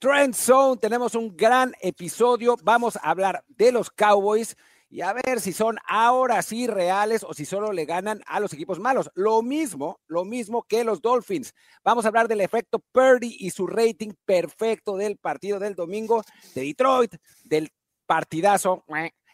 Trend 0.00 0.34
Zone. 0.34 0.78
Tenemos 0.80 1.14
un 1.14 1.36
gran 1.36 1.74
episodio. 1.82 2.56
Vamos 2.62 2.96
a 2.96 3.00
hablar 3.00 3.44
de 3.48 3.70
los 3.70 3.90
Cowboys 3.90 4.56
y 4.88 5.02
a 5.02 5.12
ver 5.12 5.40
si 5.40 5.52
son 5.52 5.76
ahora 5.86 6.40
sí 6.40 6.66
reales 6.66 7.22
o 7.22 7.34
si 7.34 7.44
solo 7.44 7.70
le 7.70 7.84
ganan 7.84 8.22
a 8.26 8.40
los 8.40 8.54
equipos 8.54 8.80
malos. 8.80 9.10
Lo 9.14 9.42
mismo, 9.42 10.00
lo 10.06 10.24
mismo 10.24 10.62
que 10.62 10.84
los 10.84 11.02
Dolphins. 11.02 11.54
Vamos 11.84 12.06
a 12.06 12.08
hablar 12.08 12.28
del 12.28 12.40
efecto 12.40 12.78
Purdy 12.92 13.36
y 13.40 13.50
su 13.50 13.66
rating 13.66 14.12
perfecto 14.24 14.96
del 14.96 15.18
partido 15.18 15.58
del 15.58 15.74
domingo 15.74 16.22
de 16.54 16.62
Detroit, 16.62 17.16
del 17.44 17.70
partidazo 18.06 18.82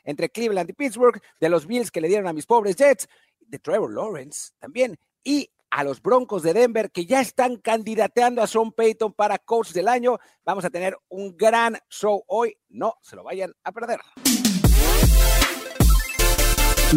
entre 0.02 0.30
Cleveland 0.30 0.70
y 0.70 0.72
Pittsburgh, 0.72 1.22
de 1.38 1.48
los 1.48 1.64
Bills 1.64 1.92
que 1.92 2.00
le 2.00 2.08
dieron 2.08 2.26
a 2.26 2.32
mis 2.32 2.44
pobres 2.44 2.74
Jets, 2.74 3.08
de 3.38 3.60
Trevor 3.60 3.94
Lawrence 3.94 4.50
también, 4.58 4.98
y 5.22 5.48
a 5.70 5.84
los 5.84 6.00
Broncos 6.02 6.42
de 6.42 6.54
Denver 6.54 6.90
que 6.90 7.06
ya 7.06 7.20
están 7.20 7.56
candidateando 7.56 8.42
a 8.42 8.46
Sean 8.46 8.72
Payton 8.72 9.12
para 9.12 9.38
coach 9.38 9.72
del 9.72 9.88
año. 9.88 10.18
Vamos 10.44 10.64
a 10.64 10.70
tener 10.70 10.96
un 11.08 11.36
gran 11.36 11.78
show 11.88 12.22
hoy, 12.26 12.56
no 12.68 12.95
se 13.02 13.16
lo 13.16 13.24
vayan 13.24 13.52
a 13.64 13.72
perder. 13.72 14.00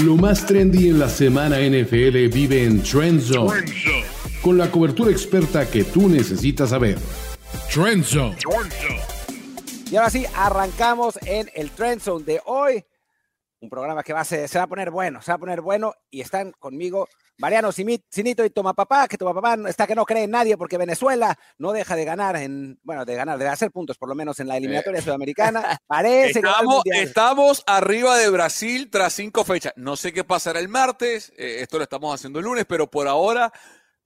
Lo 0.03 0.15
más 0.15 0.45
trendy 0.45 0.87
en 0.87 0.99
la 0.99 1.09
semana 1.09 1.57
NFL 1.57 2.27
vive 2.29 2.63
en 2.63 2.83
Trend 2.83 3.21
Zone, 3.21 3.65
con 4.41 4.57
la 4.57 4.69
cobertura 4.69 5.11
experta 5.11 5.69
que 5.69 5.83
tú 5.83 6.07
necesitas 6.07 6.69
saber. 6.69 6.97
Trend 7.73 8.03
Zone. 8.03 8.37
Y 9.89 9.95
ahora 9.95 10.11
sí, 10.11 10.25
arrancamos 10.35 11.17
en 11.25 11.49
el 11.55 11.71
Trend 11.71 12.01
Zone 12.01 12.23
de 12.23 12.39
hoy 12.45 12.85
un 13.61 13.69
programa 13.69 14.03
que 14.03 14.13
va 14.13 14.21
a 14.21 14.25
ser, 14.25 14.47
se 14.47 14.57
va 14.57 14.65
a 14.65 14.67
poner 14.67 14.89
bueno, 14.91 15.21
se 15.21 15.31
va 15.31 15.35
a 15.35 15.39
poner 15.39 15.61
bueno 15.61 15.93
y 16.09 16.21
están 16.21 16.51
conmigo 16.53 17.07
Mariano 17.37 17.71
Sinito 17.71 18.43
y 18.43 18.49
Toma 18.49 18.73
Papá, 18.73 19.07
que 19.07 19.17
Toma 19.17 19.33
Papá 19.33 19.57
está 19.67 19.87
que 19.87 19.95
no 19.95 20.05
cree 20.05 20.23
en 20.23 20.31
nadie 20.31 20.57
porque 20.57 20.77
Venezuela 20.77 21.37
no 21.57 21.71
deja 21.71 21.95
de 21.95 22.05
ganar 22.05 22.35
en, 22.35 22.79
bueno, 22.83 23.05
de 23.05 23.15
ganar, 23.15 23.37
de 23.37 23.47
hacer 23.47 23.71
puntos 23.71 23.97
por 23.97 24.09
lo 24.09 24.15
menos 24.15 24.39
en 24.39 24.47
la 24.47 24.57
eliminatoria 24.57 25.01
sudamericana. 25.01 25.79
Parece 25.87 26.39
estamos, 26.39 26.83
que 26.83 27.01
estamos 27.01 27.63
arriba 27.65 28.17
de 28.17 28.29
Brasil 28.29 28.89
tras 28.89 29.13
cinco 29.13 29.43
fechas. 29.43 29.73
No 29.75 29.95
sé 29.95 30.13
qué 30.13 30.23
pasará 30.23 30.59
el 30.59 30.69
martes, 30.69 31.31
eh, 31.37 31.57
esto 31.61 31.77
lo 31.77 31.83
estamos 31.83 32.13
haciendo 32.13 32.39
el 32.39 32.45
lunes, 32.45 32.65
pero 32.67 32.89
por 32.89 33.07
ahora 33.07 33.51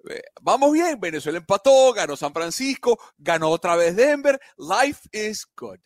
eh, 0.09 0.21
vamos 0.41 0.71
bien. 0.71 0.99
Venezuela 0.99 1.37
empató, 1.37 1.93
ganó 1.93 2.15
San 2.15 2.33
Francisco, 2.33 2.99
ganó 3.17 3.49
otra 3.49 3.75
vez 3.75 3.95
Denver. 3.95 4.39
Life 4.57 5.09
is 5.11 5.47
good. 5.55 5.79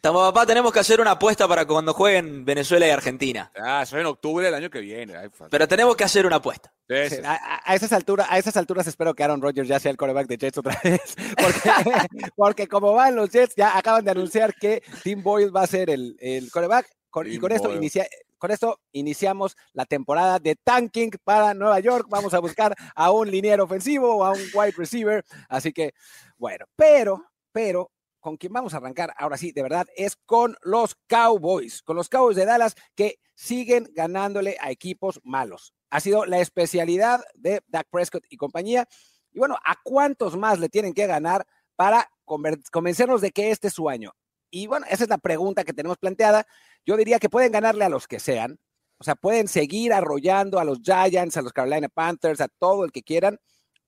Estamos, 0.00 0.26
papá, 0.28 0.46
tenemos 0.46 0.72
que 0.72 0.78
hacer 0.78 0.98
una 0.98 1.10
apuesta 1.10 1.46
para 1.46 1.66
cuando 1.66 1.92
jueguen 1.92 2.42
Venezuela 2.46 2.86
y 2.86 2.90
Argentina. 2.90 3.52
Ah, 3.54 3.82
eso 3.82 3.98
es 3.98 4.00
en 4.00 4.06
octubre 4.06 4.46
del 4.46 4.54
año 4.54 4.70
que 4.70 4.80
viene. 4.80 5.12
Pero 5.50 5.68
tenemos 5.68 5.94
que 5.94 6.04
hacer 6.04 6.24
una 6.24 6.36
apuesta. 6.36 6.72
a, 6.88 7.74
esas 7.74 7.92
alturas, 7.92 8.26
a 8.30 8.38
esesas 8.38 8.56
alturas 8.56 8.86
espero 8.86 9.12
que 9.12 9.24
Aaron 9.24 9.42
Rodgers 9.42 9.68
ya 9.68 9.78
sea 9.78 9.90
el 9.90 9.98
coreback 9.98 10.26
de 10.26 10.38
Jets 10.38 10.56
otra 10.56 10.80
vez. 10.82 11.14
Porque, 12.34 12.66
como 12.66 12.94
van 12.94 13.14
los 13.14 13.28
Jets, 13.28 13.54
ya 13.54 13.76
acaban 13.76 14.02
de 14.02 14.12
anunciar 14.12 14.54
que 14.54 14.82
Tim 15.02 15.22
Boyle 15.22 15.54
va 15.54 15.64
a 15.64 15.66
ser 15.66 15.90
el, 15.90 16.16
el 16.18 16.50
coreback. 16.50 16.88
y 17.26 17.38
con 17.38 17.52
esto, 17.52 17.70
inicia, 17.70 18.06
con 18.38 18.50
esto 18.52 18.80
iniciamos 18.92 19.54
la 19.74 19.84
temporada 19.84 20.38
de 20.38 20.56
tanking 20.56 21.10
para 21.22 21.52
Nueva 21.52 21.78
York. 21.78 22.06
Vamos 22.08 22.32
a 22.32 22.38
buscar 22.38 22.74
a 22.94 23.10
un 23.10 23.30
liniero 23.30 23.64
ofensivo 23.64 24.16
o 24.16 24.24
a 24.24 24.30
un 24.30 24.40
wide 24.54 24.72
receiver. 24.78 25.22
Así 25.50 25.74
que, 25.74 25.92
bueno, 26.38 26.64
pero, 26.74 27.22
pero 27.52 27.90
con 28.20 28.36
quien 28.36 28.52
vamos 28.52 28.74
a 28.74 28.76
arrancar 28.76 29.14
ahora 29.16 29.36
sí, 29.36 29.52
de 29.52 29.62
verdad, 29.62 29.86
es 29.96 30.16
con 30.26 30.56
los 30.62 30.94
Cowboys, 31.06 31.82
con 31.82 31.96
los 31.96 32.08
Cowboys 32.08 32.36
de 32.36 32.44
Dallas 32.44 32.76
que 32.94 33.18
siguen 33.34 33.88
ganándole 33.94 34.56
a 34.60 34.70
equipos 34.70 35.20
malos. 35.24 35.74
Ha 35.90 36.00
sido 36.00 36.26
la 36.26 36.38
especialidad 36.38 37.24
de 37.34 37.62
Dak 37.66 37.88
Prescott 37.90 38.24
y 38.28 38.36
compañía. 38.36 38.86
Y 39.32 39.38
bueno, 39.38 39.56
¿a 39.64 39.76
cuántos 39.82 40.36
más 40.36 40.58
le 40.58 40.68
tienen 40.68 40.94
que 40.94 41.06
ganar 41.06 41.46
para 41.74 42.08
convencernos 42.24 43.20
de 43.20 43.30
que 43.30 43.50
este 43.50 43.68
es 43.68 43.74
su 43.74 43.88
año? 43.88 44.12
Y 44.50 44.66
bueno, 44.66 44.86
esa 44.88 45.04
es 45.04 45.10
la 45.10 45.18
pregunta 45.18 45.64
que 45.64 45.72
tenemos 45.72 45.98
planteada. 45.98 46.46
Yo 46.84 46.96
diría 46.96 47.18
que 47.18 47.30
pueden 47.30 47.52
ganarle 47.52 47.84
a 47.84 47.88
los 47.88 48.06
que 48.06 48.20
sean. 48.20 48.58
O 48.98 49.04
sea, 49.04 49.14
pueden 49.14 49.48
seguir 49.48 49.92
arrollando 49.94 50.58
a 50.58 50.64
los 50.64 50.80
Giants, 50.82 51.36
a 51.36 51.42
los 51.42 51.52
Carolina 51.52 51.88
Panthers, 51.88 52.40
a 52.40 52.48
todo 52.48 52.84
el 52.84 52.92
que 52.92 53.02
quieran, 53.02 53.38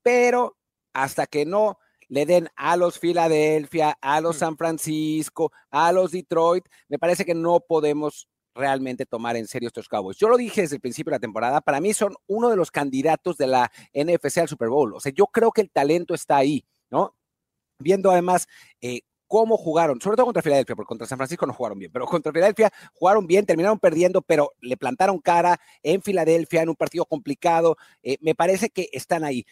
pero 0.03 0.57
hasta 0.95 1.27
que 1.27 1.45
no 1.45 1.79
le 2.13 2.27
den 2.27 2.51
a 2.57 2.77
los 2.77 2.99
Filadelfia, 2.99 3.97
a 4.03 4.21
los 4.21 4.37
mm. 4.37 4.39
San 4.39 4.57
Francisco, 4.59 5.51
a 5.71 5.93
los 5.93 6.11
Detroit, 6.13 6.67
me 6.89 6.99
parece 6.99 7.25
que 7.25 7.35
no 7.35 7.61
podemos 7.61 8.29
realmente 8.55 9.07
tomar 9.07 9.35
en 9.37 9.47
serio 9.47 9.69
estos 9.69 9.89
Cowboys. 9.89 10.19
Yo 10.19 10.29
lo 10.29 10.37
dije 10.37 10.61
desde 10.61 10.77
el 10.77 10.83
principio 10.83 11.11
de 11.11 11.17
la 11.17 11.21
temporada, 11.21 11.63
para 11.63 11.81
mí 11.81 11.95
son 11.95 12.15
uno 12.27 12.51
de 12.51 12.57
los 12.57 12.71
candidatos 12.71 13.39
de 13.39 13.47
la 13.47 13.73
NFC 13.95 14.39
al 14.39 14.49
Super 14.49 14.69
Bowl. 14.69 14.95
O 14.95 15.01
sea, 15.01 15.11
yo 15.11 15.27
creo 15.27 15.53
que 15.53 15.63
el 15.63 15.71
talento 15.71 16.13
está 16.13 16.37
ahí, 16.37 16.67
¿no? 16.91 17.17
Viendo 17.79 18.11
además 18.11 18.47
eh, 18.83 19.01
cómo 19.27 19.57
jugaron, 19.57 19.99
sobre 19.99 20.17
todo 20.19 20.27
contra 20.27 20.43
Filadelfia, 20.43 20.77
porque 20.77 20.89
contra 20.89 21.07
San 21.07 21.17
Francisco 21.17 21.47
no 21.47 21.55
jugaron 21.55 21.79
bien, 21.79 21.91
pero 21.91 22.05
contra 22.05 22.31
Filadelfia 22.31 22.71
jugaron 22.93 23.27
bien, 23.27 23.47
terminaron 23.47 23.79
perdiendo, 23.79 24.21
pero 24.21 24.53
le 24.61 24.77
plantaron 24.77 25.19
cara 25.19 25.59
en 25.83 26.03
Filadelfia 26.03 26.61
en 26.61 26.69
un 26.69 26.77
partido 26.77 27.07
complicado. 27.07 27.79
Eh, 28.03 28.19
me 28.21 28.35
parece 28.35 28.69
que 28.69 28.91
están 28.93 29.25
ahí 29.25 29.47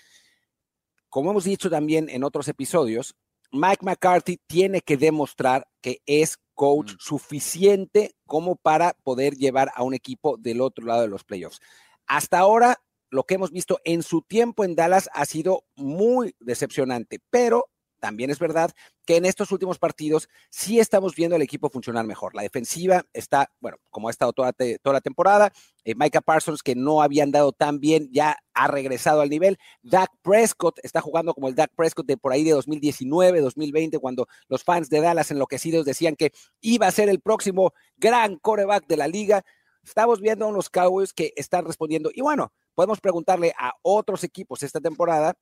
como 1.10 1.31
hemos 1.31 1.44
dicho 1.44 1.69
también 1.69 2.09
en 2.09 2.25
otros 2.25 2.48
episodios, 2.48 3.15
Mike 3.53 3.84
McCarthy 3.84 4.38
tiene 4.47 4.81
que 4.81 4.97
demostrar 4.97 5.66
que 5.81 6.00
es 6.06 6.38
coach 6.54 6.93
mm. 6.93 6.97
suficiente 6.98 8.15
como 8.26 8.56
para 8.56 8.94
poder 9.03 9.34
llevar 9.34 9.72
a 9.75 9.82
un 9.82 9.94
equipo 9.94 10.37
del 10.37 10.60
otro 10.60 10.87
lado 10.87 11.03
de 11.03 11.09
los 11.09 11.25
playoffs. 11.25 11.60
Hasta 12.06 12.38
ahora, 12.38 12.81
lo 13.10 13.25
que 13.25 13.34
hemos 13.34 13.50
visto 13.50 13.81
en 13.84 14.03
su 14.03 14.22
tiempo 14.22 14.65
en 14.65 14.76
Dallas 14.76 15.10
ha 15.12 15.25
sido 15.26 15.65
muy 15.75 16.37
decepcionante, 16.38 17.19
pero 17.31 17.66
también 18.00 18.31
es 18.31 18.38
verdad 18.38 18.72
que 19.06 19.16
en 19.16 19.25
estos 19.25 19.53
últimos 19.53 19.78
partidos 19.78 20.28
sí 20.50 20.81
estamos 20.81 21.15
viendo 21.15 21.37
al 21.37 21.43
equipo 21.43 21.69
funcionar 21.69 22.06
mejor. 22.06 22.34
La 22.34 22.43
defensiva 22.43 23.05
está, 23.12 23.50
bueno, 23.61 23.77
como 23.91 24.09
ha 24.09 24.11
estado 24.11 24.33
toda, 24.33 24.53
la 24.84 25.00
temporada. 25.00 25.53
Eh, 25.84 25.94
Micah 25.94 26.21
Parsons, 26.21 26.62
que 26.62 26.75
no 26.75 27.03
había 27.03 27.22
andado 27.22 27.53
tan 27.53 27.78
bien, 27.78 28.09
ya 28.12 28.38
ha 28.55 28.66
regresado 28.69 29.21
al 29.21 29.31
nivel. 29.31 29.59
Dak 29.83 30.11
Prescott 30.22 30.78
está 30.83 31.00
jugando 31.00 31.34
como 31.34 31.49
el 31.49 31.55
Dak 31.55 31.71
Prescott 31.77 32.06
de 32.06 32.16
por 32.16 32.33
ahí 32.33 32.43
de 32.43 32.53
2019, 32.53 33.41
2020, 33.41 33.99
cuando 33.99 34.27
los 34.49 34.65
fans 34.65 34.88
de 34.91 35.00
Dallas 35.00 35.31
enloquecidos 35.31 35.84
decían 35.84 36.17
que 36.17 36.32
iba 36.61 36.87
a 36.87 36.91
ser 36.91 37.09
el 37.09 37.21
próximo 37.21 37.72
gran 37.97 38.37
coreback 38.37 38.87
de 38.87 38.97
la 38.97 39.09
liga. 39.09 39.43
Estamos 39.84 40.21
viendo 40.21 40.44
a 40.44 40.49
unos 40.49 40.69
Cowboys 40.69 41.12
que 41.12 41.32
están 41.37 41.65
respondiendo. 41.65 42.11
Y 42.15 42.21
bueno, 42.21 42.53
podemos 42.75 43.00
preguntarle 43.00 43.55
a 43.59 43.72
otros 43.82 44.25
equipos 44.25 44.62
esta 44.62 44.81
temporada 44.81 45.34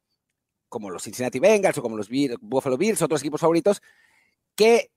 como 0.69 0.91
los 0.91 1.03
Cincinnati 1.03 1.39
Bengals 1.39 1.79
o 1.79 1.83
como 1.83 1.97
los 1.97 2.09
Buffalo 2.41 2.77
Bills, 2.77 3.03
otros 3.03 3.21
equipos 3.21 3.41
favoritos, 3.41 3.83
que 4.55 4.91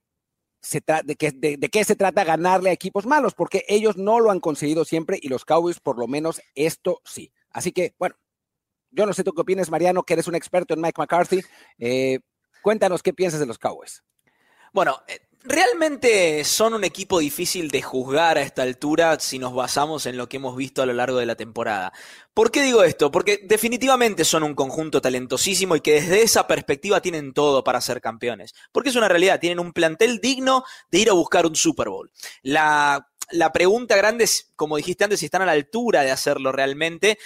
se 0.61 0.83
de, 1.03 1.15
que, 1.15 1.31
de, 1.31 1.57
qué 1.57 1.83
se 1.83 1.95
trata 1.95 2.23
ganarle 2.23 2.69
a 2.69 2.73
equipos 2.73 3.05
malos, 3.05 3.33
porque 3.33 3.65
ellos 3.67 3.97
no 3.97 4.19
lo 4.19 4.31
han 4.31 4.39
conseguido 4.39 4.85
siempre 4.85 5.19
y 5.21 5.27
los 5.27 5.43
Cowboys 5.43 5.79
por 5.79 5.97
lo 5.97 6.07
menos 6.07 6.41
esto 6.55 7.01
sí. 7.03 7.31
Así 7.49 7.71
que, 7.71 7.95
bueno, 7.97 8.15
yo 8.91 9.05
no 9.05 9.13
sé 9.13 9.23
tú 9.23 9.33
qué 9.33 9.41
opinas, 9.41 9.71
Mariano, 9.71 10.03
que 10.03 10.13
eres 10.13 10.27
un 10.27 10.35
experto 10.35 10.73
en 10.73 10.81
Mike 10.81 10.99
McCarthy. 10.99 11.41
Eh, 11.79 12.19
cuéntanos 12.61 13.01
qué 13.01 13.13
piensas 13.13 13.39
de 13.39 13.45
los 13.45 13.57
Cowboys. 13.57 14.03
Bueno, 14.73 15.01
eh, 15.07 15.19
Realmente 15.43 16.43
son 16.43 16.75
un 16.75 16.83
equipo 16.83 17.17
difícil 17.17 17.71
de 17.71 17.81
juzgar 17.81 18.37
a 18.37 18.43
esta 18.43 18.61
altura 18.61 19.19
si 19.19 19.39
nos 19.39 19.55
basamos 19.55 20.05
en 20.05 20.15
lo 20.15 20.29
que 20.29 20.37
hemos 20.37 20.55
visto 20.55 20.83
a 20.83 20.85
lo 20.85 20.93
largo 20.93 21.17
de 21.17 21.25
la 21.25 21.35
temporada. 21.35 21.91
¿Por 22.35 22.51
qué 22.51 22.61
digo 22.61 22.83
esto? 22.83 23.09
Porque 23.09 23.39
definitivamente 23.43 24.23
son 24.23 24.43
un 24.43 24.53
conjunto 24.53 25.01
talentosísimo 25.01 25.75
y 25.75 25.81
que 25.81 25.93
desde 25.93 26.21
esa 26.21 26.45
perspectiva 26.45 27.01
tienen 27.01 27.33
todo 27.33 27.63
para 27.63 27.81
ser 27.81 28.01
campeones. 28.01 28.53
Porque 28.71 28.89
es 28.89 28.95
una 28.95 29.07
realidad, 29.07 29.39
tienen 29.39 29.59
un 29.59 29.73
plantel 29.73 30.21
digno 30.21 30.63
de 30.91 30.99
ir 30.99 31.09
a 31.09 31.13
buscar 31.13 31.47
un 31.47 31.55
Super 31.55 31.89
Bowl. 31.89 32.11
La, 32.43 33.09
la 33.31 33.51
pregunta 33.51 33.95
grande 33.95 34.25
es, 34.25 34.51
como 34.55 34.77
dijiste 34.77 35.05
antes, 35.05 35.21
si 35.21 35.25
están 35.25 35.41
a 35.41 35.47
la 35.47 35.53
altura 35.53 36.03
de 36.03 36.11
hacerlo 36.11 36.51
realmente. 36.51 37.17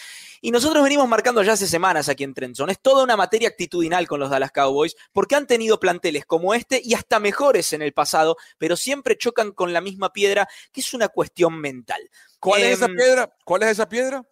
Y 0.46 0.52
nosotros 0.52 0.84
venimos 0.84 1.08
marcando 1.08 1.42
ya 1.42 1.54
hace 1.54 1.66
semanas 1.66 2.08
aquí 2.08 2.24
en 2.24 2.36
Trenton. 2.36 2.70
Es 2.70 2.80
toda 2.80 3.04
una 3.04 3.18
materia 3.18 3.50
actitudinal 3.50 4.08
con 4.08 4.20
los 4.20 4.30
Dallas 4.30 4.52
Cowboys, 4.52 4.96
porque 5.12 5.34
han 5.34 5.48
tenido 5.48 5.80
planteles 5.80 6.24
como 6.28 6.54
este 6.54 6.80
y 6.84 6.94
hasta 6.94 7.20
mejores 7.20 7.74
en 7.74 7.82
el 7.82 7.94
pasado, 7.94 8.38
pero 8.60 8.78
siempre 8.78 9.18
chocan 9.18 9.54
con 9.54 9.74
la 9.74 9.82
misma 9.82 10.14
piedra, 10.14 10.48
que 10.72 10.82
es 10.82 10.94
una 10.94 11.08
cuestión 11.08 11.60
mental. 11.60 12.12
¿Cuál 12.40 12.62
es 12.62 12.74
esa 12.74 12.86
em, 12.86 12.96
piedra? 12.96 13.36
¿Cuál 13.44 13.64
es 13.64 13.70
esa 13.70 13.90
piedra? 13.90 14.24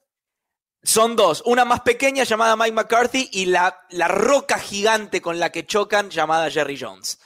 Son 0.84 1.16
dos, 1.16 1.42
una 1.48 1.66
más 1.66 1.82
pequeña 1.82 2.26
llamada 2.26 2.56
Mike 2.58 2.74
McCarthy 2.74 3.30
y 3.32 3.48
la, 3.48 3.82
la 3.90 4.08
roca 4.08 4.60
gigante 4.60 5.20
con 5.20 5.40
la 5.40 5.52
que 5.52 5.66
chocan 5.66 6.12
llamada 6.12 6.52
Jerry 6.52 6.78
Jones. 6.80 7.18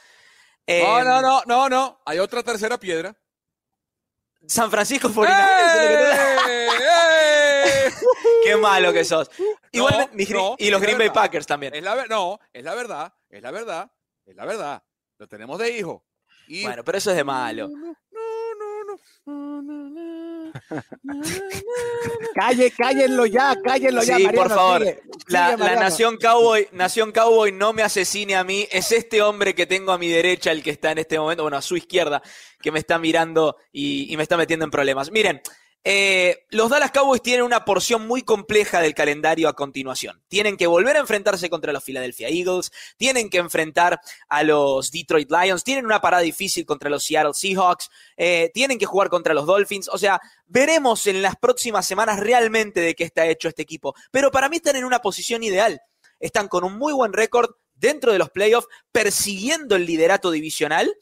no, 0.65 1.03
no, 1.03 1.17
em, 1.17 1.21
no, 1.21 1.44
no, 1.45 1.67
no. 1.67 2.01
Hay 2.06 2.19
otra 2.19 2.41
tercera 2.41 2.79
piedra. 2.79 3.13
San 4.47 4.71
Francisco 4.71 5.11
49 5.13 6.36
Qué 8.43 8.55
malo 8.55 8.93
que 8.93 9.03
sos. 9.03 9.29
Igual, 9.71 10.09
y 10.57 10.69
los 10.69 10.81
Green 10.81 10.97
Bay 10.97 11.09
Packers 11.09 11.45
también. 11.45 11.75
Es 11.75 11.83
la, 11.83 12.05
no, 12.07 12.39
es 12.53 12.63
la 12.63 12.75
verdad, 12.75 13.13
es 13.29 13.41
la 13.41 13.51
verdad, 13.51 13.91
es 14.25 14.35
la 14.35 14.45
verdad. 14.45 14.83
Lo 15.17 15.27
tenemos 15.27 15.57
de 15.59 15.77
hijo. 15.77 16.05
Bueno, 16.63 16.83
pero 16.83 16.97
eso 16.97 17.11
es 17.11 17.17
de 17.17 17.23
malo. 17.23 17.69
Calle, 22.33 22.71
cállenlo 22.71 23.25
ya, 23.25 23.57
cállenlo 23.61 24.01
ya. 24.03 24.17
Sí, 24.17 24.27
por 24.29 24.49
favor. 24.49 24.85
la, 25.27 25.57
Nación 25.57 26.17
Cowboy, 26.17 26.69
Nación 26.71 27.11
Cowboy 27.11 27.51
no 27.51 27.73
me 27.73 27.83
asesine 27.83 28.35
a 28.35 28.43
mí. 28.43 28.67
Es 28.71 28.91
este 28.91 29.21
hombre 29.21 29.53
que 29.53 29.65
tengo 29.65 29.91
a 29.91 29.97
mi 29.97 30.07
derecha, 30.07 30.51
el 30.51 30.63
que 30.63 30.69
está 30.69 30.91
en 30.91 30.99
este 30.99 31.19
momento, 31.19 31.43
bueno, 31.43 31.57
a 31.57 31.61
su 31.61 31.75
izquierda, 31.75 32.21
que 32.61 32.71
me 32.71 32.79
está 32.79 32.97
mirando 32.97 33.57
y 33.71 34.15
me 34.15 34.23
está 34.23 34.37
metiendo 34.37 34.63
en 34.63 34.71
problemas. 34.71 35.11
Miren, 35.11 35.41
eh, 35.83 36.45
los 36.50 36.69
Dallas 36.69 36.91
Cowboys 36.91 37.21
tienen 37.21 37.45
una 37.45 37.63
porción 37.63 38.07
muy 38.07 38.21
compleja 38.21 38.81
del 38.81 38.94
calendario 38.94 39.47
a 39.47 39.53
continuación. 39.53 40.21
Tienen 40.27 40.57
que 40.57 40.68
volver 40.68 40.97
a 40.97 41.00
enfrentarse 41.00 41.50
contra 41.50 41.71
los 41.71 41.83
Philadelphia 41.83 42.27
Eagles, 42.27 42.71
tienen 42.97 43.29
que 43.29 43.38
enfrentar 43.38 44.00
a 44.27 44.44
los 44.44 44.91
Detroit 44.91 45.31
Lions, 45.31 45.63
tienen 45.63 45.85
una 45.85 46.01
parada 46.01 46.24
difícil 46.24 46.65
contra 46.65 46.89
los 46.89 47.03
Seattle 47.03 47.33
Seahawks, 47.33 47.89
eh, 48.18 48.51
tienen 48.53 48.77
que 48.77 48.85
jugar 48.85 49.09
contra 49.09 49.33
los 49.33 49.45
Dolphins. 49.45 49.89
O 49.89 49.97
sea, 49.97 50.19
veremos 50.45 51.07
en 51.07 51.21
las 51.21 51.35
próximas 51.38 51.85
semanas 51.85 52.19
realmente 52.19 52.81
de 52.81 52.94
qué 52.94 53.06
está 53.06 53.25
hecho 53.25 53.47
este 53.47 53.62
equipo. 53.62 53.95
Pero 54.12 54.30
para 54.30 54.50
mí 54.50 54.57
están 54.57 54.75
en 54.75 54.85
una 54.85 55.00
posición 55.00 55.41
ideal. 55.44 55.81
Están 56.19 56.50
con 56.50 56.63
un 56.63 56.77
muy 56.77 56.94
buen 56.94 57.13
récord 57.13 57.51
dentro 57.75 58.12
de 58.12 58.19
los 58.19 58.30
playoffs, 58.30 58.68
persiguiendo 58.91 59.75
el 59.75 59.85
liderato 59.85 60.31
divisional 60.31 60.94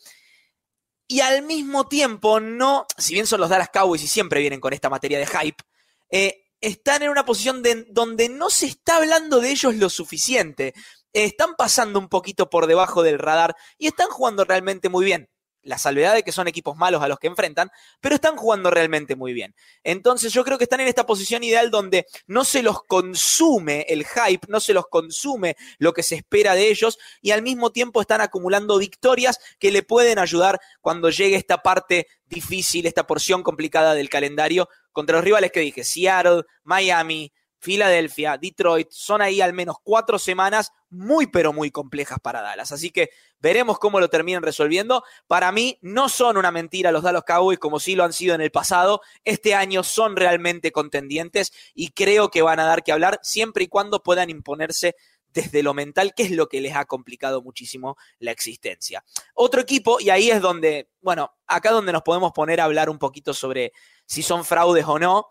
y 1.08 1.20
al 1.22 1.44
mismo 1.44 1.88
tiempo 1.88 2.40
no, 2.40 2.86
si 2.98 3.14
bien 3.14 3.28
son 3.28 3.42
los 3.42 3.50
Dallas 3.50 3.70
Cowboys 3.72 4.04
y 4.04 4.08
siempre 4.08 4.42
vienen 4.42 4.60
con 4.60 4.74
esta 4.74 4.90
materia 4.90 5.20
de 5.20 5.28
hype, 5.28 5.64
eh, 6.10 6.46
están 6.62 7.04
en 7.04 7.10
una 7.10 7.26
posición 7.26 7.62
de, 7.62 7.86
donde 7.90 8.30
no 8.30 8.50
se 8.50 8.66
está 8.66 8.98
hablando 8.98 9.40
de 9.40 9.52
ellos 9.52 9.76
lo 9.76 9.90
suficiente. 9.90 10.74
están 11.14 11.56
pasando 11.56 12.00
un 12.00 12.10
poquito 12.10 12.50
por 12.50 12.68
debajo 12.68 13.04
del 13.04 13.20
radar 13.20 13.56
y 13.78 13.88
están 13.88 14.10
jugando 14.10 14.44
realmente 14.44 14.90
muy 14.90 15.06
bien 15.06 15.30
la 15.66 15.78
salvedad 15.78 16.14
de 16.14 16.24
que 16.24 16.32
son 16.32 16.48
equipos 16.48 16.78
malos 16.78 17.02
a 17.02 17.08
los 17.08 17.20
que 17.20 17.28
enfrentan, 17.28 17.70
pero 18.00 18.16
están 18.16 18.38
jugando 18.38 18.70
realmente 18.70 19.16
muy 19.16 19.34
bien. 19.34 19.54
Entonces 19.84 20.32
yo 20.32 20.46
creo 20.46 20.58
que 20.58 20.64
están 20.64 20.80
en 20.80 20.88
esta 20.88 21.06
posición 21.06 21.44
ideal 21.44 21.72
donde 21.72 22.06
no 22.28 22.46
se 22.46 22.64
los 22.64 22.84
consume 22.84 23.86
el 23.90 24.06
hype, 24.06 24.48
no 24.48 24.60
se 24.60 24.74
los 24.74 24.88
consume 24.88 25.58
lo 25.78 25.94
que 25.94 26.04
se 26.04 26.16
espera 26.16 26.56
de 26.56 26.70
ellos 26.70 26.98
y 27.22 27.32
al 27.32 27.42
mismo 27.42 27.72
tiempo 27.72 28.00
están 28.00 28.22
acumulando 28.22 28.78
victorias 28.78 29.40
que 29.60 29.72
le 29.72 29.84
pueden 29.84 30.20
ayudar 30.20 30.60
cuando 30.82 31.10
llegue 31.10 31.36
esta 31.36 31.62
parte 31.62 32.08
difícil, 32.28 32.86
esta 32.86 33.08
porción 33.08 33.44
complicada 33.44 33.96
del 33.96 34.10
calendario 34.10 34.70
contra 34.92 35.18
los 35.18 35.26
rivales 35.26 35.52
que 35.52 35.60
dije, 35.60 35.84
Seattle, 35.84 36.44
Miami, 36.64 37.34
Filadelfia, 37.60 38.38
Detroit, 38.38 38.90
son 38.92 39.22
ahí 39.22 39.42
al 39.42 39.54
menos 39.54 39.78
cuatro 39.84 40.20
semanas 40.20 40.72
muy 40.96 41.28
pero 41.28 41.54
muy 41.54 41.72
complejas 41.72 42.20
para 42.22 42.42
Dallas. 42.42 42.72
Así 42.72 42.92
que 42.92 43.10
veremos 43.40 43.78
cómo 43.80 44.00
lo 44.00 44.10
terminan 44.10 44.44
resolviendo. 44.44 45.04
Para 45.28 45.52
mí 45.52 45.78
no 45.82 46.10
son 46.10 46.38
una 46.38 46.52
mentira 46.52 46.92
los 46.92 47.04
Dallas 47.04 47.24
Cowboys 47.26 47.60
como 47.60 47.80
sí 47.80 47.96
lo 47.96 48.04
han 48.04 48.14
sido 48.14 48.34
en 48.36 48.42
el 48.42 48.52
pasado. 48.52 49.02
Este 49.24 49.54
año 49.54 49.84
son 49.84 50.16
realmente 50.16 50.72
contendientes 50.72 51.52
y 51.74 51.92
creo 51.92 52.30
que 52.32 52.42
van 52.42 52.60
a 52.60 52.66
dar 52.66 52.84
que 52.84 52.92
hablar 52.92 53.20
siempre 53.22 53.66
y 53.66 53.68
cuando 53.68 54.02
puedan 54.02 54.30
imponerse 54.30 54.96
desde 55.36 55.62
lo 55.62 55.74
mental, 55.74 56.14
que 56.16 56.24
es 56.24 56.32
lo 56.32 56.48
que 56.48 56.62
les 56.62 56.76
ha 56.76 56.86
complicado 56.86 57.42
muchísimo 57.42 57.98
la 58.20 58.32
existencia. 58.32 59.04
Otro 59.34 59.60
equipo, 59.60 60.00
y 60.00 60.10
ahí 60.10 60.32
es 60.32 60.42
donde, 60.42 60.90
bueno, 61.02 61.36
acá 61.46 61.72
donde 61.72 61.92
nos 61.92 62.04
podemos 62.04 62.32
poner 62.32 62.62
a 62.62 62.64
hablar 62.64 62.90
un 62.90 62.98
poquito 62.98 63.34
sobre 63.34 63.74
si 64.06 64.24
son 64.24 64.46
fraudes 64.46 64.86
o 64.88 64.98
no, 64.98 65.28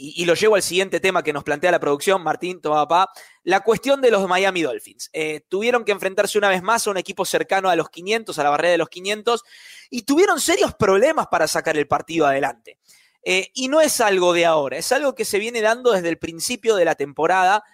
y, 0.00 0.24
lo 0.24 0.34
llevo 0.34 0.54
al 0.54 0.62
siguiente 0.62 1.00
tema 1.00 1.24
que 1.24 1.32
nos 1.32 1.42
plantea 1.42 1.72
la 1.72 1.80
producción, 1.80 2.22
Martín, 2.22 2.60
toma 2.60 2.86
papá, 2.86 3.10
la 3.42 3.60
cuestión 3.60 4.00
de 4.00 4.12
los 4.12 4.26
Miami 4.28 4.62
Dolphins. 4.62 5.10
Eh, 5.12 5.40
tuvieron 5.48 5.84
que 5.84 5.90
enfrentarse 5.90 6.38
una 6.38 6.48
vez 6.48 6.62
más 6.62 6.86
a 6.86 6.90
un 6.90 6.98
equipo 6.98 7.24
cercano 7.24 7.68
a 7.68 7.74
los 7.74 7.90
500, 7.90 8.38
a 8.38 8.44
la 8.44 8.50
barrera 8.50 8.72
de 8.72 8.78
los 8.78 8.88
500, 8.88 9.42
y 9.90 10.02
tuvieron 10.02 10.40
serios 10.40 10.72
problemas 10.74 11.26
para 11.26 11.48
sacar 11.48 11.76
el 11.76 11.88
partido 11.88 12.26
adelante. 12.26 12.78
Eh, 13.24 13.50
y 13.54 13.66
no 13.66 13.80
es 13.80 14.00
algo 14.00 14.32
de 14.32 14.46
ahora, 14.46 14.78
es 14.78 14.92
algo 14.92 15.16
que 15.16 15.24
se 15.24 15.40
viene 15.40 15.60
dando 15.60 15.90
desde 15.90 16.08
el 16.08 16.18
principio 16.18 16.76
de 16.76 16.84
la 16.84 16.94
temporada 16.94 17.64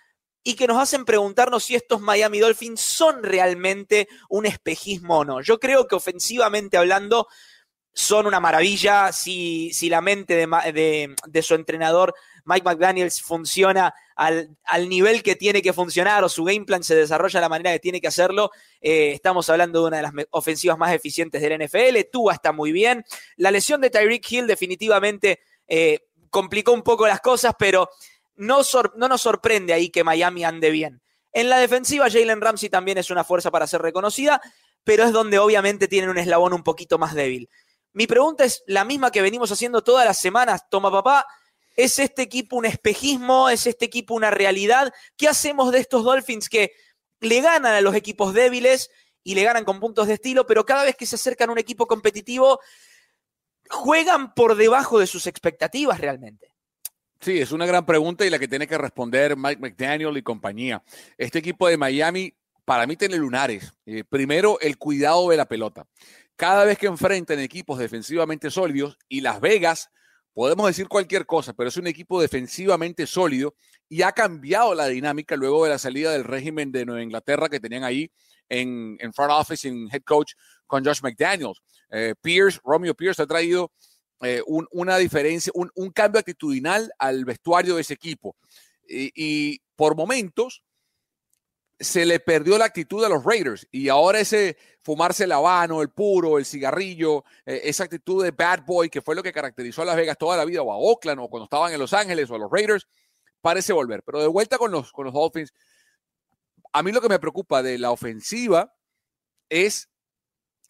y 0.42 0.54
que 0.54 0.66
nos 0.66 0.78
hacen 0.78 1.04
preguntarnos 1.04 1.64
si 1.64 1.74
estos 1.74 2.00
Miami 2.00 2.38
Dolphins 2.38 2.80
son 2.80 3.22
realmente 3.22 4.08
un 4.30 4.46
espejismo 4.46 5.18
o 5.18 5.24
no. 5.24 5.42
Yo 5.42 5.60
creo 5.60 5.86
que 5.86 5.94
ofensivamente 5.94 6.78
hablando, 6.78 7.28
son 7.94 8.26
una 8.26 8.40
maravilla. 8.40 9.12
Si, 9.12 9.72
si 9.72 9.88
la 9.88 10.00
mente 10.00 10.34
de, 10.34 11.14
de, 11.26 11.42
su 11.42 11.54
entrenador, 11.54 12.14
Mike 12.44 12.64
McDaniels, 12.64 13.22
funciona 13.22 13.94
al, 14.16 14.50
al, 14.64 14.88
nivel 14.88 15.22
que 15.22 15.36
tiene 15.36 15.62
que 15.62 15.72
funcionar 15.72 16.22
o 16.24 16.28
su 16.28 16.44
game 16.44 16.64
plan 16.64 16.82
se 16.82 16.94
desarrolla 16.94 17.38
de 17.38 17.44
la 17.44 17.48
manera 17.48 17.72
que 17.72 17.78
tiene 17.78 18.00
que 18.00 18.08
hacerlo, 18.08 18.50
eh, 18.80 19.12
estamos 19.12 19.48
hablando 19.48 19.80
de 19.80 19.86
una 19.88 19.96
de 19.98 20.02
las 20.02 20.12
ofensivas 20.30 20.76
más 20.76 20.92
eficientes 20.92 21.40
del 21.40 21.64
NFL. 21.64 22.10
Tua 22.12 22.34
está 22.34 22.52
muy 22.52 22.72
bien. 22.72 23.04
La 23.36 23.50
lesión 23.50 23.80
de 23.80 23.90
Tyreek 23.90 24.30
Hill 24.30 24.46
definitivamente 24.46 25.40
eh, 25.66 26.00
complicó 26.30 26.72
un 26.72 26.82
poco 26.82 27.06
las 27.06 27.20
cosas, 27.20 27.54
pero 27.58 27.88
no, 28.36 28.60
no 28.96 29.08
nos 29.08 29.22
sorprende 29.22 29.72
ahí 29.72 29.88
que 29.88 30.04
Miami 30.04 30.44
ande 30.44 30.70
bien. 30.70 31.00
En 31.32 31.48
la 31.48 31.58
defensiva, 31.58 32.10
Jalen 32.10 32.40
Ramsey 32.40 32.68
también 32.68 32.98
es 32.98 33.10
una 33.10 33.24
fuerza 33.24 33.50
para 33.50 33.66
ser 33.66 33.82
reconocida, 33.82 34.40
pero 34.84 35.04
es 35.04 35.12
donde 35.12 35.38
obviamente 35.38 35.88
tienen 35.88 36.10
un 36.10 36.18
eslabón 36.18 36.52
un 36.52 36.62
poquito 36.62 36.98
más 36.98 37.14
débil. 37.14 37.48
Mi 37.94 38.08
pregunta 38.08 38.44
es 38.44 38.64
la 38.66 38.84
misma 38.84 39.12
que 39.12 39.22
venimos 39.22 39.52
haciendo 39.52 39.82
todas 39.82 40.04
las 40.04 40.18
semanas, 40.18 40.68
toma 40.68 40.90
papá. 40.90 41.26
¿Es 41.76 42.00
este 42.00 42.22
equipo 42.22 42.56
un 42.56 42.66
espejismo? 42.66 43.48
¿Es 43.48 43.68
este 43.68 43.84
equipo 43.84 44.14
una 44.14 44.32
realidad? 44.32 44.92
¿Qué 45.16 45.28
hacemos 45.28 45.70
de 45.70 45.78
estos 45.78 46.04
Dolphins 46.04 46.48
que 46.48 46.72
le 47.20 47.40
ganan 47.40 47.72
a 47.72 47.80
los 47.80 47.94
equipos 47.94 48.34
débiles 48.34 48.90
y 49.22 49.36
le 49.36 49.44
ganan 49.44 49.64
con 49.64 49.78
puntos 49.78 50.08
de 50.08 50.14
estilo, 50.14 50.44
pero 50.44 50.66
cada 50.66 50.84
vez 50.84 50.96
que 50.96 51.06
se 51.06 51.14
acercan 51.14 51.48
a 51.48 51.52
un 51.52 51.58
equipo 51.58 51.86
competitivo, 51.86 52.60
juegan 53.70 54.34
por 54.34 54.56
debajo 54.56 54.98
de 54.98 55.06
sus 55.06 55.28
expectativas 55.28 56.00
realmente? 56.00 56.48
Sí, 57.20 57.40
es 57.40 57.52
una 57.52 57.64
gran 57.64 57.86
pregunta 57.86 58.26
y 58.26 58.30
la 58.30 58.40
que 58.40 58.48
tiene 58.48 58.66
que 58.66 58.76
responder 58.76 59.36
Mike 59.36 59.60
McDaniel 59.60 60.16
y 60.16 60.22
compañía. 60.22 60.82
Este 61.16 61.38
equipo 61.38 61.68
de 61.68 61.76
Miami, 61.76 62.34
para 62.64 62.86
mí, 62.86 62.96
tiene 62.96 63.16
lunares. 63.16 63.72
Eh, 63.86 64.02
primero, 64.04 64.58
el 64.60 64.78
cuidado 64.78 65.30
de 65.30 65.36
la 65.36 65.46
pelota 65.46 65.86
cada 66.36 66.64
vez 66.64 66.78
que 66.78 66.86
enfrentan 66.86 67.38
equipos 67.38 67.78
defensivamente 67.78 68.50
sólidos 68.50 68.98
y 69.08 69.20
Las 69.20 69.40
Vegas, 69.40 69.90
podemos 70.32 70.66
decir 70.66 70.88
cualquier 70.88 71.26
cosa, 71.26 71.52
pero 71.52 71.68
es 71.68 71.76
un 71.76 71.86
equipo 71.86 72.20
defensivamente 72.20 73.06
sólido 73.06 73.54
y 73.88 74.02
ha 74.02 74.12
cambiado 74.12 74.74
la 74.74 74.88
dinámica 74.88 75.36
luego 75.36 75.64
de 75.64 75.70
la 75.70 75.78
salida 75.78 76.12
del 76.12 76.24
régimen 76.24 76.72
de 76.72 76.84
Nueva 76.84 77.02
Inglaterra 77.02 77.48
que 77.48 77.60
tenían 77.60 77.84
ahí 77.84 78.10
en, 78.48 78.98
front 79.14 79.32
office, 79.32 79.68
en 79.68 79.88
head 79.92 80.02
coach 80.02 80.32
con 80.66 80.84
Josh 80.84 81.00
McDaniels. 81.02 81.62
Eh, 81.90 82.14
Pierce, 82.20 82.58
Romeo 82.64 82.94
Pierce 82.94 83.22
ha 83.22 83.26
traído 83.26 83.70
eh, 84.20 84.42
una 84.46 84.96
diferencia, 84.96 85.52
un, 85.54 85.90
cambio 85.92 86.18
actitudinal 86.18 86.90
al 86.98 87.24
vestuario 87.24 87.76
de 87.76 87.82
ese 87.82 87.94
equipo. 87.94 88.36
y 88.86 89.60
por 89.76 89.96
momentos 89.96 90.63
se 91.78 92.06
le 92.06 92.20
perdió 92.20 92.56
la 92.56 92.66
actitud 92.66 93.04
a 93.04 93.08
los 93.08 93.24
Raiders 93.24 93.66
y 93.70 93.88
ahora 93.88 94.20
ese 94.20 94.56
fumarse 94.82 95.24
el 95.24 95.32
habano, 95.32 95.82
el 95.82 95.90
puro, 95.90 96.38
el 96.38 96.44
cigarrillo, 96.44 97.24
eh, 97.46 97.62
esa 97.64 97.84
actitud 97.84 98.22
de 98.22 98.30
bad 98.30 98.64
boy 98.64 98.88
que 98.88 99.02
fue 99.02 99.14
lo 99.14 99.22
que 99.22 99.32
caracterizó 99.32 99.82
a 99.82 99.86
Las 99.86 99.96
Vegas 99.96 100.18
toda 100.18 100.36
la 100.36 100.44
vida 100.44 100.62
o 100.62 100.72
a 100.72 100.76
Oakland 100.76 101.20
o 101.20 101.28
cuando 101.28 101.44
estaban 101.44 101.72
en 101.72 101.78
Los 101.78 101.92
Ángeles 101.92 102.30
o 102.30 102.36
a 102.36 102.38
los 102.38 102.50
Raiders, 102.50 102.86
parece 103.40 103.72
volver. 103.72 104.02
Pero 104.04 104.20
de 104.20 104.28
vuelta 104.28 104.58
con 104.58 104.70
los, 104.70 104.92
con 104.92 105.06
los 105.06 105.14
Dolphins, 105.14 105.52
a 106.72 106.82
mí 106.82 106.92
lo 106.92 107.00
que 107.00 107.08
me 107.08 107.18
preocupa 107.18 107.62
de 107.62 107.78
la 107.78 107.90
ofensiva 107.90 108.74
es 109.48 109.88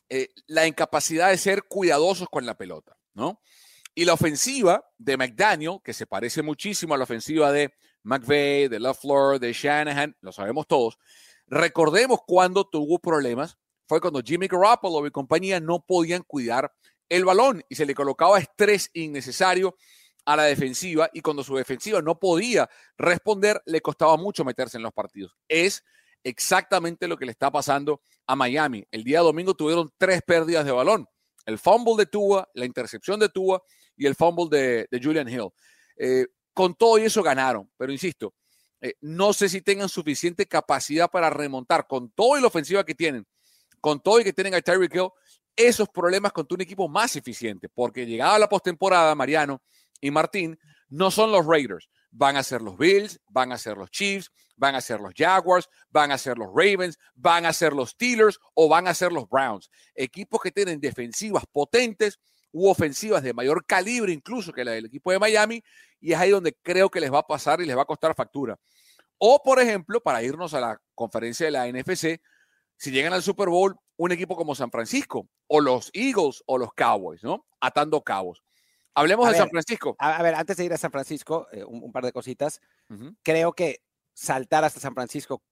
eh, 0.09 0.29
la 0.47 0.67
incapacidad 0.67 1.31
de 1.31 1.39
ser 1.39 1.65
cuidadosos 1.65 2.29
con 2.29 2.47
la 2.47 2.57
pelota, 2.57 2.97
¿no? 3.15 3.41
Y 3.95 4.05
la 4.05 4.13
ofensiva 4.13 4.85
de 4.99 5.17
McDaniel, 5.17 5.79
que 5.83 5.93
se 5.93 6.07
parece 6.07 6.43
muchísimo 6.43 6.95
a 6.95 6.99
la 6.99 7.05
ofensiva 7.05 7.53
de 7.53 7.75
McVeigh, 8.05 8.69
de 8.69 8.79
LaFleur, 8.79 9.41
de 9.41 9.53
Shanahan, 9.53 10.17
lo 10.21 10.33
sabemos 10.33 10.67
todos. 10.67 10.99
Recordemos 11.47 12.21
cuando 12.27 12.65
tuvo 12.65 12.99
problemas, 12.99 13.59
fue 13.87 14.01
cuando 14.01 14.23
Jimmy 14.23 14.47
Garoppolo 14.47 15.07
y 15.07 15.11
compañía 15.11 15.61
no 15.61 15.85
podían 15.85 16.23
cuidar 16.23 16.73
el 17.09 17.25
balón 17.25 17.63
y 17.69 17.75
se 17.75 17.87
le 17.87 17.95
colocaba 17.95 18.39
estrés 18.39 18.91
innecesario 18.95 19.77
a 20.25 20.37
la 20.37 20.45
defensiva 20.45 21.11
y 21.13 21.21
cuando 21.21 21.45
su 21.45 21.55
defensiva 21.57 22.01
no 22.01 22.19
podía 22.19 22.69
responder, 22.97 23.61
le 23.67 23.81
costaba 23.81 24.17
mucho 24.17 24.45
meterse 24.45 24.79
en 24.79 24.83
los 24.83 24.93
partidos. 24.93 25.37
Es 25.49 25.85
exactamente 26.23 27.07
lo 27.07 27.17
que 27.17 27.27
le 27.27 27.33
está 27.33 27.51
pasando 27.51 28.01
a 28.27 28.35
Miami. 28.35 28.87
El 28.91 29.05
día 29.05 29.21
domingo 29.21 29.55
tuvieron 29.55 29.93
tres 29.99 30.23
pérdidas 30.27 30.65
de 30.65 30.73
balón. 30.73 31.07
El 31.45 31.59
fumble 31.59 31.97
de 31.99 32.07
Tua, 32.07 32.49
la 32.55 32.65
intercepción 32.65 33.21
de 33.21 33.29
Tua 33.29 33.63
y 33.97 34.07
el 34.07 34.15
fumble 34.15 34.87
de, 34.91 35.01
Julian 35.03 35.29
Hill. 35.29 35.51
Eh, 35.97 36.27
con 36.55 36.75
todo 36.75 36.99
y 36.99 37.03
eso 37.03 37.23
ganaron, 37.23 37.71
pero 37.77 37.93
insisto, 37.93 38.35
eh, 38.81 38.95
no 39.01 39.33
sé 39.33 39.49
si 39.49 39.61
tengan 39.61 39.89
suficiente 39.89 40.47
capacidad 40.47 41.11
para 41.11 41.31
remontar 41.31 41.87
con 41.87 42.11
todo 42.11 42.39
y 42.39 42.41
la 42.41 42.47
ofensiva 42.47 42.85
que 42.85 42.95
tienen, 42.95 43.27
con 43.81 44.01
todo 44.01 44.21
y 44.21 44.25
que 44.25 44.33
tienen 44.33 44.55
a 44.55 44.61
Tyreek 44.61 44.95
Hill, 44.95 45.09
esos 45.57 45.89
problemas 45.89 46.33
con 46.33 46.47
un 46.51 46.61
equipo 46.61 46.89
más 46.89 47.17
eficiente, 47.17 47.69
porque 47.69 48.07
llegada 48.07 48.39
la 48.39 48.49
postemporada, 48.49 49.15
Mariano 49.15 49.63
y 50.01 50.11
Martín, 50.11 50.59
no 50.89 51.11
son 51.11 51.33
los 51.33 51.47
Raiders, 51.47 51.89
van 52.11 52.37
a 52.37 52.43
ser 52.43 52.63
los 52.63 52.79
Bills, 52.79 53.21
van 53.29 53.53
a 53.53 53.59
ser 53.59 53.77
los 53.77 53.91
Chiefs, 53.91 54.31
van 54.57 54.75
a 54.75 54.81
ser 54.81 55.01
los 55.01 55.13
Jaguars, 55.17 55.69
van 55.91 56.13
a 56.13 56.19
ser 56.19 56.39
los 56.39 56.49
Ravens, 56.55 56.99
van 57.15 57.47
a 57.47 57.53
ser 57.53 57.73
los 57.73 57.91
Steelers 57.91 58.39
o 58.55 58.69
van 58.69 58.87
a 58.87 58.95
ser 58.95 59.13
los 59.13 59.29
Browns. 59.29 59.71
Equipos 59.95 60.41
que 60.41 60.53
tienen 60.53 60.81
defensivas 60.81 61.45
potentes 61.51 62.21
u 62.53 62.69
ofensivas 62.69 63.23
de 63.23 63.35
mayor 63.35 63.67
calibre 63.67 64.13
incluso 64.13 64.53
que 64.53 64.65
la 64.65 64.73
del 64.73 64.87
equipo 64.87 65.11
de 65.11 65.19
Miami, 65.19 65.63
y 66.05 66.13
es 66.13 66.19
ahí 66.19 66.29
donde 66.29 66.55
creo 66.63 66.91
que 66.91 67.01
les 67.01 67.11
va 67.11 67.21
a 67.21 67.27
pasar 67.27 67.63
y 67.63 67.65
les 67.65 67.75
va 67.75 67.83
a 67.83 67.87
costar 67.87 68.15
factura. 68.15 68.59
O, 69.17 69.43
por 69.43 69.59
ejemplo, 69.59 70.03
para 70.03 70.23
irnos 70.23 70.53
a 70.53 70.61
la 70.61 70.79
conferencia 70.95 71.47
de 71.47 71.53
la 71.53 71.67
NFC, 71.67 72.21
si 72.77 72.91
llegan 72.91 73.15
al 73.15 73.23
Super 73.23 73.49
Bowl, 73.49 73.75
un 73.97 74.13
equipo 74.13 74.37
como 74.37 74.55
San 74.55 74.71
Francisco, 74.71 75.31
o 75.47 75.63
los 75.63 75.91
Eagles, 75.95 76.43
o 76.45 76.59
los 76.59 76.75
Cowboys, 76.75 77.25
¿no? 77.25 77.47
Atando 77.59 78.03
cabos. 78.03 78.45
Hablemos 78.95 79.31
de 79.31 79.39
San 79.39 79.49
Francisco. 79.49 79.97
A, 79.99 80.23
ver, 80.23 80.35
antes 80.35 80.59
de 80.59 80.67
ir 80.67 80.75
a 80.75 80.77
San 80.77 80.91
Francisco, 80.91 81.49
eh, 81.53 81.65
un, 81.65 81.91
par 81.91 82.05
de 82.05 82.13
cositas. 82.13 82.61
Creo 83.23 83.55
que 83.55 83.81
saltar 84.13 84.63
hasta 84.63 84.81
San 84.81 84.93
Francisco 84.93 85.43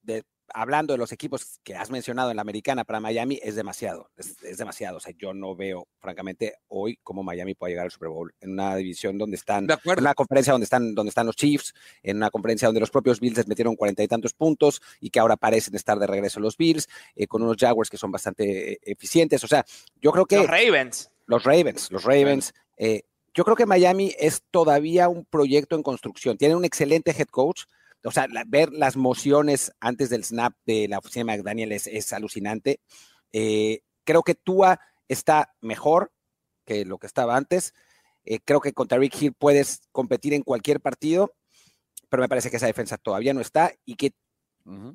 de 0.00 0.24
hablando 0.52 0.94
de 0.94 0.98
los 0.98 1.12
equipos 1.12 1.60
que 1.62 1.74
has 1.74 1.90
mencionado 1.90 2.30
en 2.30 2.36
la 2.36 2.42
americana 2.42 2.84
para 2.84 3.00
Miami, 3.00 3.38
es 3.42 3.54
demasiado, 3.54 4.10
es, 4.16 4.36
demasiado. 4.56 4.98
O 4.98 5.00
sea, 5.00 5.12
yo 5.18 5.34
no 5.34 5.54
veo, 5.54 5.88
francamente, 5.98 6.54
hoy 6.68 6.98
cómo 7.02 7.22
Miami 7.22 7.54
puede 7.54 7.72
llegar 7.72 7.84
al 7.84 7.90
Super 7.90 8.08
Bowl 8.08 8.32
en 8.40 8.52
una 8.52 8.76
división 8.76 9.18
donde 9.18 9.36
están, 9.36 9.68
en 9.70 9.98
una 9.98 10.14
conferencia 10.14 10.52
donde 10.52 10.64
están, 10.64 10.94
donde 10.94 11.08
están 11.08 11.26
los 11.26 11.36
Chiefs, 11.36 11.74
en 12.02 12.16
una 12.16 12.30
conferencia 12.30 12.66
donde 12.66 12.80
los 12.80 12.90
propios 12.90 13.20
Bills 13.20 13.36
les 13.36 13.48
metieron 13.48 13.76
cuarenta 13.76 14.02
y 14.02 14.08
tantos 14.08 14.32
puntos 14.32 14.80
y 15.00 15.10
que 15.10 15.20
ahora 15.20 15.36
parecen 15.36 15.74
estar 15.74 15.98
de 15.98 16.06
regreso 16.06 16.40
los 16.40 16.56
Bills, 16.56 16.88
eh, 17.14 17.26
con 17.26 17.42
unos 17.42 17.56
Jaguars 17.58 17.90
que 17.90 17.98
son 17.98 18.10
bastante 18.10 18.72
eh, 18.72 18.78
eficientes. 18.82 19.42
O 19.44 19.48
sea, 19.48 19.64
yo 20.00 20.12
creo 20.12 20.26
que... 20.26 20.36
Los 20.36 20.48
Ravens. 20.48 21.10
Los 21.26 21.44
Ravens, 21.44 21.90
los 21.90 22.04
Ravens. 22.04 22.54
Eh, 22.78 23.02
yo 23.34 23.44
creo 23.44 23.54
que 23.54 23.66
Miami 23.66 24.14
es 24.18 24.42
todavía 24.50 25.08
un 25.08 25.24
proyecto 25.24 25.76
en 25.76 25.82
construcción. 25.82 26.38
Tiene 26.38 26.56
un 26.56 26.64
excelente 26.64 27.12
head 27.12 27.28
coach, 27.28 27.64
o 28.04 28.10
sea, 28.10 28.26
ver 28.46 28.72
las 28.72 28.96
mociones 28.96 29.72
antes 29.80 30.10
del 30.10 30.24
snap 30.24 30.54
de 30.66 30.88
la 30.88 30.98
oficina 30.98 31.32
de 31.32 31.38
McDaniel 31.38 31.72
es, 31.72 32.12
alucinante. 32.12 32.80
Eh, 33.32 33.80
creo 34.04 34.22
que 34.22 34.34
Tua 34.34 34.80
está 35.08 35.54
mejor 35.60 36.12
que 36.64 36.84
lo 36.84 36.98
que 36.98 37.06
estaba 37.06 37.36
antes. 37.36 37.74
Eh, 38.24 38.40
creo 38.44 38.60
que 38.60 38.72
contra 38.72 38.98
Rick 38.98 39.20
Hill 39.20 39.32
puedes 39.32 39.80
competir 39.90 40.34
en 40.34 40.42
cualquier 40.42 40.80
partido, 40.80 41.34
pero 42.08 42.20
me 42.20 42.28
parece 42.28 42.50
que 42.50 42.56
esa 42.56 42.66
defensa 42.66 42.98
todavía 42.98 43.34
no 43.34 43.40
está 43.40 43.72
y 43.84 43.96
que 43.96 44.12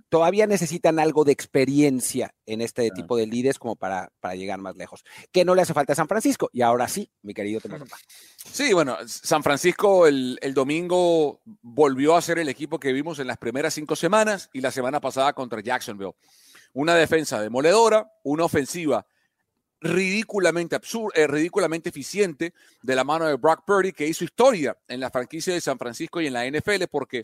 Todavía 0.09 0.45
necesitan 0.45 0.99
algo 0.99 1.23
de 1.23 1.31
experiencia 1.31 2.35
en 2.45 2.61
este 2.61 2.91
tipo 2.91 3.17
de 3.17 3.25
líderes 3.25 3.57
como 3.57 3.75
para, 3.75 4.11
para, 4.19 4.35
llegar 4.35 4.59
más 4.59 4.75
lejos. 4.75 5.03
Que 5.31 5.45
no 5.45 5.55
le 5.55 5.63
hace 5.63 5.73
falta 5.73 5.93
a 5.93 5.95
San 5.95 6.07
Francisco. 6.07 6.49
Y 6.53 6.61
ahora 6.61 6.87
sí, 6.87 7.09
mi 7.23 7.33
querido 7.33 7.59
Sí, 8.51 8.73
bueno, 8.73 8.97
San 9.07 9.41
Francisco 9.41 10.05
el, 10.05 10.37
el, 10.41 10.53
domingo 10.53 11.41
volvió 11.61 12.15
a 12.15 12.21
ser 12.21 12.37
el 12.37 12.49
equipo 12.49 12.79
que 12.79 12.93
vimos 12.93 13.17
en 13.17 13.27
las 13.27 13.37
primeras 13.37 13.73
cinco 13.73 13.95
semanas 13.95 14.49
y 14.53 14.61
la 14.61 14.71
semana 14.71 15.01
pasada 15.01 15.33
contra 15.33 15.61
Jacksonville. 15.61 16.13
Una 16.73 16.93
defensa 16.95 17.41
demoledora, 17.41 18.11
una 18.23 18.45
ofensiva 18.45 19.05
ridículamente 19.83 20.75
absurda, 20.75 21.19
eh, 21.21 21.27
ridículamente 21.27 21.89
eficiente 21.89 22.53
de 22.81 22.95
la 22.95 23.03
mano 23.03 23.25
de 23.25 23.35
Brock 23.35 23.63
Purdy, 23.65 23.91
que 23.91 24.07
hizo 24.07 24.23
historia 24.23 24.77
en 24.87 24.99
la 24.99 25.11
franquicia 25.11 25.53
de 25.53 25.61
San 25.61 25.77
Francisco 25.77 26.21
y 26.21 26.27
en 26.27 26.33
la 26.33 26.45
NFL, 26.45 26.85
porque 26.89 27.23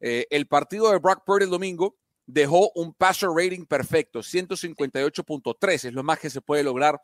eh, 0.00 0.26
el 0.30 0.46
partido 0.46 0.90
de 0.90 0.98
Brock 0.98 1.24
Purdy 1.24 1.44
el 1.44 1.50
domingo 1.50 1.96
dejó 2.26 2.70
un 2.74 2.94
passer 2.94 3.28
rating 3.28 3.66
perfecto, 3.66 4.20
158.3, 4.20 5.72
es 5.72 5.92
lo 5.92 6.02
más 6.02 6.18
que 6.18 6.30
se 6.30 6.40
puede 6.40 6.62
lograr 6.62 7.00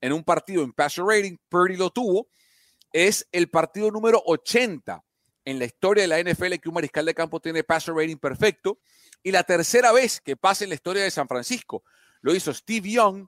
en 0.00 0.12
un 0.12 0.24
partido 0.24 0.62
en 0.62 0.72
passer 0.72 1.04
rating. 1.04 1.36
Purdy 1.48 1.76
lo 1.76 1.90
tuvo. 1.90 2.28
Es 2.92 3.26
el 3.32 3.48
partido 3.48 3.90
número 3.90 4.22
80 4.24 5.02
en 5.44 5.58
la 5.58 5.64
historia 5.64 6.06
de 6.06 6.08
la 6.08 6.20
NFL 6.20 6.54
que 6.54 6.68
un 6.68 6.74
mariscal 6.74 7.06
de 7.06 7.14
campo 7.14 7.40
tiene 7.40 7.62
passer 7.62 7.94
rating 7.94 8.16
perfecto. 8.16 8.78
Y 9.22 9.30
la 9.30 9.44
tercera 9.44 9.92
vez 9.92 10.20
que 10.20 10.36
pasa 10.36 10.64
en 10.64 10.70
la 10.70 10.74
historia 10.74 11.02
de 11.02 11.10
San 11.10 11.28
Francisco. 11.28 11.84
Lo 12.22 12.34
hizo 12.34 12.52
Steve 12.52 12.90
Young 12.90 13.26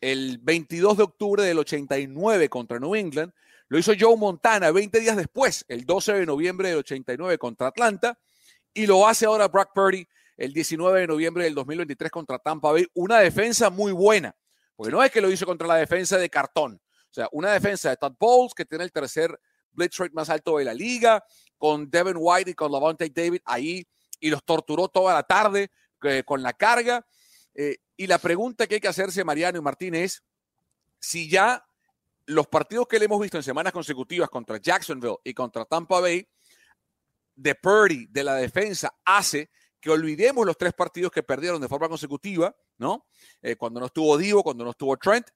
el 0.00 0.38
22 0.38 0.96
de 0.98 1.02
octubre 1.02 1.42
del 1.42 1.58
89 1.58 2.48
contra 2.48 2.78
New 2.78 2.94
England. 2.94 3.32
Lo 3.68 3.78
hizo 3.78 3.92
Joe 3.98 4.16
Montana 4.16 4.70
20 4.70 5.00
días 5.00 5.16
después, 5.16 5.64
el 5.68 5.84
12 5.84 6.12
de 6.14 6.26
noviembre 6.26 6.68
del 6.68 6.78
89 6.78 7.38
contra 7.38 7.68
Atlanta. 7.68 8.18
Y 8.74 8.86
lo 8.86 9.06
hace 9.06 9.26
ahora 9.26 9.48
Brock 9.48 9.70
Purdy 9.74 10.06
el 10.36 10.52
19 10.52 11.00
de 11.00 11.06
noviembre 11.06 11.44
del 11.44 11.54
2023 11.54 12.10
contra 12.10 12.38
Tampa 12.38 12.72
Bay. 12.72 12.86
Una 12.94 13.20
defensa 13.20 13.70
muy 13.70 13.92
buena, 13.92 14.34
porque 14.74 14.90
no 14.90 15.02
es 15.02 15.10
que 15.10 15.20
lo 15.20 15.30
hizo 15.30 15.46
contra 15.46 15.66
la 15.66 15.76
defensa 15.76 16.18
de 16.18 16.28
cartón. 16.28 16.80
O 17.10 17.14
sea, 17.14 17.28
una 17.30 17.52
defensa 17.52 17.90
de 17.90 17.96
Todd 17.96 18.14
Bowles, 18.18 18.52
que 18.54 18.64
tiene 18.64 18.82
el 18.82 18.90
tercer 18.90 19.38
blitz 19.70 19.96
rate 19.98 20.12
más 20.12 20.28
alto 20.28 20.58
de 20.58 20.64
la 20.64 20.74
liga, 20.74 21.24
con 21.56 21.88
Devin 21.88 22.16
White 22.18 22.50
y 22.50 22.54
con 22.54 22.72
Lavonte 22.72 23.08
David 23.08 23.40
ahí, 23.44 23.86
y 24.18 24.30
los 24.30 24.44
torturó 24.44 24.88
toda 24.88 25.14
la 25.14 25.22
tarde 25.22 25.70
eh, 26.02 26.24
con 26.24 26.42
la 26.42 26.52
carga. 26.52 27.06
Eh, 27.54 27.76
y 27.96 28.08
la 28.08 28.18
pregunta 28.18 28.66
que 28.66 28.74
hay 28.74 28.80
que 28.80 28.88
hacerse, 28.88 29.22
Mariano 29.22 29.58
y 29.58 29.62
Martín, 29.62 29.94
es 29.94 30.24
si 30.98 31.28
ya 31.28 31.64
los 32.26 32.46
partidos 32.48 32.88
que 32.88 32.98
le 32.98 33.04
hemos 33.04 33.20
visto 33.20 33.36
en 33.36 33.42
semanas 33.42 33.72
consecutivas 33.72 34.28
contra 34.28 34.56
Jacksonville 34.56 35.18
y 35.22 35.34
contra 35.34 35.64
Tampa 35.64 36.00
Bay 36.00 36.26
de 37.34 37.54
Purdy, 37.54 38.06
de 38.06 38.24
la 38.24 38.36
defensa, 38.36 38.94
hace 39.04 39.50
que 39.80 39.90
olvidemos 39.90 40.46
los 40.46 40.56
tres 40.56 40.72
partidos 40.72 41.12
que 41.12 41.22
perdieron 41.22 41.60
de 41.60 41.68
forma 41.68 41.88
consecutiva, 41.88 42.54
¿no? 42.78 43.06
Eh, 43.42 43.56
cuando 43.56 43.80
no 43.80 43.86
estuvo 43.86 44.16
Divo, 44.16 44.42
cuando 44.42 44.64
no 44.64 44.70
estuvo 44.70 44.96
Trent, 44.96 45.28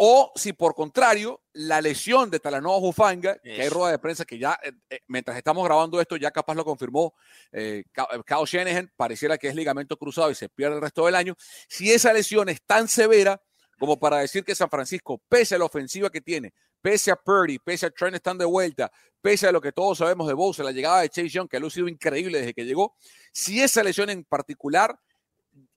o 0.00 0.32
si 0.36 0.52
por 0.52 0.76
contrario, 0.76 1.42
la 1.54 1.80
lesión 1.80 2.30
de 2.30 2.38
Talanoa 2.38 2.78
Jufanga, 2.78 3.36
que 3.40 3.60
hay 3.60 3.68
rueda 3.68 3.90
de 3.90 3.98
prensa 3.98 4.24
que 4.24 4.38
ya, 4.38 4.56
eh, 4.62 4.70
eh, 4.88 5.00
mientras 5.08 5.36
estamos 5.36 5.64
grabando 5.64 6.00
esto, 6.00 6.16
ya 6.16 6.30
capaz 6.30 6.54
lo 6.54 6.64
confirmó 6.64 7.14
eh, 7.50 7.82
Kyle 7.92 8.44
Shanahan, 8.46 8.92
pareciera 8.96 9.36
que 9.36 9.48
es 9.48 9.56
ligamento 9.56 9.96
cruzado 9.96 10.30
y 10.30 10.36
se 10.36 10.48
pierde 10.48 10.76
el 10.76 10.82
resto 10.82 11.04
del 11.04 11.16
año. 11.16 11.34
Si 11.66 11.90
esa 11.92 12.12
lesión 12.12 12.48
es 12.48 12.62
tan 12.62 12.86
severa 12.86 13.42
como 13.76 13.98
para 13.98 14.18
decir 14.18 14.44
que 14.44 14.54
San 14.54 14.70
Francisco, 14.70 15.20
pese 15.28 15.56
a 15.56 15.58
la 15.58 15.64
ofensiva 15.64 16.10
que 16.10 16.20
tiene, 16.20 16.52
pese 16.80 17.10
a 17.10 17.16
Purdy, 17.16 17.58
pese 17.58 17.86
a 17.86 17.90
Trent 17.90 18.16
están 18.16 18.38
de 18.38 18.44
vuelta, 18.44 18.90
pese 19.20 19.46
a 19.46 19.52
lo 19.52 19.60
que 19.60 19.72
todos 19.72 19.98
sabemos 19.98 20.28
de 20.28 20.34
Bowser, 20.34 20.64
la 20.64 20.72
llegada 20.72 21.00
de 21.00 21.08
Chase 21.08 21.28
Young, 21.28 21.48
que 21.48 21.56
ha 21.56 21.60
lucido 21.60 21.88
increíble 21.88 22.38
desde 22.38 22.54
que 22.54 22.64
llegó, 22.64 22.94
si 23.32 23.60
esa 23.60 23.82
lesión 23.82 24.10
en 24.10 24.24
particular 24.24 24.98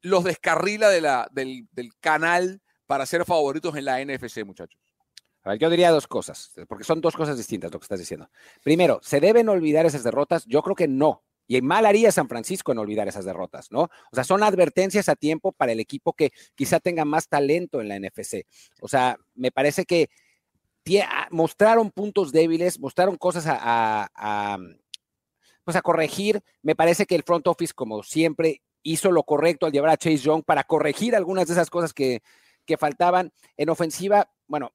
los 0.02 0.24
descarrila 0.24 0.90
de 0.90 1.02
la, 1.02 1.28
del, 1.32 1.68
canal 2.00 2.62
para 2.86 3.06
ser 3.06 3.26
favoritos 3.26 3.76
en 3.76 3.86
la 3.86 4.04
NFC, 4.04 4.44
muchachos. 4.46 4.80
A 5.44 5.52
ver, 5.52 5.60
yo 5.60 5.70
diría 5.70 5.90
dos 5.90 6.08
cosas, 6.08 6.52
porque 6.68 6.84
son 6.84 7.02
dos 7.02 7.16
cosas 7.16 7.38
distintas 7.38 7.72
lo 7.72 7.80
que 7.80 7.86
estás 7.86 8.00
diciendo. 8.00 8.30
Primero, 8.64 9.00
¿se 9.02 9.20
deben 9.20 9.50
olvidar 9.50 9.86
esas 9.86 10.04
derrotas? 10.04 10.46
Yo 10.46 10.62
creo 10.62 10.76
que 10.76 10.88
no. 10.88 11.24
Y 11.48 11.62
mal 11.62 11.86
haría 11.86 12.12
San 12.12 12.30
Francisco 12.30 12.72
en 12.72 12.78
olvidar 12.78 13.08
esas 13.08 13.26
derrotas, 13.26 13.72
¿no? 13.72 13.82
O 13.82 14.14
sea, 14.14 14.24
son 14.24 14.44
advertencias 14.44 15.10
a 15.10 15.16
tiempo 15.16 15.52
para 15.52 15.72
el 15.72 15.80
equipo 15.80 16.14
que 16.14 16.32
quizá 16.56 16.80
tenga 16.80 17.04
más 17.04 17.28
talento 17.28 17.82
en 17.82 17.90
la 17.90 18.00
NFC. 18.00 18.46
O 18.80 18.88
sea, 18.88 19.18
me 19.34 19.52
parece 19.52 19.84
que 19.86 20.10
mostraron 21.30 21.92
puntos 21.92 22.32
débiles, 22.32 22.80
mostraron 22.80 23.18
cosas 23.18 23.46
a, 23.48 24.58
pues 25.64 25.78
a 25.78 25.82
corregir. 25.82 26.42
Me 26.62 26.76
parece 26.76 27.06
que 27.06 27.16
el 27.16 27.24
front 27.24 27.48
office, 27.48 27.74
como 27.74 28.04
siempre, 28.04 28.62
hizo 28.84 29.12
lo 29.12 29.24
correcto 29.24 29.66
al 29.66 29.72
llevar 29.72 29.92
a 29.92 29.98
Chase 29.98 30.18
Young 30.18 30.44
para 30.44 30.64
corregir 30.64 31.16
algunas 31.16 31.48
de 31.48 31.54
esas 31.54 31.70
cosas 31.70 31.94
que, 31.94 32.22
que 32.66 32.78
faltaban. 32.78 33.32
En 33.58 33.70
ofensiva, 33.70 34.32
bueno, 34.48 34.74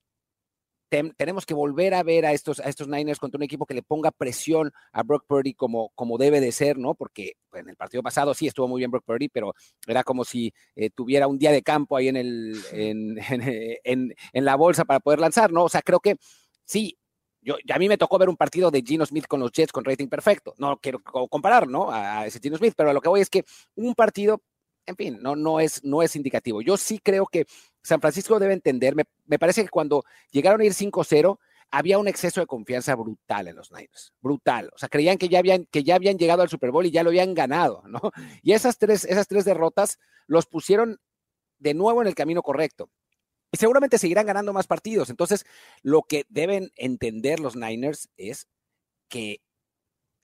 tenemos 0.88 1.44
que 1.46 1.54
volver 1.54 1.94
a 1.94 2.02
ver 2.02 2.26
a 2.26 2.32
estos, 2.32 2.60
a 2.60 2.68
estos 2.68 2.88
Niners 2.88 3.18
contra 3.18 3.38
un 3.38 3.42
equipo 3.42 3.66
que 3.66 3.74
le 3.74 3.82
ponga 3.82 4.10
presión 4.10 4.72
a 4.92 5.02
Brock 5.02 5.24
Purdy 5.26 5.54
como, 5.54 5.90
como 5.94 6.16
debe 6.18 6.40
de 6.40 6.52
ser, 6.52 6.78
¿no? 6.78 6.94
Porque 6.94 7.34
en 7.52 7.68
el 7.68 7.76
partido 7.76 8.02
pasado 8.02 8.34
sí 8.34 8.46
estuvo 8.46 8.68
muy 8.68 8.80
bien 8.80 8.90
Brock 8.90 9.04
Purdy, 9.04 9.28
pero 9.28 9.54
era 9.86 10.04
como 10.04 10.24
si 10.24 10.52
eh, 10.76 10.90
tuviera 10.90 11.26
un 11.26 11.38
día 11.38 11.50
de 11.50 11.62
campo 11.62 11.96
ahí 11.96 12.08
en, 12.08 12.16
el, 12.16 12.56
en, 12.72 14.14
en, 14.32 14.44
la 14.44 14.56
bolsa 14.56 14.84
para 14.84 15.00
poder 15.00 15.18
lanzar, 15.18 15.52
¿no? 15.52 15.64
O 15.64 15.68
sea, 15.68 15.82
creo 15.82 16.00
que 16.00 16.16
sí, 16.64 16.96
yo, 17.40 17.56
a 17.72 17.78
mí 17.78 17.88
me 17.88 17.98
tocó 17.98 18.18
ver 18.18 18.28
un 18.28 18.36
partido 18.36 18.70
de 18.70 18.82
Gino 18.82 19.06
Smith 19.06 19.26
con 19.26 19.40
los 19.40 19.52
Jets 19.52 19.72
con 19.72 19.84
rating 19.84 20.08
perfecto. 20.08 20.54
No 20.58 20.78
quiero 20.78 21.00
comparar, 21.02 21.68
¿no? 21.68 21.90
A, 21.90 22.20
a 22.20 22.26
ese 22.26 22.40
Gino 22.40 22.56
Smith, 22.56 22.74
pero 22.76 22.92
lo 22.92 23.00
que 23.00 23.08
voy 23.08 23.20
es 23.20 23.30
que 23.30 23.44
un 23.74 23.94
partido 23.94 24.40
en 24.86 24.96
fin, 24.96 25.18
no, 25.20 25.36
no, 25.36 25.60
es, 25.60 25.82
no 25.84 26.02
es 26.02 26.16
indicativo. 26.16 26.62
Yo 26.62 26.76
sí 26.76 26.98
creo 26.98 27.26
que 27.26 27.46
San 27.82 28.00
Francisco 28.00 28.38
debe 28.38 28.54
entender, 28.54 28.94
me, 28.94 29.38
parece 29.38 29.62
que 29.62 29.68
cuando 29.68 30.04
llegaron 30.30 30.60
a 30.60 30.64
ir 30.64 30.72
5-0, 30.72 31.38
había 31.70 31.98
un 31.98 32.08
exceso 32.08 32.40
de 32.40 32.46
confianza 32.46 32.94
brutal 32.94 33.48
en 33.48 33.56
los 33.56 33.72
Niners, 33.72 34.12
brutal. 34.20 34.70
O 34.74 34.78
sea, 34.78 34.88
creían 34.88 35.18
que 35.18 35.28
ya 35.28 35.40
habían, 35.40 35.66
que 35.66 35.82
ya 35.82 35.96
habían 35.96 36.16
llegado 36.16 36.42
al 36.42 36.48
Super 36.48 36.70
Bowl 36.70 36.86
y 36.86 36.92
ya 36.92 37.02
lo 37.02 37.10
habían 37.10 37.34
ganado, 37.34 37.82
¿no? 37.86 38.00
Y 38.42 38.52
esas 38.52 38.78
tres, 38.78 39.04
esas 39.04 39.26
tres 39.26 39.44
derrotas 39.44 39.98
los 40.26 40.46
pusieron 40.46 41.00
de 41.58 41.74
nuevo 41.74 42.02
en 42.02 42.08
el 42.08 42.14
camino 42.14 42.42
correcto. 42.42 42.90
Y 43.52 43.56
seguramente 43.56 43.98
seguirán 43.98 44.26
ganando 44.26 44.52
más 44.52 44.66
partidos. 44.66 45.10
Entonces, 45.10 45.44
lo 45.82 46.02
que 46.02 46.24
deben 46.28 46.70
entender 46.76 47.40
los 47.40 47.56
Niners 47.56 48.08
es 48.16 48.48
que 49.08 49.40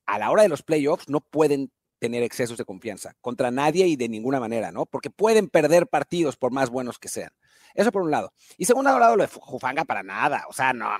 a 0.06 0.18
la 0.18 0.30
hora 0.30 0.42
de 0.42 0.48
los 0.48 0.62
playoffs 0.62 1.08
no 1.08 1.20
pueden 1.20 1.72
tener 2.02 2.24
excesos 2.24 2.58
de 2.58 2.64
confianza 2.64 3.14
contra 3.20 3.52
nadie 3.52 3.86
y 3.86 3.94
de 3.94 4.08
ninguna 4.08 4.40
manera, 4.40 4.72
¿no? 4.72 4.86
Porque 4.86 5.08
pueden 5.08 5.48
perder 5.48 5.86
partidos 5.86 6.36
por 6.36 6.50
más 6.50 6.68
buenos 6.68 6.98
que 6.98 7.06
sean. 7.06 7.30
Eso 7.76 7.92
por 7.92 8.02
un 8.02 8.10
lado. 8.10 8.32
Y 8.58 8.64
segundo 8.64 8.98
lado, 8.98 9.16
lo 9.16 9.22
de 9.22 9.28
Jufanga 9.32 9.84
para 9.84 10.02
nada. 10.02 10.44
O 10.48 10.52
sea, 10.52 10.72
no. 10.72 10.90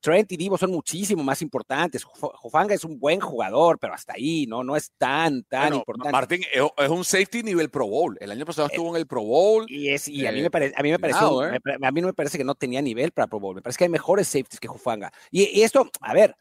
Trent 0.00 0.30
y 0.30 0.36
Divo 0.36 0.58
son 0.58 0.70
muchísimo 0.70 1.24
más 1.24 1.40
importantes. 1.40 2.04
Jufanga 2.04 2.74
es 2.74 2.84
un 2.84 3.00
buen 3.00 3.18
jugador, 3.18 3.78
pero 3.78 3.94
hasta 3.94 4.12
ahí, 4.12 4.46
¿no? 4.46 4.62
No 4.62 4.76
es 4.76 4.92
tan, 4.98 5.42
tan 5.44 5.72
importante. 5.72 6.12
Martín 6.12 6.42
es 6.52 6.90
un 6.90 7.02
safety 7.02 7.42
nivel 7.42 7.70
Pro 7.70 7.86
Bowl. 7.86 8.18
El 8.20 8.30
año 8.30 8.44
pasado 8.44 8.68
eh, 8.68 8.72
estuvo 8.72 8.90
en 8.90 8.96
el 8.96 9.06
Pro 9.06 9.22
Bowl. 9.22 9.64
Y, 9.68 9.88
es, 9.88 10.06
y 10.06 10.26
a 10.26 10.32
mí 10.32 10.42
me, 10.42 10.50
parece, 10.50 10.74
a 10.76 10.82
mí 10.82 10.90
me 10.90 10.98
pareció, 10.98 11.46
¿eh? 11.46 11.58
a 11.82 11.90
mí 11.90 12.00
no 12.02 12.08
me 12.08 12.14
parece 12.14 12.36
que 12.36 12.44
no 12.44 12.54
tenía 12.54 12.82
nivel 12.82 13.10
para 13.10 13.26
Pro 13.26 13.40
Bowl. 13.40 13.54
Me 13.54 13.62
parece 13.62 13.78
que 13.78 13.84
hay 13.84 13.90
mejores 13.90 14.28
safeties 14.28 14.60
que 14.60 14.68
Jufanga. 14.68 15.10
Y, 15.30 15.44
y 15.58 15.62
esto, 15.62 15.90
a 16.02 16.12
ver, 16.12 16.36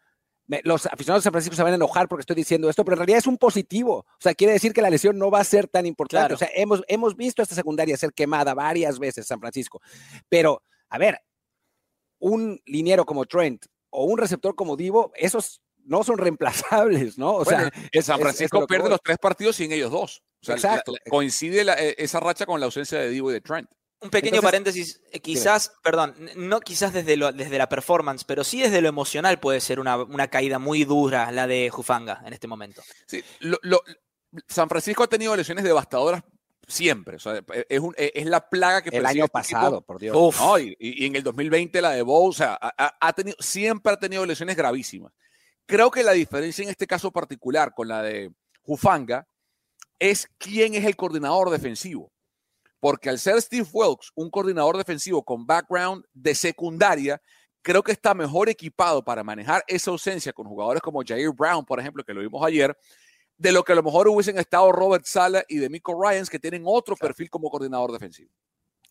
los 0.64 0.86
aficionados 0.86 1.24
de 1.24 1.26
San 1.26 1.34
Francisco 1.34 1.56
se 1.56 1.64
van 1.64 1.72
a 1.72 1.76
enojar 1.76 2.08
porque 2.08 2.22
estoy 2.22 2.36
diciendo 2.36 2.70
esto, 2.70 2.84
pero 2.84 2.96
en 2.96 3.00
realidad 3.00 3.20
es 3.20 3.28
un 3.28 3.38
positivo. 3.38 3.98
O 3.98 4.20
sea, 4.20 4.34
quiere 4.34 4.54
decir 4.54 4.74
que 4.74 4.82
la 4.82 4.90
lesión 4.90 5.18
no 5.18 5.32
va 5.32 5.40
a 5.40 5.44
ser 5.44 5.68
tan 5.68 5.86
importante. 5.86 6.34
O 6.34 6.38
sea, 6.38 6.50
hemos, 6.54 6.84
hemos 6.88 7.16
visto 7.16 7.42
esta 7.42 7.56
secundaria 7.56 7.96
ser 7.98 8.14
quemada 8.14 8.54
varias 8.54 9.00
veces 9.00 9.28
San 9.28 9.40
Francisco. 9.40 9.82
Pero, 10.30 10.64
a 10.90 10.98
ver, 10.98 11.22
un 12.20 12.60
liniero 12.66 13.06
como 13.06 13.26
Trent 13.26 13.66
o 13.90 14.06
un 14.06 14.18
receptor 14.18 14.56
como 14.56 14.76
Divo, 14.76 15.12
esos 15.16 15.62
no 15.86 16.04
son 16.04 16.18
reemplazables, 16.18 17.18
¿no? 17.18 17.36
O 17.36 17.46
sea, 17.46 17.70
San 18.02 18.20
Francisco 18.20 18.66
pierde 18.68 18.90
los 18.90 19.02
tres 19.04 19.18
partidos 19.18 19.56
sin 19.56 19.72
ellos 19.72 19.92
dos. 19.92 20.24
O 20.42 20.46
sea, 20.46 20.56
Exacto. 20.56 20.94
coincide 21.10 21.62
e, 21.62 21.96
esa 21.98 22.20
racha 22.20 22.46
con 22.46 22.60
la 22.60 22.66
ausencia 22.66 23.00
de 23.00 23.10
Divo 23.10 23.30
y 23.30 23.34
de 23.34 23.42
Trent. 23.42 23.70
Un 24.02 24.10
pequeño 24.10 24.42
paréntesis, 24.42 25.00
eh, 25.12 25.20
quizás, 25.20 25.74
perdón, 25.84 26.16
no 26.36 26.60
quizás 26.60 26.92
desde, 26.92 27.18
lo, 27.18 27.32
desde 27.32 27.60
la 27.60 27.70
performance, 27.70 28.24
pero 28.24 28.44
sí 28.44 28.60
desde 28.62 28.82
lo 28.82 28.90
emocional 28.90 29.40
puede 29.40 29.62
ser 29.62 29.80
una, 29.80 30.28
caída 30.28 30.58
muy 30.58 30.86
dura 30.86 31.32
la 31.32 31.46
de 31.46 31.70
Jufanga 31.70 32.24
en 32.26 32.34
este 32.34 32.48
momento. 32.48 32.82
Sí, 33.06 33.24
San 34.48 34.70
Francisco 34.70 35.04
ha 35.04 35.08
tenido 35.08 35.36
lesiones 35.36 35.64
devastadoras 35.64 36.24
siempre. 36.68 37.18
es, 37.70 38.26
la 38.26 38.50
plaga 38.50 38.82
que 38.82 38.98
el 38.98 39.06
año 39.06 39.26
este 39.26 39.34
pasado, 39.34 39.82
por 39.82 40.00
Dios. 40.00 40.18
y, 40.80 41.06
en 41.06 41.16
el 41.16 41.22
2020 41.22 41.80
la 41.82 41.92
de 41.92 42.02
Bow, 42.02 42.30
o 42.30 42.34
sea, 42.34 42.58
ha, 42.60 43.14
tenido, 43.14 43.38
siempre 43.40 43.94
ha 43.94 44.00
tenido 44.00 44.26
lesiones 44.26 44.56
gravísimas. 44.56 45.14
Creo 45.68 45.92
que 45.92 46.02
la 46.02 46.14
diferencia 46.14 46.64
en 46.64 46.70
este 46.70 46.88
caso 46.88 47.12
particular 47.12 47.74
con 47.76 47.88
la 47.88 48.02
de 48.02 48.32
Jufanga 48.64 49.28
es 50.00 50.28
quién 50.40 50.74
es 50.74 50.86
el 50.86 50.96
coordinador 50.96 51.52
defensivo 51.52 52.11
porque 52.82 53.10
al 53.10 53.20
ser 53.20 53.40
Steve 53.40 53.68
Wilkes 53.72 54.12
un 54.16 54.30
coordinador 54.30 54.76
defensivo 54.76 55.24
con 55.24 55.46
background 55.46 56.04
de 56.14 56.36
secundaria, 56.36 57.22
creo 57.62 57.84
que 57.84 57.92
está 57.92 58.14
mejor 58.16 58.50
equipado 58.50 59.04
para 59.04 59.24
manejar 59.24 59.64
esa 59.68 59.92
ausencia 59.92 60.34
con 60.34 60.48
jugadores 60.48 60.82
como 60.82 61.04
Jair 61.06 61.30
Brown, 61.30 61.64
por 61.64 61.80
ejemplo, 61.80 62.04
que 62.04 62.14
lo 62.14 62.22
vimos 62.22 62.44
ayer, 62.44 62.76
de 63.38 63.52
lo 63.52 63.64
que 63.64 63.74
a 63.74 63.76
lo 63.76 63.84
mejor 63.84 64.08
hubiesen 64.08 64.38
estado 64.40 64.72
Robert 64.72 65.06
Sala 65.06 65.46
y 65.48 65.58
de 65.58 65.70
Miko 65.70 65.94
Ryans, 65.94 66.30
que 66.30 66.40
tienen 66.40 66.64
otro 66.66 66.96
perfil 66.96 67.30
como 67.30 67.52
coordinador 67.52 67.92
defensivo. 67.92 68.32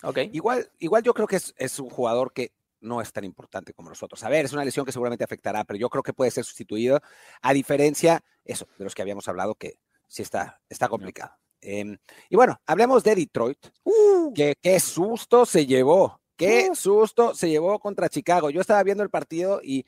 Okay. 0.03 0.31
Igual, 0.33 0.71
igual 0.79 1.03
yo 1.03 1.13
creo 1.13 1.27
que 1.27 1.37
es, 1.37 1.79
un 1.81 1.91
jugador 1.91 2.33
que 2.33 2.53
no 2.81 3.03
es 3.03 3.13
tan 3.13 3.25
importante 3.25 3.75
como 3.75 3.91
los 3.91 4.03
otros. 4.05 4.23
A 4.23 4.29
ver, 4.29 4.45
es 4.45 4.53
una 4.53 4.65
lesión 4.65 4.87
que 4.87 4.93
seguramente 4.93 5.25
afectará, 5.25 5.65
pero 5.65 5.79
yo 5.79 5.91
creo 5.91 6.05
que 6.05 6.13
puede 6.13 6.31
ser 6.31 6.45
sustituido, 6.45 7.01
a 7.43 7.53
diferencia, 7.53 8.23
eso, 8.45 8.69
de 8.79 8.85
los 8.85 8.95
que 8.95 9.03
habíamos 9.03 9.27
hablado, 9.27 9.57
que 9.57 9.79
sí 10.07 10.23
está, 10.23 10.61
está 10.69 10.89
complicado. 10.89 11.40
Em, 11.61 11.99
y 12.29 12.37
bueno, 12.37 12.59
hablemos 12.67 13.05
de 13.05 13.15
Detroit, 13.15 13.59
uh. 13.85 14.33
que 14.35 14.55
qué 14.61 14.81
susto 14.81 15.45
se 15.45 15.67
llevó, 15.67 16.21
qué 16.37 16.69
uh. 16.71 16.75
susto 16.75 17.35
se 17.35 17.49
llevó 17.49 17.79
contra 17.79 18.09
Chicago. 18.09 18.51
Yo 18.51 18.61
estaba 18.61 18.83
viendo 18.83 19.03
el 19.03 19.11
partido 19.11 19.61
y 19.63 19.85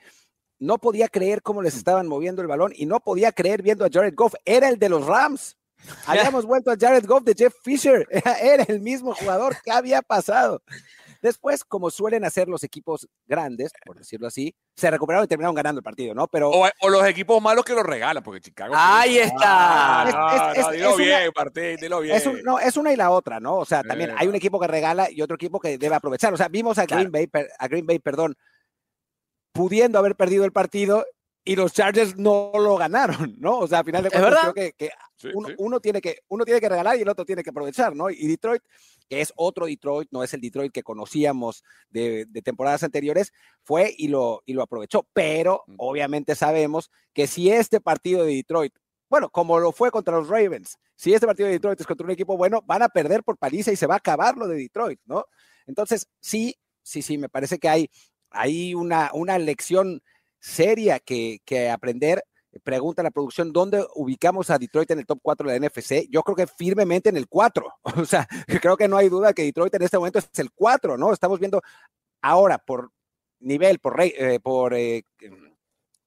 no 0.59 0.79
podía 0.79 1.09
creer 1.09 1.43
cómo 1.43 1.61
les 1.61 1.75
estaban 1.75 2.07
moviendo 2.07 2.41
el 2.41 2.49
balón 2.49 2.73
y 2.77 2.87
no 2.87 3.01
podía 3.01 3.33
creer 3.33 3.63
viendo 3.63 3.85
a 3.85 3.91
Jared 3.93 4.15
Goff. 4.15 4.35
Era 4.45 4.69
el 4.69 4.79
de 4.79 4.89
los 4.89 5.07
Rams. 5.07 5.57
Habíamos 6.07 6.47
vuelto 6.47 6.71
a 6.71 6.77
Jared 6.79 7.05
Goff 7.07 7.25
de 7.25 7.35
Jeff 7.35 7.55
Fisher. 7.63 8.07
Era 8.41 8.65
el 8.69 8.81
mismo 8.81 9.15
jugador. 9.15 9.57
¿Qué 9.65 9.73
había 9.73 10.03
pasado? 10.03 10.63
Después, 11.23 11.63
como 11.63 11.89
suelen 11.89 12.25
hacer 12.25 12.49
los 12.49 12.65
equipos 12.65 13.09
grandes, 13.27 13.73
por 13.87 13.97
decirlo 13.97 14.27
así, 14.27 14.53
se 14.75 14.91
recuperaron 14.91 15.25
y 15.25 15.29
terminaron 15.29 15.55
ganando 15.55 15.79
el 15.79 15.85
partido, 15.85 16.15
¿no? 16.15 16.27
Pero 16.27 16.51
o, 16.51 16.89
los 16.91 17.07
equipos 17.07 17.41
malos 17.41 17.65
que 17.65 17.75
los 17.75 17.85
regalan, 17.85 18.25
porque 18.25 18.41
Chicago. 18.41 18.75
Ahí 18.77 19.19
está. 19.19 20.53
dilo 20.73 20.97
bien, 20.97 21.31
Martín, 21.37 21.77
dilo 21.77 22.01
bien. 22.01 22.17
Es, 22.17 22.29
no, 22.43 22.59
es 22.59 22.77
una 22.77 22.93
y 22.93 22.97
la 22.97 23.11
otra, 23.13 23.39
¿no? 23.39 23.59
O 23.59 23.65
sea, 23.65 23.85
también 23.85 24.13
hay 24.17 24.27
un 24.27 24.35
equipo 24.35 24.59
que 24.59 24.67
regala 24.67 25.09
y 25.13 25.23
otro 25.23 25.37
equipo 25.37 25.61
que 25.61 25.79
debe 25.79 25.95
aprovechar. 25.95 26.35
O 26.35 26.37
sea, 26.37 26.49
vimos 26.49 26.77
a 26.79 26.87
Green 26.87 27.13
Bay, 27.13 27.31
a 27.59 27.69
Green 27.69 27.87
Bay, 27.87 28.01
perdón, 28.01 28.35
pudiendo 29.53 30.01
haber 30.01 30.17
perdido 30.17 30.45
el 30.45 30.53
partido 30.53 31.07
y 31.45 31.57
los 31.57 31.73
Chargers 31.73 32.17
no 32.17 32.53
lo 32.55 32.77
ganaron, 32.77 33.37
¿no? 33.39 33.59
O 33.59 33.69
sea, 33.69 33.79
al 33.81 33.85
final 33.85 34.03
de 34.03 34.11
cuentas 34.11 34.53
creo 34.53 34.55
que, 34.55 34.91
uno, 35.59 35.81
tiene 35.81 36.01
que 36.01 36.19
uno 36.29 36.45
tiene 36.45 36.61
que 36.61 36.69
regalar 36.69 36.97
y 36.99 37.03
el 37.03 37.09
otro 37.09 37.25
tiene 37.25 37.43
que 37.43 37.51
aprovechar, 37.51 37.95
¿no? 37.95 38.11
Y 38.11 38.27
Detroit, 38.27 38.63
que 39.13 39.21
es 39.21 39.31
otro 39.37 39.67
Detroit, 39.67 40.09
no 40.11 40.25
es 40.25 40.33
el 40.33 40.41
Detroit 40.41 40.73
que 40.73 40.83
conocíamos 40.83 41.65
de, 41.91 42.27
temporadas 42.43 42.83
anteriores, 42.83 43.31
fue 43.63 43.95
y 43.99 44.09
lo, 44.09 44.43
y 44.47 44.55
lo 44.55 44.63
aprovechó. 44.63 45.07
Pero 45.13 45.65
obviamente 45.77 46.35
sabemos 46.35 46.91
que 47.13 47.27
si 47.27 47.51
este 47.51 47.79
partido 47.79 48.25
de 48.25 48.37
Detroit, 48.37 48.73
bueno, 49.11 49.29
como 49.29 49.61
lo 49.61 49.71
fue 49.71 49.91
contra 49.91 50.17
los 50.17 50.29
Ravens, 50.31 50.79
si 50.97 51.13
este 51.13 51.27
partido 51.27 51.47
de 51.47 51.53
Detroit 51.53 51.79
es 51.79 51.87
contra 51.87 52.07
un 52.07 52.11
equipo 52.11 52.39
bueno, 52.39 52.63
van 52.65 52.81
a 52.81 52.89
perder 52.89 53.23
por 53.23 53.37
paliza 53.37 53.71
y 53.71 53.77
se 53.77 53.87
va 53.87 53.97
a 53.97 53.99
acabar 53.99 54.39
lo 54.39 54.49
de 54.49 54.57
Detroit, 54.57 54.99
¿no? 55.05 55.27
Entonces, 55.67 56.09
sí, 56.19 56.57
sí, 56.83 57.03
sí, 57.03 57.19
me 57.19 57.29
parece 57.29 57.59
que 57.59 57.69
hay, 57.69 57.91
hay 58.31 58.73
una, 58.73 59.11
una 59.13 59.39
lección 59.39 60.03
seria 60.41 61.01
que, 61.01 61.41
que 61.45 61.69
aprender. 61.69 62.25
Pregunta 62.61 63.03
la 63.03 63.11
producción, 63.11 63.53
¿dónde 63.53 63.87
ubicamos 63.95 64.51
a 64.51 64.59
Detroit 64.59 64.91
en 64.91 64.99
el 64.99 65.07
top 65.07 65.21
4 65.23 65.49
de 65.49 65.59
la 65.59 65.67
NFC? 65.67 66.07
Yo 66.11 66.23
creo 66.23 66.37
que 66.37 66.47
firmemente 66.47 67.09
en 67.09 67.17
el 67.17 67.29
4. 67.29 67.67
O 68.03 68.05
sea, 68.05 68.29
creo 68.61 68.77
que 68.77 68.89
no 68.89 68.97
hay 68.97 69.09
duda 69.09 69.33
que 69.33 69.43
Detroit 69.43 69.75
en 69.75 69.83
este 69.83 69.97
momento 69.97 70.19
es 70.19 70.29
el 70.39 70.51
4, 70.53 70.99
¿no? 70.99 71.13
Estamos 71.13 71.39
viendo 71.39 71.63
ahora 72.21 72.59
por 72.59 72.91
nivel, 73.41 73.79
por, 73.79 73.97
rey, 73.97 74.13
eh, 74.17 74.39
por 74.41 74.75
eh, 74.75 75.03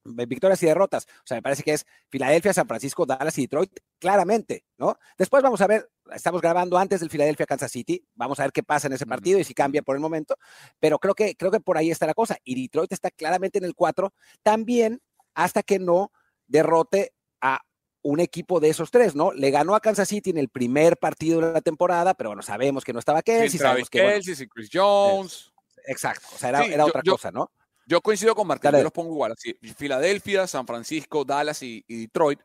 victorias 0.04 0.62
y 0.62 0.66
derrotas. 0.66 1.04
O 1.04 1.26
sea, 1.26 1.36
me 1.36 1.42
parece 1.42 1.62
que 1.62 1.72
es 1.72 1.84
Filadelfia, 2.08 2.52
San 2.52 2.66
Francisco, 2.66 3.06
Dallas 3.06 3.36
y 3.38 3.42
Detroit, 3.42 3.80
claramente, 3.98 4.64
¿no? 4.78 4.98
Después 5.18 5.42
vamos 5.42 5.60
a 5.60 5.66
ver, 5.66 5.90
estamos 6.14 6.40
grabando 6.40 6.78
antes 6.78 7.00
del 7.00 7.10
Filadelfia, 7.10 7.46
Kansas 7.46 7.72
City, 7.72 8.04
vamos 8.14 8.38
a 8.38 8.44
ver 8.44 8.52
qué 8.52 8.62
pasa 8.62 8.86
en 8.86 8.92
ese 8.92 9.06
partido 9.06 9.38
y 9.38 9.44
si 9.44 9.54
cambia 9.54 9.82
por 9.82 9.96
el 9.96 10.00
momento, 10.00 10.36
pero 10.78 10.98
creo 10.98 11.14
que, 11.14 11.34
creo 11.34 11.50
que 11.50 11.60
por 11.60 11.76
ahí 11.76 11.90
está 11.90 12.06
la 12.06 12.14
cosa. 12.14 12.38
Y 12.44 12.60
Detroit 12.60 12.92
está 12.92 13.10
claramente 13.10 13.58
en 13.58 13.64
el 13.64 13.74
4, 13.74 14.12
también 14.42 15.00
hasta 15.34 15.62
que 15.62 15.78
no 15.78 16.12
derrote 16.46 17.12
a 17.40 17.60
un 18.02 18.20
equipo 18.20 18.60
de 18.60 18.68
esos 18.68 18.90
tres, 18.90 19.14
¿no? 19.14 19.32
Le 19.32 19.50
ganó 19.50 19.74
a 19.74 19.80
Kansas 19.80 20.08
City 20.08 20.30
en 20.30 20.38
el 20.38 20.48
primer 20.48 20.96
partido 20.96 21.40
de 21.40 21.52
la 21.52 21.60
temporada, 21.60 22.14
pero 22.14 22.30
bueno, 22.30 22.42
sabemos 22.42 22.84
que 22.84 22.92
no 22.92 23.00
estaba 23.00 23.22
Kelsey, 23.22 23.58
sabemos 23.58 23.90
que... 23.90 24.20
Chris 24.54 24.70
Jones. 24.72 25.52
Exacto, 25.86 26.26
o 26.34 26.38
sea, 26.38 26.50
era, 26.50 26.84
otra 26.84 27.02
cosa, 27.02 27.30
¿no? 27.30 27.50
Yo 27.86 28.00
coincido 28.00 28.34
con 28.34 28.46
Martín, 28.46 28.72
yo 28.72 28.82
los 28.82 28.92
pongo 28.92 29.12
igual, 29.12 29.32
así, 29.32 29.54
Filadelfia, 29.76 30.46
San 30.46 30.66
Francisco, 30.66 31.24
Dallas 31.24 31.62
y, 31.62 31.84
Detroit, 31.88 32.40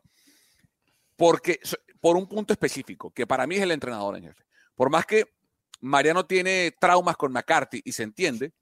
porque 1.16 1.60
por 2.00 2.16
un 2.16 2.28
punto 2.28 2.54
específico, 2.54 3.12
que 3.12 3.26
para 3.26 3.48
mí 3.48 3.56
es 3.56 3.62
el 3.62 3.72
entrenador 3.72 4.18
en 4.18 4.24
jefe. 4.24 4.44
Por 4.76 4.90
más 4.90 5.06
que 5.06 5.26
Mariano 5.80 6.26
tiene 6.26 6.76
traumas 6.80 7.18
con 7.18 7.32
McCarthy 7.32 7.82
y 7.84 7.92
se 7.92 8.04
entiende, 8.04 8.54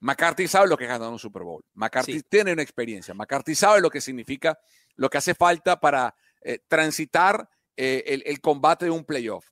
McCarthy 0.00 0.48
sabe 0.48 0.68
lo 0.68 0.76
que 0.76 0.84
es 0.84 0.90
ganar 0.90 1.10
un 1.10 1.18
Super 1.18 1.42
Bowl. 1.42 1.64
McCarthy 1.74 2.22
tiene 2.22 2.52
una 2.52 2.62
experiencia. 2.62 3.12
McCarthy 3.12 3.54
sabe 3.54 3.80
lo 3.80 3.90
que 3.90 4.00
significa, 4.00 4.58
lo 4.96 5.10
que 5.10 5.18
hace 5.18 5.34
falta 5.34 5.80
para 5.80 6.14
eh, 6.40 6.60
transitar 6.68 7.48
eh, 7.76 8.04
el, 8.06 8.22
el, 8.26 8.40
combate 8.40 8.86
de 8.86 8.90
un 8.90 9.04
playoff. 9.04 9.46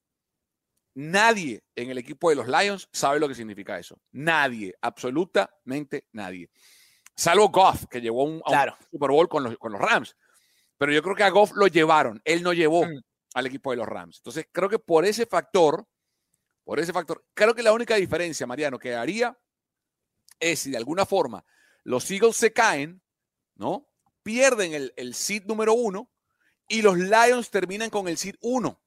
Nadie 0.95 1.63
en 1.77 1.91
el 1.91 1.99
equipo 1.99 2.31
de 2.31 2.37
los 2.37 2.49
Lions 2.49 2.89
sabe 2.93 3.21
lo 3.21 3.29
que 3.29 3.35
significa 3.35 3.79
eso. 3.79 4.01
Nadie, 4.13 4.75
absolutamente 4.81 6.07
nadie. 6.13 6.51
Salvo 7.15 7.49
Goff, 7.49 7.87
que 7.91 8.01
llevó 8.01 8.25
un, 8.25 8.43
un 8.45 8.73
Super 8.91 9.11
Bowl 9.11 9.29
con 9.29 9.43
los, 9.43 9.59
con 9.59 9.73
los, 9.73 9.81
Rams. 9.81 10.17
Pero 10.77 10.93
yo 10.93 11.03
creo 11.03 11.17
que 11.17 11.25
a 11.25 11.31
Goff 11.31 11.53
lo 11.55 11.67
llevaron. 11.67 12.21
Él 12.25 12.43
no 12.43 12.53
llevó 12.53 12.85
mm. 12.85 13.01
al 13.35 13.47
equipo 13.47 13.73
de 13.73 13.77
los 13.77 13.89
Rams. 13.89 14.19
Entonces, 14.19 14.47
creo 14.53 14.69
que 14.69 14.79
por 14.79 15.05
ese 15.05 15.27
factor, 15.27 15.87
por 16.63 16.79
ese 16.79 16.93
factor, 16.93 17.25
creo 17.35 17.55
que 17.55 17.63
la 17.63 17.73
única 17.73 17.97
diferencia, 17.97 18.47
Mariano, 18.47 18.79
que 18.79 18.95
haría 18.95 19.37
es 20.39 20.61
si 20.61 20.71
de 20.71 20.77
alguna 20.77 21.07
forma 21.07 21.45
los 21.83 22.09
Eagles 22.11 22.37
se 22.37 22.53
caen, 22.53 23.03
¿no? 23.57 23.89
Pierden 24.29 24.75
el, 24.75 24.93
el 24.99 25.15
seed 25.15 25.45
número 25.47 25.73
uno 25.73 26.11
y 26.69 26.83
los 26.83 26.99
Lions 26.99 27.49
terminan 27.49 27.89
con 27.89 28.09
el 28.09 28.19
seed 28.19 28.35
uno 28.43 28.79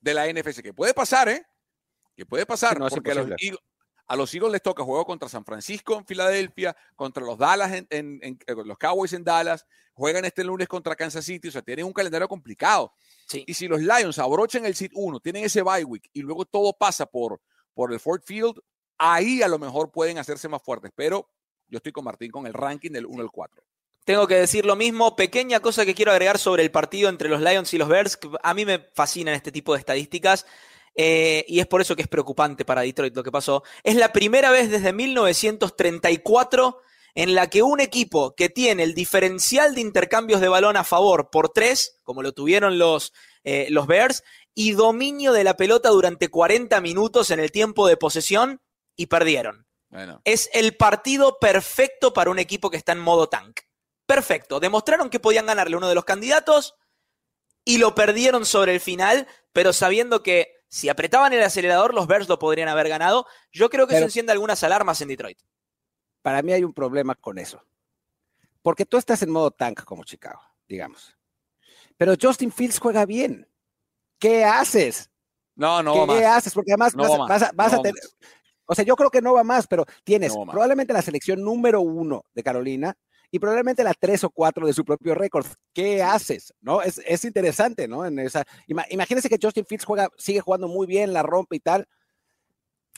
de 0.00 0.12
la 0.12 0.26
NFC, 0.26 0.60
que 0.60 0.74
puede 0.74 0.92
pasar, 0.92 1.28
¿eh? 1.28 1.46
Que 2.16 2.26
puede 2.26 2.44
pasar, 2.44 2.76
porque 2.76 3.12
a 3.12 3.14
los, 4.16 4.34
Eagles, 4.34 4.50
les 4.50 4.60
toca 4.60 4.82
juego 4.82 5.06
contra 5.06 5.28
San 5.28 5.44
Francisco 5.44 5.96
en 5.96 6.04
Filadelfia, 6.04 6.76
contra 6.96 7.24
los 7.24 7.38
Dallas 7.38 7.70
en, 7.72 7.86
eh, 8.20 8.36
los 8.48 8.76
Cowboys 8.76 9.12
en 9.12 9.22
Dallas, 9.22 9.64
juegan 9.92 10.24
este 10.24 10.42
lunes 10.42 10.66
contra 10.66 10.96
Kansas 10.96 11.24
City, 11.24 11.46
o 11.46 11.52
sea, 11.52 11.62
tienen 11.62 11.86
un 11.86 11.92
calendario 11.92 12.26
complicado. 12.26 12.92
Y 13.32 13.54
si 13.54 13.68
los 13.68 13.80
Lions 13.80 14.18
abrochan 14.18 14.66
el 14.66 14.74
seed 14.74 14.90
1, 14.94 15.20
tienen 15.20 15.44
ese 15.44 15.62
bye 15.62 15.84
week 15.84 16.10
y 16.12 16.22
luego 16.22 16.44
todo 16.44 16.72
pasa 16.72 17.06
por, 17.06 17.40
por 17.72 17.92
el 17.92 18.00
Ford 18.00 18.22
Field, 18.24 18.56
ahí 18.98 19.42
a 19.42 19.48
lo 19.48 19.60
mejor 19.60 19.92
pueden 19.92 20.18
hacerse 20.18 20.48
más 20.48 20.60
fuertes, 20.60 20.90
pero 20.96 21.30
yo 21.68 21.76
estoy 21.76 21.92
con 21.92 22.02
Martín 22.02 22.32
con 22.32 22.48
el 22.48 22.52
ranking 22.52 22.90
del 22.90 23.06
1 23.06 23.22
al 23.22 23.30
4. 23.30 23.64
Tengo 24.04 24.26
que 24.26 24.36
decir 24.36 24.66
lo 24.66 24.76
mismo. 24.76 25.16
Pequeña 25.16 25.60
cosa 25.60 25.86
que 25.86 25.94
quiero 25.94 26.12
agregar 26.12 26.38
sobre 26.38 26.62
el 26.62 26.70
partido 26.70 27.08
entre 27.08 27.28
los 27.28 27.40
Lions 27.40 27.72
y 27.74 27.78
los 27.78 27.88
Bears. 27.88 28.18
A 28.42 28.54
mí 28.54 28.64
me 28.64 28.78
fascinan 28.94 29.34
este 29.34 29.52
tipo 29.52 29.72
de 29.72 29.80
estadísticas. 29.80 30.46
Eh, 30.94 31.44
y 31.48 31.60
es 31.60 31.66
por 31.66 31.80
eso 31.80 31.96
que 31.96 32.02
es 32.02 32.08
preocupante 32.08 32.64
para 32.64 32.82
Detroit 32.82 33.16
lo 33.16 33.22
que 33.22 33.32
pasó. 33.32 33.62
Es 33.82 33.96
la 33.96 34.12
primera 34.12 34.50
vez 34.50 34.70
desde 34.70 34.92
1934 34.92 36.80
en 37.14 37.34
la 37.34 37.48
que 37.48 37.62
un 37.62 37.80
equipo 37.80 38.34
que 38.34 38.48
tiene 38.48 38.82
el 38.82 38.94
diferencial 38.94 39.74
de 39.74 39.82
intercambios 39.82 40.40
de 40.40 40.48
balón 40.48 40.76
a 40.76 40.84
favor 40.84 41.30
por 41.30 41.50
tres, 41.50 42.00
como 42.02 42.22
lo 42.22 42.32
tuvieron 42.32 42.78
los, 42.78 43.12
eh, 43.44 43.66
los 43.70 43.86
Bears, 43.86 44.22
y 44.54 44.72
dominio 44.72 45.32
de 45.32 45.44
la 45.44 45.56
pelota 45.56 45.90
durante 45.90 46.28
40 46.28 46.80
minutos 46.80 47.30
en 47.30 47.40
el 47.40 47.52
tiempo 47.52 47.86
de 47.86 47.96
posesión, 47.96 48.60
y 48.96 49.06
perdieron. 49.06 49.66
Es 50.24 50.48
el 50.54 50.76
partido 50.76 51.38
perfecto 51.38 52.14
para 52.14 52.30
un 52.30 52.38
equipo 52.38 52.70
que 52.70 52.78
está 52.78 52.92
en 52.92 53.00
modo 53.00 53.28
tank. 53.28 53.60
Perfecto. 54.06 54.60
Demostraron 54.60 55.10
que 55.10 55.20
podían 55.20 55.46
ganarle 55.46 55.76
uno 55.76 55.88
de 55.88 55.94
los 55.94 56.04
candidatos 56.04 56.74
y 57.64 57.78
lo 57.78 57.94
perdieron 57.94 58.44
sobre 58.44 58.74
el 58.74 58.80
final, 58.80 59.26
pero 59.52 59.72
sabiendo 59.72 60.22
que 60.22 60.62
si 60.68 60.88
apretaban 60.88 61.32
el 61.32 61.42
acelerador, 61.42 61.94
los 61.94 62.06
Bears 62.06 62.28
lo 62.28 62.38
podrían 62.38 62.68
haber 62.68 62.88
ganado. 62.88 63.26
Yo 63.52 63.68
creo 63.70 63.86
que 63.86 63.96
eso 63.96 64.04
enciende 64.04 64.32
algunas 64.32 64.62
alarmas 64.64 65.00
en 65.00 65.08
Detroit. 65.08 65.38
Para 66.22 66.42
mí 66.42 66.52
hay 66.52 66.64
un 66.64 66.72
problema 66.72 67.14
con 67.14 67.38
eso. 67.38 67.62
Porque 68.62 68.86
tú 68.86 68.96
estás 68.96 69.22
en 69.22 69.30
modo 69.30 69.50
tank 69.50 69.84
como 69.84 70.04
Chicago, 70.04 70.40
digamos. 70.68 71.16
Pero 71.96 72.14
Justin 72.20 72.50
Fields 72.50 72.78
juega 72.78 73.04
bien. 73.04 73.46
¿Qué 74.18 74.44
haces? 74.44 75.10
No, 75.54 75.82
no. 75.82 76.06
¿Qué 76.06 76.24
haces? 76.24 76.54
Porque 76.54 76.72
además 76.72 76.94
vas, 76.94 77.72
a 77.72 77.82
tener. 77.82 78.02
O 78.64 78.74
sea, 78.74 78.84
yo 78.84 78.96
creo 78.96 79.10
que 79.10 79.20
no 79.20 79.34
va 79.34 79.44
más, 79.44 79.66
pero 79.66 79.84
tienes 80.04 80.32
probablemente 80.32 80.92
la 80.92 81.02
selección 81.02 81.42
número 81.42 81.80
uno 81.80 82.24
de 82.32 82.42
Carolina 82.42 82.96
y 83.34 83.38
probablemente 83.38 83.82
la 83.82 83.94
tres 83.94 84.22
o 84.24 84.30
cuatro 84.30 84.66
de 84.66 84.74
su 84.74 84.84
propio 84.84 85.14
récord. 85.14 85.46
¿Qué 85.72 86.02
haces? 86.02 86.52
¿No? 86.60 86.82
Es, 86.82 87.24
interesante, 87.24 87.88
¿no? 87.88 88.04
En 88.04 88.18
esa, 88.18 88.44
imagínense 88.66 89.30
que 89.30 89.38
Justin 89.40 89.64
Fields 89.64 89.86
juega, 89.86 90.10
sigue 90.18 90.40
jugando 90.40 90.68
muy 90.68 90.86
bien, 90.86 91.14
la 91.14 91.22
rompe 91.22 91.56
y 91.56 91.60
tal. 91.60 91.88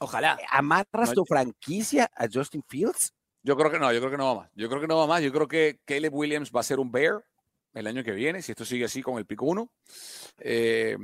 Ojalá. 0.01 0.37
¿Amarras 0.51 1.13
tu 1.13 1.25
franquicia 1.25 2.11
a 2.17 2.27
Justin 2.31 2.65
Fields? 2.69 3.15
Yo 3.45 3.57
creo 3.57 3.71
que 3.71 3.79
no, 3.79 3.93
yo 3.93 4.01
creo 4.01 4.11
que 4.11 4.19
no 4.19 4.27
va 4.27 4.43
más. 4.43 4.51
Yo 4.57 4.69
creo 4.69 4.81
que 4.81 4.89
no 4.89 4.97
va 4.97 5.07
más. 5.07 5.23
Yo 5.23 5.33
creo 5.33 5.47
que 5.47 5.79
Caleb 5.85 6.13
Williams 6.13 6.51
va 6.51 6.61
a 6.61 6.65
ser 6.65 6.81
un 6.81 6.91
Bear 6.91 7.25
el 7.73 7.87
año 7.87 8.03
que 8.03 8.13
viene, 8.13 8.43
si 8.43 8.51
esto 8.51 8.65
sigue 8.65 8.87
así 8.87 9.03
con 9.03 9.19
el 9.19 9.27
pico 9.27 9.47
uno. 9.47 9.71
Eh, 10.39 10.97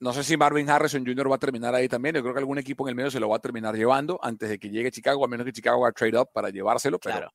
no 0.00 0.12
sé 0.12 0.24
si 0.24 0.36
Marvin 0.36 0.68
Harrison 0.68 1.06
Jr. 1.06 1.30
va 1.30 1.36
a 1.36 1.38
terminar 1.38 1.72
ahí 1.76 1.88
también. 1.88 2.16
Yo 2.16 2.22
creo 2.22 2.34
que 2.34 2.40
algún 2.40 2.58
equipo 2.58 2.84
en 2.84 2.88
el 2.88 2.94
medio 2.96 3.12
se 3.12 3.20
lo 3.20 3.28
va 3.28 3.36
a 3.36 3.40
terminar 3.40 3.76
llevando 3.76 4.18
antes 4.20 4.48
de 4.48 4.58
que 4.58 4.70
llegue 4.70 4.90
Chicago, 4.90 5.24
a 5.24 5.28
menos 5.28 5.46
que 5.46 5.52
Chicago 5.52 5.86
haga 5.86 5.92
trade 5.92 6.18
up 6.18 6.30
para 6.32 6.50
llevárselo. 6.50 6.98
Pero, 6.98 7.14
claro. 7.14 7.32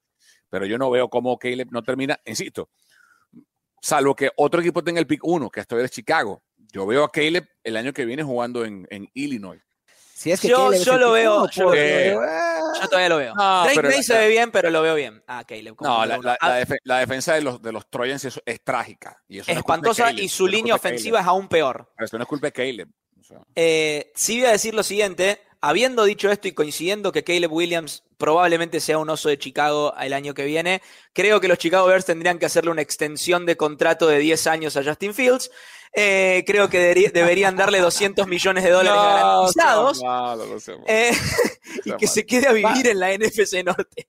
Pero 0.49 0.65
yo 0.65 0.77
no 0.77 0.89
veo 0.89 1.09
cómo 1.09 1.37
Caleb 1.37 1.69
no 1.71 1.83
termina, 1.83 2.19
insisto, 2.25 2.69
salvo 3.81 4.15
que 4.15 4.29
otro 4.35 4.61
equipo 4.61 4.83
tenga 4.83 4.99
el 4.99 5.07
pick 5.07 5.21
1, 5.23 5.49
que 5.49 5.59
esto 5.61 5.79
es 5.79 5.91
Chicago. 5.91 6.43
Yo 6.71 6.85
veo 6.85 7.03
a 7.03 7.11
Caleb 7.11 7.47
el 7.63 7.77
año 7.77 7.93
que 7.93 8.05
viene 8.05 8.23
jugando 8.23 8.65
en, 8.65 8.87
Illinois. 9.13 9.61
Si 10.13 10.31
es 10.31 10.41
que 10.41 10.47
yo, 10.47 10.73
yo 10.73 10.97
lo 10.97 11.11
veo, 11.11 11.47
yo, 11.51 11.65
todavía 11.65 13.09
lo 13.09 13.17
veo. 13.17 13.35
Drake 13.35 14.01
se 14.01 14.17
ve 14.17 14.29
bien, 14.29 14.49
pero 14.49 14.71
lo 14.71 14.81
veo 14.81 14.95
bien. 14.95 15.23
Ah, 15.27 15.43
Caleb. 15.47 15.75
No, 15.79 16.05
la, 16.05 16.99
defensa 16.99 17.35
de 17.35 17.41
los, 17.41 17.61
de 17.61 17.71
los 17.71 17.87
Trojans 17.87 18.25
es, 18.25 18.63
trágica. 18.63 19.21
Y 19.27 19.39
es 19.39 19.47
espantosa 19.47 20.11
y 20.11 20.27
su 20.27 20.47
línea 20.47 20.73
ofensiva 20.73 21.19
es 21.19 21.27
aún 21.27 21.47
peor. 21.47 21.91
Pero 21.95 22.05
esto 22.05 22.17
no 22.17 22.23
es 22.23 22.27
culpa 22.27 22.47
de 22.47 22.51
Caleb. 22.51 22.89
Eh, 23.55 24.11
sí 24.15 24.39
voy 24.39 24.47
a 24.47 24.51
decir 24.51 24.73
lo 24.73 24.83
siguiente. 24.83 25.41
Habiendo 25.61 26.05
dicho 26.05 26.31
esto 26.31 26.47
y 26.47 26.51
coincidiendo 26.51 27.11
que 27.11 27.23
Caleb 27.23 27.51
Williams 27.51 28.03
probablemente 28.17 28.79
sea 28.79 28.97
un 28.97 29.09
oso 29.09 29.29
de 29.29 29.37
Chicago 29.37 29.93
el 29.99 30.13
año 30.13 30.33
que 30.33 30.45
viene, 30.45 30.81
creo 31.13 31.39
que 31.39 31.47
los 31.47 31.57
Chicago 31.57 31.87
Bears 31.87 32.05
tendrían 32.05 32.39
que 32.39 32.45
hacerle 32.45 32.71
una 32.71 32.81
extensión 32.81 33.45
de 33.45 33.57
contrato 33.57 34.07
de 34.07 34.19
10 34.19 34.47
años 34.47 34.77
a 34.77 34.83
Justin 34.83 35.13
Fields. 35.13 35.51
Eh, 35.93 36.43
creo 36.45 36.69
que 36.69 36.79
deberían 37.11 37.55
darle 37.55 37.79
200 37.79 38.27
millones 38.27 38.63
de 38.63 38.69
dólares 38.69 39.01
garantizados 39.03 40.01
eh, 40.87 41.11
y 41.85 41.91
que 41.93 42.07
se 42.07 42.25
quede 42.25 42.47
a 42.47 42.51
vivir 42.51 42.87
en 42.87 42.99
la 42.99 43.17
NFC 43.17 43.63
Norte. 43.63 44.07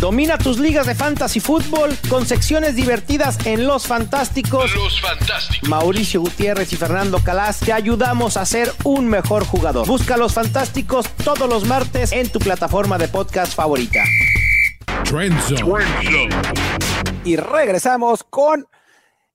Domina 0.00 0.38
tus 0.38 0.58
ligas 0.58 0.86
de 0.86 0.94
fantasy 0.94 1.40
fútbol 1.40 1.94
con 2.08 2.24
secciones 2.24 2.74
divertidas 2.74 3.38
en 3.44 3.66
Los 3.66 3.86
Fantásticos. 3.86 4.74
Los 4.74 4.98
Fantásticos. 4.98 5.68
Mauricio 5.68 6.22
Gutiérrez 6.22 6.72
y 6.72 6.76
Fernando 6.76 7.18
Calas 7.18 7.60
te 7.60 7.74
ayudamos 7.74 8.38
a 8.38 8.46
ser 8.46 8.72
un 8.84 9.06
mejor 9.08 9.44
jugador. 9.44 9.86
Busca 9.86 10.16
Los 10.16 10.32
Fantásticos 10.32 11.06
todos 11.22 11.46
los 11.50 11.66
martes 11.66 12.12
en 12.12 12.30
tu 12.30 12.38
plataforma 12.38 12.96
de 12.96 13.08
podcast 13.08 13.54
favorita. 13.54 14.02
Y 17.26 17.36
regresamos 17.36 18.24
con 18.24 18.66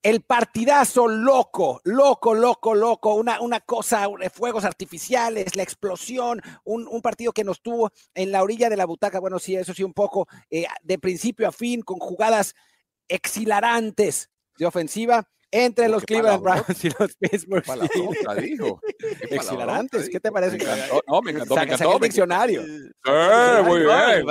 el 0.05 0.21
partidazo 0.21 1.07
loco, 1.07 1.81
loco, 1.83 2.35
loco, 2.35 2.75
loco, 2.75 3.15
una, 3.15 3.41
una 3.41 3.59
cosa, 3.59 4.07
fuegos 4.31 4.63
artificiales, 4.63 5.55
la 5.55 5.63
explosión, 5.63 6.39
un, 6.63 7.01
partido 7.01 7.31
que 7.31 7.43
nos 7.43 7.59
tuvo 7.59 7.91
en 8.13 8.31
la 8.31 8.43
orilla 8.43 8.69
de 8.69 8.77
la 8.77 8.85
butaca, 8.85 9.19
bueno, 9.19 9.39
sí, 9.39 9.55
eso 9.55 9.73
sí, 9.73 9.83
un 9.83 9.93
poco 9.93 10.27
eh, 10.51 10.67
de 10.83 10.99
principio 10.99 11.47
a 11.47 11.51
fin, 11.51 11.81
con 11.81 11.97
jugadas 11.97 12.53
exhilarantes 13.07 14.29
de 14.59 14.67
ofensiva 14.67 15.27
entre 15.49 15.89
los 15.89 16.03
Cleveland 16.03 16.43
Browns 16.43 16.85
y 16.85 16.89
los 16.99 17.15
Pittsburgh 17.15 17.65
Steelers. 17.65 18.75
Exhilarantes, 19.31 20.07
¿qué 20.07 20.19
te 20.19 20.31
parece? 20.31 20.57
Me 20.57 20.63
encantó, 20.65 21.01
no, 21.07 21.21
me 21.23 21.31
encantó, 21.31 21.55
me 21.55 21.63
encantó. 21.63 21.93
el 21.95 22.01
diccionario. 22.01 22.61
muy 23.63 23.79
bien. 23.79 24.25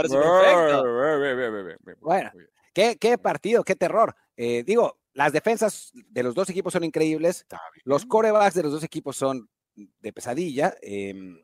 Bueno, 2.00 2.30
¿qué, 2.72 2.96
qué 2.96 3.18
partido, 3.18 3.64
qué 3.64 3.74
terror. 3.74 4.14
Eh, 4.36 4.62
digo, 4.64 4.98
las 5.14 5.32
defensas 5.32 5.90
de 5.94 6.22
los 6.22 6.34
dos 6.34 6.50
equipos 6.50 6.72
son 6.72 6.84
increíbles. 6.84 7.46
Los 7.84 8.04
corebacks 8.04 8.54
de 8.54 8.64
los 8.64 8.72
dos 8.72 8.82
equipos 8.82 9.16
son 9.16 9.48
de 9.74 10.12
pesadilla. 10.12 10.74
Em, 10.82 11.42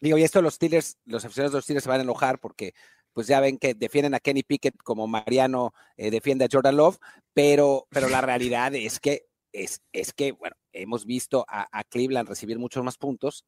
digo, 0.00 0.18
y 0.18 0.22
esto 0.22 0.40
los 0.42 0.54
Steelers, 0.54 0.98
los 1.04 1.24
aficionados 1.24 1.52
de 1.52 1.56
los 1.58 1.64
Steelers 1.64 1.84
se 1.84 1.90
van 1.90 2.00
a 2.00 2.04
enojar 2.04 2.38
porque 2.38 2.74
pues 3.12 3.26
ya 3.26 3.40
ven 3.40 3.58
que 3.58 3.74
defienden 3.74 4.14
a 4.14 4.20
Kenny 4.20 4.42
Pickett 4.42 4.76
como 4.84 5.08
Mariano 5.08 5.72
eh, 5.96 6.10
defiende 6.10 6.44
a 6.44 6.48
Jordan 6.50 6.76
Love, 6.76 6.98
pero, 7.34 7.88
pero 7.90 8.08
la 8.08 8.20
realidad 8.20 8.74
es 8.74 9.00
que, 9.00 9.26
es, 9.52 9.82
es 9.92 10.12
que, 10.12 10.32
bueno, 10.32 10.54
hemos 10.72 11.04
visto 11.04 11.44
a 11.48 11.82
Cleveland 11.84 12.28
recibir 12.28 12.58
muchos 12.58 12.84
más 12.84 12.96
puntos 12.96 13.44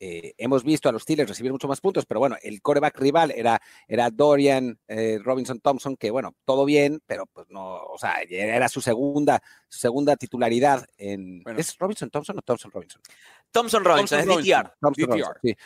eh, 0.00 0.34
hemos 0.38 0.64
visto 0.64 0.88
a 0.88 0.92
los 0.92 1.02
Steelers 1.02 1.28
recibir 1.28 1.52
mucho 1.52 1.68
más 1.68 1.80
puntos, 1.80 2.04
pero 2.06 2.20
bueno, 2.20 2.36
el 2.42 2.60
coreback 2.60 2.98
rival 2.98 3.30
era, 3.30 3.60
era 3.86 4.10
Dorian 4.10 4.78
eh, 4.88 5.18
Robinson 5.22 5.60
Thompson, 5.60 5.96
que 5.96 6.10
bueno, 6.10 6.34
todo 6.44 6.64
bien, 6.64 7.00
pero 7.06 7.26
pues 7.26 7.48
no, 7.48 7.76
o 7.76 7.96
sea, 7.98 8.22
era 8.28 8.68
su 8.68 8.80
segunda, 8.80 9.40
segunda 9.68 10.16
titularidad 10.16 10.84
en. 10.96 11.42
¿Es 11.56 11.78
Robinson 11.78 12.10
Thompson 12.10 12.38
o 12.38 12.42
Thompson 12.42 12.70
Robinson? 12.70 13.00
Thompson 13.50 13.84
Robinson, 13.84 14.20
es 14.20 14.26
DTR. 14.26 14.74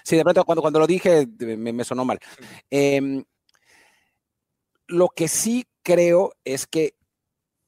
sí. 0.04 0.16
de 0.16 0.22
pronto 0.22 0.44
cuando, 0.44 0.62
cuando 0.62 0.78
lo 0.80 0.86
dije 0.86 1.26
me, 1.38 1.84
sonó 1.84 2.04
mal. 2.04 2.18
Em, 2.70 3.24
lo 4.86 5.08
que 5.08 5.28
sí 5.28 5.66
creo 5.82 6.34
es 6.44 6.66
que 6.66 6.94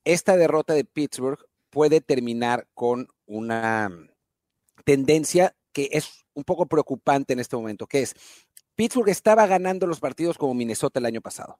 esta 0.04 0.36
derrota 0.36 0.74
de 0.74 0.84
Pittsburgh 0.84 1.38
puede 1.70 2.00
terminar 2.00 2.66
con 2.74 3.08
una 3.26 3.90
tendencia 4.84 5.54
que 5.72 5.88
es 5.92 6.24
un 6.34 6.44
poco 6.44 6.66
preocupante 6.66 7.32
en 7.32 7.40
este 7.40 7.56
momento, 7.56 7.86
que 7.86 8.02
es, 8.02 8.14
Pittsburgh 8.74 9.08
estaba 9.08 9.46
ganando 9.46 9.86
los 9.86 10.00
partidos 10.00 10.38
como 10.38 10.54
Minnesota 10.54 11.00
el 11.00 11.06
año 11.06 11.20
pasado. 11.20 11.58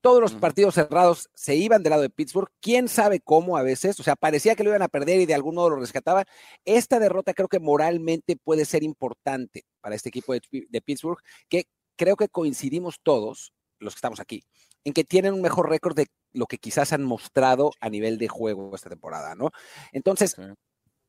Todos 0.00 0.20
los 0.20 0.32
partidos 0.34 0.74
cerrados 0.74 1.30
se 1.34 1.54
iban 1.54 1.82
del 1.82 1.90
lado 1.90 2.02
de 2.02 2.10
Pittsburgh. 2.10 2.50
Quién 2.60 2.88
sabe 2.88 3.20
cómo 3.20 3.56
a 3.56 3.62
veces. 3.62 3.98
O 4.00 4.02
sea, 4.02 4.16
parecía 4.16 4.54
que 4.54 4.64
lo 4.64 4.70
iban 4.70 4.82
a 4.82 4.88
perder 4.88 5.20
y 5.20 5.26
de 5.26 5.34
algún 5.34 5.54
modo 5.54 5.70
lo 5.70 5.76
rescataban. 5.76 6.24
Esta 6.64 6.98
derrota 6.98 7.34
creo 7.34 7.48
que 7.48 7.60
moralmente 7.60 8.36
puede 8.36 8.64
ser 8.64 8.82
importante 8.82 9.64
para 9.80 9.94
este 9.94 10.08
equipo 10.08 10.34
de, 10.34 10.40
de 10.68 10.80
Pittsburgh, 10.82 11.18
que 11.48 11.66
creo 11.96 12.16
que 12.16 12.28
coincidimos 12.28 12.98
todos, 13.02 13.54
los 13.78 13.94
que 13.94 13.98
estamos 13.98 14.20
aquí, 14.20 14.44
en 14.84 14.92
que 14.92 15.04
tienen 15.04 15.34
un 15.34 15.42
mejor 15.42 15.68
récord 15.68 15.96
de 15.96 16.08
lo 16.32 16.46
que 16.46 16.58
quizás 16.58 16.92
han 16.92 17.04
mostrado 17.04 17.72
a 17.80 17.88
nivel 17.88 18.18
de 18.18 18.28
juego 18.28 18.74
esta 18.74 18.90
temporada, 18.90 19.34
¿no? 19.34 19.50
Entonces, 19.92 20.36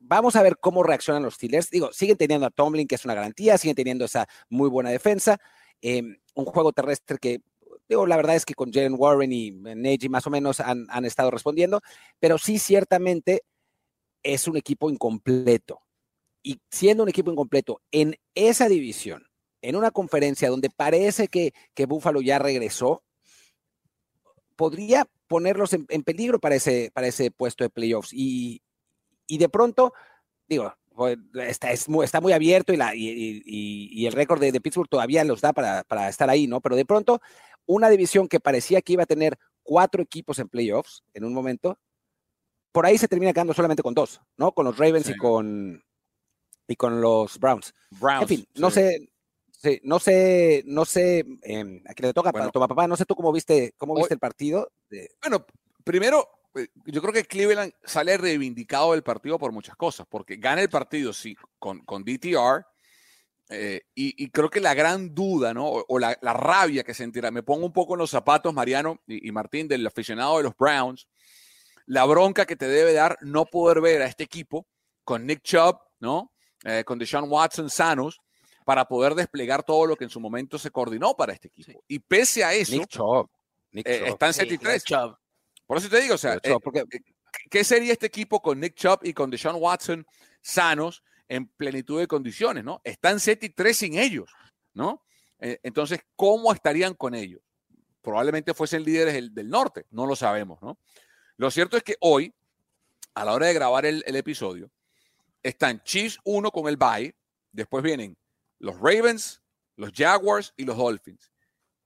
Vamos 0.05 0.35
a 0.35 0.43
ver 0.43 0.57
cómo 0.57 0.83
reaccionan 0.83 1.23
los 1.23 1.35
Steelers. 1.35 1.69
Digo, 1.69 1.93
siguen 1.93 2.17
teniendo 2.17 2.45
a 2.45 2.49
Tomlin, 2.49 2.87
que 2.87 2.95
es 2.95 3.05
una 3.05 3.13
garantía, 3.13 3.57
siguen 3.57 3.75
teniendo 3.75 4.03
esa 4.03 4.27
muy 4.49 4.69
buena 4.69 4.89
defensa. 4.89 5.37
Em, 5.81 6.17
un 6.35 6.45
juego 6.45 6.73
terrestre 6.73 7.17
que, 7.19 7.41
digo, 7.87 8.05
la 8.05 8.17
verdad 8.17 8.35
es 8.35 8.45
que 8.45 8.53
con 8.53 8.71
Jalen 8.71 8.95
Warren 8.97 9.31
y 9.31 9.51
Neji 9.51 10.09
más 10.09 10.27
o 10.27 10.29
menos 10.29 10.59
han, 10.59 10.87
han 10.89 11.05
estado 11.05 11.31
respondiendo, 11.31 11.81
pero 12.19 12.37
sí 12.37 12.59
ciertamente 12.59 13.43
es 14.23 14.47
un 14.47 14.57
equipo 14.57 14.89
incompleto. 14.89 15.79
Y 16.41 16.59
siendo 16.69 17.03
un 17.03 17.09
equipo 17.09 17.31
incompleto 17.31 17.81
en 17.91 18.15
esa 18.35 18.67
división, 18.67 19.25
en 19.61 19.77
una 19.77 19.91
conferencia 19.91 20.49
donde 20.49 20.69
parece 20.69 21.29
que, 21.29 21.53
que 21.73 21.85
Buffalo 21.85 22.21
ya 22.21 22.39
regresó, 22.39 23.03
podría 24.57 25.07
ponerlos 25.27 25.71
en, 25.71 25.85
en, 25.87 26.03
peligro 26.03 26.39
para 26.39 26.55
ese, 26.55 26.91
para 26.93 27.07
ese 27.07 27.31
puesto 27.31 27.63
de 27.63 27.69
playoffs. 27.69 28.11
Y, 28.11 28.62
y 29.27 29.37
de 29.37 29.49
pronto, 29.49 29.93
digo, 30.47 30.73
está, 31.47 31.71
está 31.71 32.21
muy 32.21 32.33
abierto 32.33 32.73
y, 32.73 32.77
la, 32.77 32.93
y, 32.95 34.05
el 34.05 34.13
récord 34.13 34.39
de, 34.39 34.61
Pittsburgh 34.61 34.89
todavía 34.89 35.23
los 35.23 35.41
da 35.41 35.53
para, 35.53 36.09
estar 36.09 36.29
ahí, 36.29 36.47
¿no? 36.47 36.61
Pero 36.61 36.75
de 36.75 36.85
pronto, 36.85 37.21
una 37.65 37.89
división 37.89 38.27
que 38.27 38.39
parecía 38.39 38.81
que 38.81 38.93
iba 38.93 39.03
a 39.03 39.07
tener 39.07 39.37
cuatro 39.63 40.03
equipos 40.03 40.39
en 40.39 40.49
playoffs 40.49 41.03
en 41.13 41.25
un 41.25 41.33
momento, 41.33 41.79
por 42.71 42.85
ahí 42.85 42.97
se 42.97 43.07
termina 43.07 43.33
quedando 43.33 43.53
solamente 43.53 43.83
con 43.83 43.93
dos, 43.93 44.21
¿no? 44.37 44.51
Con 44.51 44.65
los 44.65 44.77
Ravens 44.77 45.09
y 45.09 45.15
con 45.15 45.83
y 46.67 46.75
con 46.75 47.01
los 47.01 47.39
Browns. 47.39 47.73
en 48.21 48.27
fin, 48.27 48.45
no 48.55 48.71
sé, 48.71 49.09
no 49.83 49.99
sé, 49.99 50.63
no 50.65 50.85
sé, 50.85 51.25
eh, 51.43 51.81
a 51.87 51.93
quién 51.93 52.07
le 52.07 52.13
toca 52.13 52.31
para 52.31 52.49
toma 52.49 52.67
papá, 52.67 52.87
no 52.87 52.95
sé 52.95 53.05
tú 53.05 53.15
cómo 53.15 53.31
viste, 53.31 53.73
cómo 53.77 53.95
viste 53.95 54.13
el 54.13 54.19
partido. 54.19 54.71
Bueno, 55.21 55.45
primero, 55.83 56.27
yo 56.85 57.01
creo 57.01 57.13
que 57.13 57.25
Cleveland 57.25 57.73
sale 57.83 58.17
reivindicado 58.17 58.91
del 58.91 59.03
partido 59.03 59.39
por 59.39 59.51
muchas 59.51 59.75
cosas, 59.75 60.05
porque 60.09 60.35
gana 60.35 60.61
el 60.61 60.69
partido, 60.69 61.13
sí, 61.13 61.35
con, 61.59 61.79
con 61.85 62.03
DTR, 62.03 62.65
eh, 63.49 63.81
y, 63.93 64.29
creo 64.29 64.49
que 64.49 64.61
la 64.61 64.73
gran 64.73 65.13
duda, 65.13 65.53
¿no? 65.53 65.67
O, 65.67 65.99
la, 65.99 66.15
rabia 66.21 66.83
que 66.83 66.93
sentirá, 66.93 67.29
me 67.29 67.43
pongo 67.43 67.65
un 67.65 67.73
poco 67.73 67.93
en 67.93 67.99
los 67.99 68.09
zapatos, 68.09 68.53
Mariano 68.53 69.01
y, 69.05 69.31
Martín, 69.31 69.67
del 69.67 69.85
aficionado 69.85 70.37
de 70.37 70.43
los 70.43 70.55
Browns, 70.55 71.07
la 71.85 72.05
bronca 72.05 72.45
que 72.45 72.55
te 72.55 72.67
debe 72.67 72.93
dar 72.93 73.17
no 73.21 73.45
poder 73.45 73.81
ver 73.81 74.01
a 74.01 74.07
este 74.07 74.23
equipo 74.23 74.65
con 75.03 75.25
Nick 75.25 75.41
Chubb, 75.43 75.77
¿no? 75.99 76.31
Eh, 76.63 76.83
con 76.85 76.97
Deshaun 76.97 77.29
Watson 77.29 77.69
sanos, 77.69 78.21
para 78.65 78.85
poder 78.85 79.13
desplegar 79.13 79.63
todo 79.63 79.85
lo 79.85 79.97
que 79.97 80.05
en 80.05 80.09
su 80.09 80.21
momento 80.21 80.57
se 80.57 80.71
coordinó 80.71 81.15
para 81.15 81.33
este 81.33 81.49
equipo. 81.49 81.83
Y 81.87 81.99
pese 81.99 82.43
a 82.43 82.53
eso, 82.53 82.71
Nick 82.71 82.87
Chubb. 82.87 83.29
Eh, 83.73 84.03
está 84.07 84.27
en 84.27 84.33
73. 84.33 84.83
Por 85.65 85.77
eso 85.77 85.89
te 85.89 86.01
digo, 86.01 86.15
o 86.15 86.17
sea, 86.17 86.39
¿qué 87.49 87.63
sería 87.63 87.93
este 87.93 88.07
equipo 88.07 88.41
con 88.41 88.59
Nick 88.59 88.75
Chubb 88.75 88.99
y 89.03 89.13
con 89.13 89.29
Deshaun 89.29 89.61
Watson 89.61 90.05
sanos? 90.41 91.03
en 91.27 91.47
plenitud 91.47 91.99
de 91.99 92.07
condiciones, 92.07 92.63
¿no? 92.63 92.81
Están 92.83 93.19
7 93.19 93.47
y 93.47 93.49
3 93.49 93.75
sin 93.75 93.97
ellos, 93.97 94.29
¿no? 94.73 95.03
Eh, 95.39 95.59
entonces, 95.63 95.99
¿cómo 96.15 96.53
estarían 96.53 96.93
con 96.93 97.15
ellos? 97.15 97.41
Probablemente 98.01 98.53
fuesen 98.53 98.83
líderes 98.83 99.33
del, 99.33 99.49
norte, 99.49 99.85
no 99.89 100.05
lo 100.05 100.15
sabemos, 100.15 100.61
¿no? 100.61 100.77
Lo 101.37 101.49
cierto 101.49 101.77
es 101.77 101.83
que 101.83 101.95
hoy, 102.01 102.33
a 103.15 103.25
la 103.25 103.33
hora 103.33 103.47
de 103.47 103.53
grabar 103.53 103.85
el, 103.85 104.03
episodio, 104.15 104.69
están 105.41 105.81
Chiefs 105.83 106.19
1 106.23 106.51
con 106.51 106.67
el 106.67 106.77
bye, 106.77 107.15
después 107.51 107.83
vienen 107.83 108.17
los 108.59 108.75
Ravens, 108.75 109.41
los 109.75 109.91
Jaguars 109.91 110.53
y 110.55 110.65
los 110.65 110.77
Dolphins. 110.77 111.31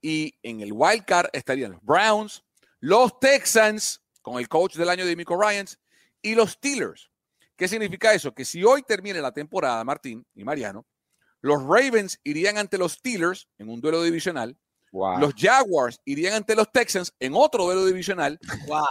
Y 0.01 0.37
en 0.43 0.61
el 0.61 0.73
wild 0.73 1.05
card 1.05 1.29
estarían 1.31 1.71
los 1.71 1.81
Browns, 1.81 2.43
los 2.79 3.19
Texans, 3.19 4.01
con 4.21 4.39
el 4.39 4.47
coach 4.47 4.75
del 4.75 4.89
año 4.89 5.05
de 5.05 5.15
Mico 5.15 5.39
Ryans, 5.41 5.79
y 6.21 6.35
los 6.35 6.51
Steelers. 6.51 7.09
¿Qué 7.55 7.67
significa 7.67 8.13
eso? 8.13 8.33
Que 8.33 8.45
si 8.45 8.63
hoy 8.63 8.83
termine 8.83 9.19
la 9.21 9.31
temporada, 9.31 9.83
Martín 9.83 10.25
y 10.35 10.43
Mariano, 10.43 10.85
los 11.41 11.63
Ravens 11.63 12.19
irían 12.23 12.57
ante 12.57 12.77
los 12.77 12.93
Steelers 12.93 13.47
en 13.57 13.69
un 13.69 13.81
duelo 13.81 14.03
divisional. 14.03 14.57
Los 14.91 15.33
Jaguars 15.35 15.99
irían 16.05 16.33
ante 16.33 16.55
los 16.55 16.71
Texans 16.71 17.13
en 17.19 17.33
otro 17.35 17.65
duelo 17.65 17.85
divisional. 17.85 18.39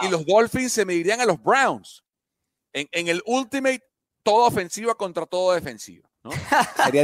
Y 0.01 0.09
los 0.09 0.25
Dolphins 0.25 0.71
se 0.71 0.85
medirían 0.85 1.21
a 1.21 1.25
los 1.25 1.41
Browns 1.41 2.03
en, 2.73 3.07
el 3.07 3.21
Ultimate, 3.25 3.81
toda 4.23 4.47
ofensiva 4.47 4.95
contra 4.95 5.25
toda 5.25 5.55
defensiva. 5.55 6.07
sería, 6.85 7.03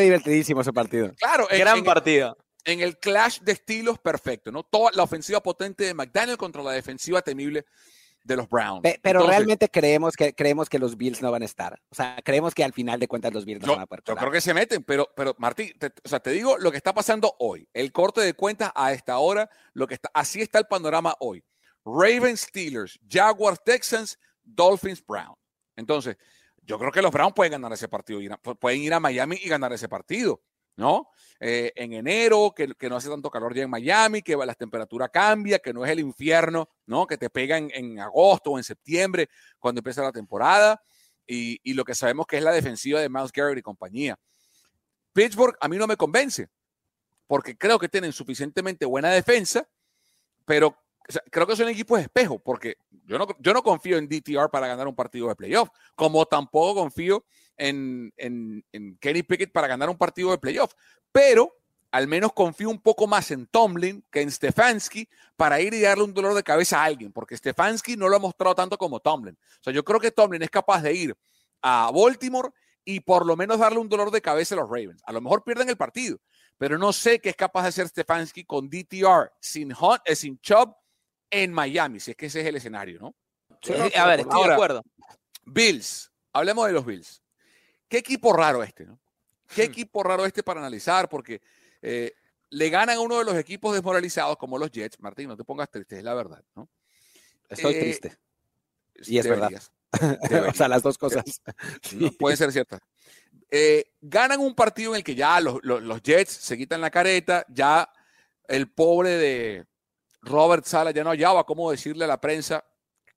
divertidísimo 0.00 0.60
ese 0.60 0.72
partido. 0.72 1.12
Claro, 1.18 1.46
gran 1.50 1.84
partido. 1.84 2.36
En 2.64 2.80
el 2.80 2.98
clash 2.98 3.40
de 3.40 3.52
estilos 3.52 3.98
perfecto, 3.98 4.52
¿no? 4.52 4.62
Toda 4.62 4.90
la 4.92 5.02
ofensiva 5.02 5.42
potente 5.42 5.84
de 5.84 5.94
McDaniel 5.94 6.36
contra 6.36 6.62
la 6.62 6.72
defensiva 6.72 7.22
temible 7.22 7.64
de 8.24 8.36
los 8.36 8.48
Browns. 8.48 8.82
pero 9.02 9.26
realmente 9.26 9.68
creemos 9.68 10.14
que, 10.14 10.34
creemos 10.34 10.68
que 10.68 10.78
los 10.78 10.96
Bills 10.96 11.22
no 11.22 11.30
van 11.30 11.42
a 11.42 11.46
estar. 11.46 11.80
O 11.90 11.94
sea, 11.94 12.18
creemos 12.24 12.54
que 12.54 12.64
al 12.64 12.72
final 12.72 13.00
de 13.00 13.08
cuentas 13.08 13.32
los 13.32 13.44
Bills 13.44 13.64
no 13.64 13.72
van 13.72 13.82
a 13.82 13.86
poder. 13.86 14.02
Yo 14.06 14.16
creo 14.16 14.30
que 14.30 14.40
se 14.40 14.54
meten, 14.54 14.82
pero, 14.84 15.08
pero 15.16 15.34
Martín, 15.38 15.72
te, 15.78 15.86
o 15.86 16.08
sea, 16.08 16.20
te 16.20 16.30
digo 16.30 16.58
lo 16.58 16.70
que 16.70 16.76
está 16.76 16.92
pasando 16.92 17.34
hoy. 17.38 17.68
El 17.72 17.92
corte 17.92 18.20
de 18.20 18.34
cuentas 18.34 18.72
a 18.74 18.92
esta 18.92 19.18
hora, 19.18 19.48
lo 19.72 19.86
que 19.86 19.94
está, 19.94 20.10
así 20.14 20.40
está 20.40 20.58
el 20.58 20.66
panorama 20.66 21.14
hoy. 21.20 21.42
Ravens, 21.84 22.42
Steelers, 22.42 22.98
Jaguars, 23.08 23.60
Texans, 23.64 24.18
Dolphins, 24.42 25.04
Browns. 25.04 25.38
Entonces, 25.76 26.16
yo 26.62 26.78
creo 26.78 26.92
que 26.92 27.02
los 27.02 27.10
Browns 27.10 27.34
pueden 27.34 27.52
ganar 27.52 27.72
ese 27.72 27.88
partido, 27.88 28.20
pueden 28.58 28.82
ir 28.82 28.92
a 28.92 29.00
Miami 29.00 29.38
y 29.42 29.48
ganar 29.48 29.72
ese 29.72 29.88
partido. 29.88 30.42
¿No? 30.80 31.10
Eh, 31.38 31.72
en 31.76 31.92
enero, 31.92 32.54
que, 32.56 32.88
no 32.88 32.96
hace 32.96 33.10
tanto 33.10 33.30
calor 33.30 33.54
ya 33.54 33.62
en 33.62 33.70
Miami, 33.70 34.22
que 34.22 34.34
la 34.34 34.54
temperatura 34.54 35.08
cambia, 35.10 35.58
que 35.58 35.74
no 35.74 35.84
es 35.84 35.90
el 35.90 36.00
infierno, 36.00 36.68
¿no? 36.86 37.06
Que 37.06 37.18
te 37.18 37.28
pega 37.28 37.58
en, 37.58 38.00
agosto 38.00 38.52
o 38.52 38.58
en 38.58 38.64
septiembre, 38.64 39.28
cuando 39.58 39.80
empieza 39.80 40.02
la 40.02 40.10
temporada, 40.10 40.82
y, 41.26 41.74
lo 41.74 41.84
que 41.84 41.94
sabemos 41.94 42.26
que 42.26 42.38
es 42.38 42.42
la 42.42 42.50
defensiva 42.50 42.98
de 43.00 43.08
Miles 43.08 43.30
Garrett 43.30 43.58
y 43.58 43.62
compañía. 43.62 44.18
Pittsburgh 45.12 45.56
a 45.60 45.68
mí 45.68 45.76
no 45.76 45.86
me 45.86 45.96
convence, 45.96 46.48
porque 47.26 47.56
creo 47.56 47.78
que 47.78 47.88
tienen 47.88 48.12
suficientemente 48.12 48.86
buena 48.86 49.10
defensa, 49.10 49.68
pero 50.46 50.76
creo 51.30 51.46
que 51.46 51.56
son 51.56 51.68
equipos 51.68 51.98
de 51.98 52.04
espejo, 52.04 52.38
porque 52.38 52.78
yo 53.10 53.18
no, 53.18 53.26
yo 53.40 53.52
no 53.52 53.64
confío 53.64 53.98
en 53.98 54.08
DTR 54.08 54.50
para 54.50 54.68
ganar 54.68 54.86
un 54.86 54.94
partido 54.94 55.26
de 55.26 55.34
playoff, 55.34 55.68
como 55.96 56.24
tampoco 56.26 56.80
confío 56.80 57.24
en, 57.56 58.12
Kenny 59.00 59.24
Pickett 59.24 59.50
para 59.50 59.66
ganar 59.66 59.90
un 59.90 59.98
partido 59.98 60.30
de 60.30 60.38
playoff. 60.38 60.72
Pero 61.10 61.52
al 61.90 62.06
menos 62.06 62.32
confío 62.32 62.70
un 62.70 62.80
poco 62.80 63.08
más 63.08 63.32
en 63.32 63.48
Tomlin 63.48 64.04
que 64.12 64.20
en 64.20 64.30
Stefanski 64.30 65.08
para 65.34 65.60
ir 65.60 65.74
y 65.74 65.80
darle 65.80 66.04
un 66.04 66.14
dolor 66.14 66.34
de 66.34 66.44
cabeza 66.44 66.80
a 66.80 66.84
alguien, 66.84 67.10
porque 67.10 67.36
Stefanski 67.36 67.96
no 67.96 68.08
lo 68.08 68.14
ha 68.14 68.20
mostrado 68.20 68.54
tanto 68.54 68.78
como 68.78 69.00
Tomlin. 69.00 69.34
O 69.34 69.62
sea, 69.64 69.72
yo 69.72 69.84
creo 69.84 69.98
que 69.98 70.12
Tomlin 70.12 70.42
es 70.42 70.50
capaz 70.50 70.80
de 70.80 70.94
ir 70.94 71.16
a 71.62 71.90
Baltimore 71.92 72.50
y 72.84 73.00
por 73.00 73.26
lo 73.26 73.36
menos 73.36 73.58
darle 73.58 73.80
un 73.80 73.88
dolor 73.88 74.12
de 74.12 74.22
cabeza 74.22 74.54
a 74.54 74.58
los 74.58 74.68
Ravens. 74.68 75.02
A 75.04 75.12
lo 75.12 75.20
mejor 75.20 75.42
pierden 75.42 75.68
el 75.68 75.76
partido, 75.76 76.20
pero 76.58 76.78
no 76.78 76.92
sé 76.92 77.18
qué 77.18 77.30
es 77.30 77.36
capaz 77.36 77.62
de 77.62 77.68
hacer 77.70 77.88
Stefanski 77.88 78.44
con 78.44 78.70
DTR, 78.70 79.32
sin 79.40 79.72
Hunt, 79.72 80.00
eh, 80.04 80.14
sin 80.14 80.38
Chubb 80.38 80.76
en 81.30 81.52
Miami, 81.52 82.00
si 82.00 82.10
es 82.10 82.16
que 82.16 82.26
ese 82.26 82.40
es 82.40 82.46
el 82.46 82.56
escenario, 82.56 83.00
¿no? 83.00 83.14
Eh, 83.68 83.92
a 83.96 84.06
ver, 84.06 84.20
estoy 84.20 84.48
de 84.48 84.52
acuerdo. 84.54 84.82
Bills, 85.44 86.10
hablemos 86.32 86.66
de 86.66 86.72
los 86.72 86.84
Bills. 86.84 87.22
Qué 87.88 87.98
equipo 87.98 88.32
raro 88.32 88.62
este, 88.62 88.86
¿no? 88.86 89.00
Qué 89.48 89.62
hmm. 89.62 89.70
equipo 89.70 90.02
raro 90.02 90.24
este 90.24 90.42
para 90.42 90.60
analizar, 90.60 91.08
porque 91.08 91.40
eh, 91.82 92.14
le 92.50 92.70
ganan 92.70 92.96
a 92.96 93.00
uno 93.00 93.18
de 93.18 93.24
los 93.24 93.36
equipos 93.36 93.74
desmoralizados 93.74 94.36
como 94.36 94.58
los 94.58 94.70
Jets. 94.70 94.98
Martín, 95.00 95.28
no 95.28 95.36
te 95.36 95.44
pongas 95.44 95.70
triste, 95.70 95.98
es 95.98 96.04
la 96.04 96.14
verdad, 96.14 96.42
¿no? 96.54 96.68
Estoy 97.48 97.74
eh, 97.74 97.80
triste. 97.80 98.16
Y 99.06 99.18
es 99.18 99.26
verdad. 99.26 99.50
o 100.48 100.54
sea, 100.54 100.68
las 100.68 100.82
dos 100.82 100.98
cosas. 100.98 101.24
Sí. 101.82 102.10
pueden 102.18 102.36
ser 102.36 102.52
ciertas. 102.52 102.80
ganan 104.00 104.40
un 104.40 104.54
partido 104.54 104.92
en 104.92 104.98
el 104.98 105.04
que 105.04 105.14
ya 105.14 105.40
los, 105.40 105.60
Jets 106.02 106.32
se 106.32 106.56
quitan 106.56 106.80
la 106.80 106.90
careta, 106.90 107.44
ya 107.48 107.90
el 108.46 108.70
pobre 108.70 109.10
de, 109.10 109.66
Robert 110.22 110.64
Sala 110.64 110.90
ya 110.90 111.04
no 111.04 111.10
hallaba 111.10 111.44
cómo 111.44 111.70
decirle 111.70 112.04
a 112.04 112.08
la 112.08 112.20
prensa 112.20 112.64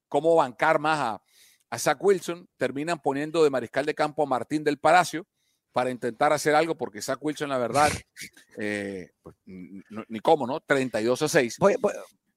cómo 0.07 0.35
bancar 0.35 0.79
más 0.79 1.19
a, 1.69 1.79
Zach 1.79 1.97
Wilson. 1.99 2.47
Terminan 2.57 2.99
poniendo 3.01 3.43
de 3.43 3.49
mariscal 3.49 3.85
de 3.85 3.95
campo 3.95 4.23
a 4.23 4.27
Martín 4.27 4.63
del 4.63 4.77
Palacio 4.77 5.25
para 5.71 5.89
intentar 5.89 6.31
hacer 6.31 6.53
algo, 6.53 6.77
porque 6.77 7.01
Zach 7.01 7.17
Wilson, 7.19 7.49
la 7.49 7.57
verdad, 7.57 7.91
eh, 8.57 9.09
pues, 9.23 9.35
ni 9.45 10.19
cómo, 10.19 10.45
¿no? 10.45 10.59
32 10.59 11.21
a 11.23 11.27
6. 11.27 11.57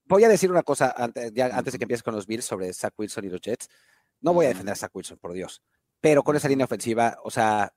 Voy, 0.08 0.24
a 0.24 0.28
decir 0.28 0.50
una 0.50 0.62
cosa 0.62 0.94
antes, 0.96 1.32
antes 1.52 1.72
de 1.72 1.78
que 1.78 1.84
empieces 1.84 2.02
con 2.02 2.14
los 2.14 2.26
Bills 2.26 2.44
sobre 2.44 2.72
Zach 2.72 2.94
Wilson 2.96 3.24
y 3.24 3.28
los 3.28 3.40
Jets. 3.40 3.68
No 4.20 4.32
voy 4.32 4.46
a 4.46 4.48
defender 4.48 4.72
a 4.72 4.76
Zach 4.76 4.94
Wilson, 4.94 5.18
por 5.18 5.32
Dios. 5.32 5.62
Pero 6.00 6.22
con 6.22 6.36
esa 6.36 6.48
línea 6.48 6.64
ofensiva, 6.64 7.18
o 7.24 7.30
sea, 7.30 7.72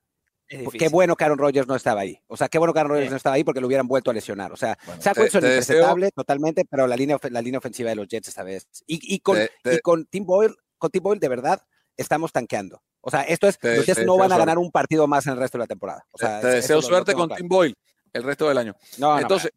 Qué 0.49 0.89
bueno 0.89 1.15
que 1.15 1.23
Aaron 1.23 1.37
Rodgers 1.37 1.67
no 1.67 1.75
estaba 1.75 2.01
ahí. 2.01 2.19
O 2.27 2.35
sea, 2.35 2.49
qué 2.49 2.57
bueno 2.57 2.73
que 2.73 2.79
Aaron 2.79 2.93
Rodgers 2.93 3.11
no 3.11 3.17
estaba 3.17 3.35
ahí 3.35 3.43
porque 3.43 3.61
lo 3.61 3.67
hubieran 3.67 3.87
vuelto 3.87 4.09
a 4.09 4.13
lesionar. 4.13 4.51
O 4.51 4.57
sea, 4.57 4.77
se 4.99 5.09
ha 5.09 5.13
Wilson 5.15 5.43
interceptable 5.43 6.11
totalmente, 6.11 6.65
pero 6.65 6.87
la 6.87 6.95
línea, 6.95 7.17
la 7.29 7.41
línea 7.41 7.59
ofensiva 7.59 7.89
de 7.89 7.95
los 7.95 8.07
Jets 8.07 8.29
esta 8.29 8.43
vez. 8.43 8.67
Y, 8.87 9.19
con, 9.19 9.37
con, 9.83 10.05
Tim 10.05 10.25
Boyle, 10.25 10.55
con 10.77 10.89
Tim 10.89 11.03
Boyle, 11.03 11.19
de 11.19 11.27
verdad, 11.27 11.61
estamos 11.95 12.31
tanqueando. 12.31 12.81
O 13.01 13.11
sea, 13.11 13.21
esto 13.21 13.47
es, 13.47 13.59
los 13.61 13.85
Jets 13.85 14.05
no 14.05 14.17
van 14.17 14.31
a 14.31 14.37
ganar 14.37 14.57
un 14.57 14.71
partido 14.71 15.07
más 15.07 15.27
en 15.27 15.33
el 15.33 15.39
resto 15.39 15.57
de 15.57 15.63
la 15.63 15.67
temporada. 15.67 16.05
O 16.11 16.17
sea, 16.17 16.41
te, 16.41 16.47
deseo 16.47 16.81
suerte 16.81 17.13
con 17.13 17.29
Tim 17.29 17.47
Boyle 17.47 17.75
el 18.11 18.23
resto 18.23 18.47
del 18.47 18.57
año. 18.57 18.75
No, 18.97 19.19
Entonces, 19.19 19.51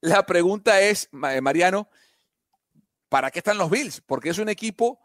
la 0.00 0.24
pregunta 0.24 0.80
es, 0.80 1.08
Mariano, 1.12 1.88
¿para 3.08 3.30
qué 3.30 3.40
están 3.40 3.58
los 3.58 3.70
Bills? 3.70 4.00
Porque 4.00 4.30
es 4.30 4.38
un 4.38 4.48
equipo 4.48 4.98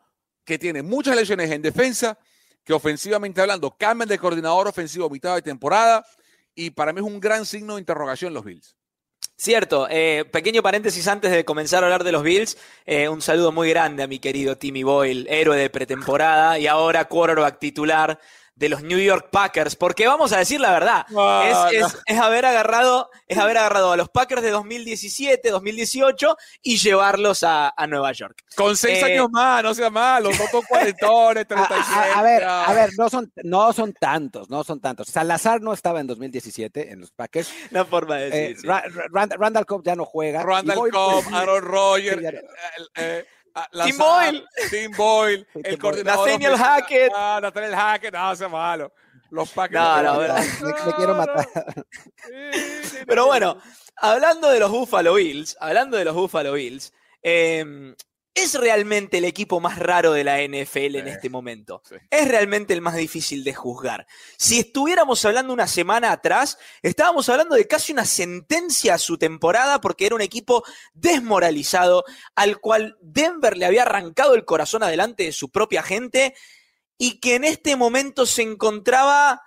que 0.45 0.57
tiene 0.57 0.81
muchas 0.81 1.15
lesiones 1.15 1.51
en 1.51 1.61
defensa, 1.61 2.17
que 2.67 2.73
ofensivamente 2.73 3.39
hablando 3.39 3.71
cambian 3.77 4.09
de 4.09 4.19
coordinador 4.19 4.67
ofensivo 4.67 5.05
a 5.05 5.09
mitad 5.09 5.33
de 5.35 5.41
temporada 5.41 6.05
y 6.53 6.71
para 6.71 6.91
mí 6.91 6.99
es 6.99 7.05
un 7.05 7.21
gran 7.21 7.45
signo 7.45 7.75
de 7.75 7.79
interrogación 7.79 8.33
los 8.33 8.43
Bills. 8.43 8.75
Cierto, 9.37 9.87
eh, 9.89 10.25
pequeño 10.29 10.61
paréntesis 10.61 11.07
antes 11.07 11.31
de 11.31 11.45
comenzar 11.45 11.83
a 11.83 11.87
hablar 11.87 12.03
de 12.03 12.11
los 12.11 12.23
Bills, 12.23 12.57
eh, 12.85 13.07
un 13.07 13.21
saludo 13.21 13.53
muy 13.53 13.69
grande 13.69 14.03
a 14.03 14.07
mi 14.07 14.19
querido 14.19 14.57
Timmy 14.57 14.83
Boyle, 14.83 15.25
héroe 15.29 15.55
de 15.55 15.69
pretemporada 15.69 16.59
y 16.59 16.67
ahora 16.67 17.05
quarterback 17.05 17.57
titular 17.57 18.19
de 18.57 18.69
los 18.69 18.81
New 18.81 18.97
York 18.97 19.29
Packers, 19.31 19.75
porque 19.75 20.07
vamos 20.07 20.33
a 20.33 20.39
decir 20.39 20.59
la 20.59 20.71
verdad, 20.71 21.05
es, 21.71 22.19
haber 22.19 22.45
agarrado, 22.45 23.09
es 23.27 23.37
haber 23.37 23.57
agarrado 23.57 23.91
a 23.91 23.97
los 23.97 24.09
Packers 24.09 24.41
de 24.41 24.49
2017, 24.49 25.51
2018 25.51 26.35
y 26.63 26.77
llevarlos 26.77 27.43
a, 27.43 27.73
Nueva 27.87 28.11
York. 28.11 28.43
Con 28.55 28.75
seis 28.75 29.01
eh, 29.01 29.13
años 29.13 29.29
más, 29.31 29.63
no 29.63 29.73
sea 29.73 29.89
malo, 29.89 30.29
no 30.31 30.47
son 30.51 30.61
cuarentones, 30.63 31.47
37. 31.47 32.11
A, 32.15 32.21
ver, 32.21 32.43
a 32.43 32.73
ver, 32.73 32.89
no 32.97 33.09
son, 33.09 33.31
no 33.43 33.71
son 33.71 33.93
tantos, 33.93 34.49
no 34.49 34.63
son 34.63 34.81
tantos. 34.81 35.07
Salazar 35.07 35.61
no 35.61 35.71
estaba 35.71 36.01
en 36.01 36.07
2017 36.07 36.91
en 36.91 36.99
los 36.99 37.11
Packers. 37.11 37.53
La 37.69 37.85
forma 37.85 38.17
de 38.17 38.29
decir. 38.29 38.69
Eh, 38.69 38.81
Randall 39.11 39.65
Cobb 39.65 39.83
ya 39.85 39.95
no 39.95 40.03
juega. 40.03 40.43
Randall 40.43 40.89
Cobb, 40.91 41.23
Aaron 41.33 41.63
Rodgers. 41.63 42.43
Ah, 43.59 43.67
Tim 43.85 43.97
Boyle. 43.97 44.45
Tim 44.69 44.91
Boyle, 44.91 45.47
el 45.63 45.79
coordinador. 45.79 46.27
Nathaniel 46.27 46.55
Hackett. 46.55 47.11
Ah, 47.15 47.39
Nathaniel 47.41 47.73
Hackett, 47.73 48.13
no, 48.13 48.29
hace 48.29 48.47
malo. 48.47 48.93
Los 49.31 49.49
Packers. 49.51 49.81
No, 49.81 50.03
no, 50.03 50.19
me, 50.19 50.27
me, 50.27 50.93
quiero 50.95 51.15
matar. 51.15 51.47
Pero 53.07 53.25
bueno, 53.25 53.57
hablando 53.95 54.49
de 54.51 54.59
los 54.59 54.71
Buffalo 54.71 55.15
Bills, 55.15 55.57
hablando 55.59 55.97
de 55.97 56.05
los 56.05 56.13
Buffalo 56.13 56.53
Bills, 56.53 56.93
eh, 57.23 57.95
es 58.37 58.53
realmente 58.53 59.17
el 59.17 59.25
equipo 59.25 59.59
más 59.59 59.79
raro 59.79 60.13
de 60.13 60.23
la 60.23 60.37
NFL 60.43 60.97
en 60.97 61.07
este 61.07 61.27
momento. 61.27 61.81
Es 62.11 62.27
realmente 62.27 62.73
el 62.73 62.81
más 62.81 62.95
difícil 62.95 63.43
de 63.43 63.55
juzgar. 63.55 64.05
Si 64.37 64.59
estuviéramos 64.59 65.25
hablando 65.25 65.53
una 65.53 65.65
semana 65.65 66.11
atrás, 66.11 66.59
estábamos 66.83 67.27
hablando 67.29 67.55
de 67.55 67.67
casi 67.67 67.93
una 67.93 68.05
sentencia 68.05 68.93
a 68.93 68.99
su 68.99 69.17
temporada 69.17 69.81
porque 69.81 70.05
era 70.05 70.13
un 70.13 70.21
equipo 70.21 70.63
desmoralizado 70.93 72.03
al 72.35 72.59
cual 72.59 72.95
Denver 73.01 73.57
le 73.57 73.65
había 73.65 73.81
arrancado 73.81 74.35
el 74.35 74.45
corazón 74.45 74.83
adelante 74.83 75.23
de 75.23 75.31
su 75.31 75.49
propia 75.49 75.81
gente 75.81 76.35
y 76.95 77.19
que 77.19 77.35
en 77.35 77.43
este 77.43 77.75
momento 77.75 78.27
se 78.27 78.43
encontraba 78.43 79.41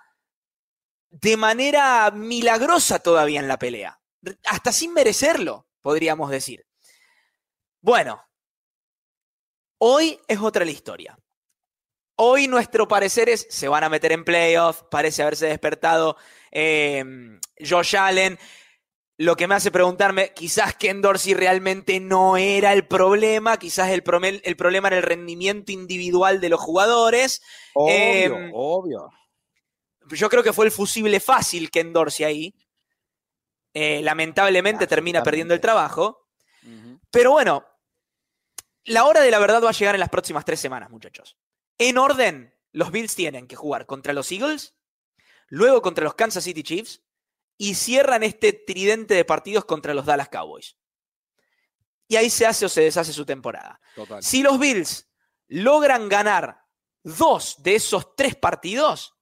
de 1.09 1.37
manera 1.37 2.11
milagrosa 2.11 2.99
todavía 2.99 3.39
en 3.39 3.47
la 3.47 3.57
pelea. 3.57 4.01
Hasta 4.45 4.73
sin 4.73 4.93
merecerlo, 4.93 5.69
podríamos 5.79 6.29
decir. 6.29 6.65
Bueno, 7.79 8.21
Hoy 9.83 10.19
es 10.27 10.39
otra 10.39 10.63
la 10.63 10.69
historia. 10.69 11.17
Hoy 12.15 12.47
nuestro 12.47 12.87
parecer 12.87 13.29
es, 13.29 13.47
se 13.49 13.67
van 13.67 13.83
a 13.83 13.89
meter 13.89 14.11
en 14.11 14.23
playoff, 14.23 14.83
parece 14.91 15.23
haberse 15.23 15.47
despertado 15.47 16.17
em, 16.51 17.39
Josh 17.67 17.95
Allen. 17.97 18.37
Lo 19.17 19.35
que 19.35 19.47
me 19.47 19.55
hace 19.55 19.71
preguntarme, 19.71 20.33
quizás 20.35 20.75
Ken 20.75 21.01
Dorsey 21.01 21.33
realmente 21.33 21.99
no 21.99 22.37
era 22.37 22.73
el 22.73 22.85
problema, 22.85 23.57
quizás 23.57 23.89
el, 23.89 24.03
el 24.43 24.55
problema 24.55 24.89
era 24.89 24.97
el 24.97 25.03
rendimiento 25.03 25.71
individual 25.71 26.39
de 26.39 26.49
los 26.49 26.59
jugadores. 26.59 27.41
Obvio, 27.73 27.95
em, 27.95 28.51
obvio. 28.53 29.09
Yo 30.11 30.29
creo 30.29 30.43
que 30.43 30.53
fue 30.53 30.65
el 30.65 30.71
fusible 30.71 31.19
fácil 31.19 31.71
Ken 31.71 31.91
Dorsey 31.91 32.23
ahí. 32.23 32.55
Eh, 33.73 34.01
lamentablemente 34.03 34.85
termina 34.85 35.23
perdiendo 35.23 35.55
el 35.55 35.59
trabajo. 35.59 36.27
Pero 37.09 37.31
bueno, 37.31 37.65
la 38.85 39.05
hora 39.05 39.21
de 39.21 39.31
la 39.31 39.39
verdad 39.39 39.63
va 39.63 39.69
a 39.69 39.73
llegar 39.73 39.95
en 39.95 39.99
las 39.99 40.09
próximas 40.09 40.45
tres 40.45 40.59
semanas, 40.59 40.89
muchachos. 40.89 41.37
En 41.77 41.97
orden, 41.97 42.53
los 42.71 42.91
Bills 42.91 43.15
tienen 43.15 43.47
que 43.47 43.55
jugar 43.55 43.85
contra 43.85 44.13
los 44.13 44.31
Eagles, 44.31 44.75
luego 45.47 45.81
contra 45.81 46.03
los 46.03 46.15
Kansas 46.15 46.43
City 46.43 46.63
Chiefs 46.63 47.01
y 47.57 47.75
cierran 47.75 48.23
este 48.23 48.53
tridente 48.53 49.13
de 49.13 49.25
partidos 49.25 49.65
contra 49.65 49.93
los 49.93 50.05
Dallas 50.05 50.29
Cowboys. 50.29 50.77
Y 52.07 52.15
ahí 52.15 52.29
se 52.29 52.45
hace 52.45 52.65
o 52.65 52.69
se 52.69 52.81
deshace 52.81 53.13
su 53.13 53.25
temporada. 53.25 53.79
Si 54.19 54.41
los 54.41 54.59
Bills 54.59 55.09
logran 55.47 56.09
ganar 56.09 56.61
dos 57.03 57.61
de 57.63 57.75
esos 57.75 58.15
tres 58.15 58.35
partidos, 58.35 59.13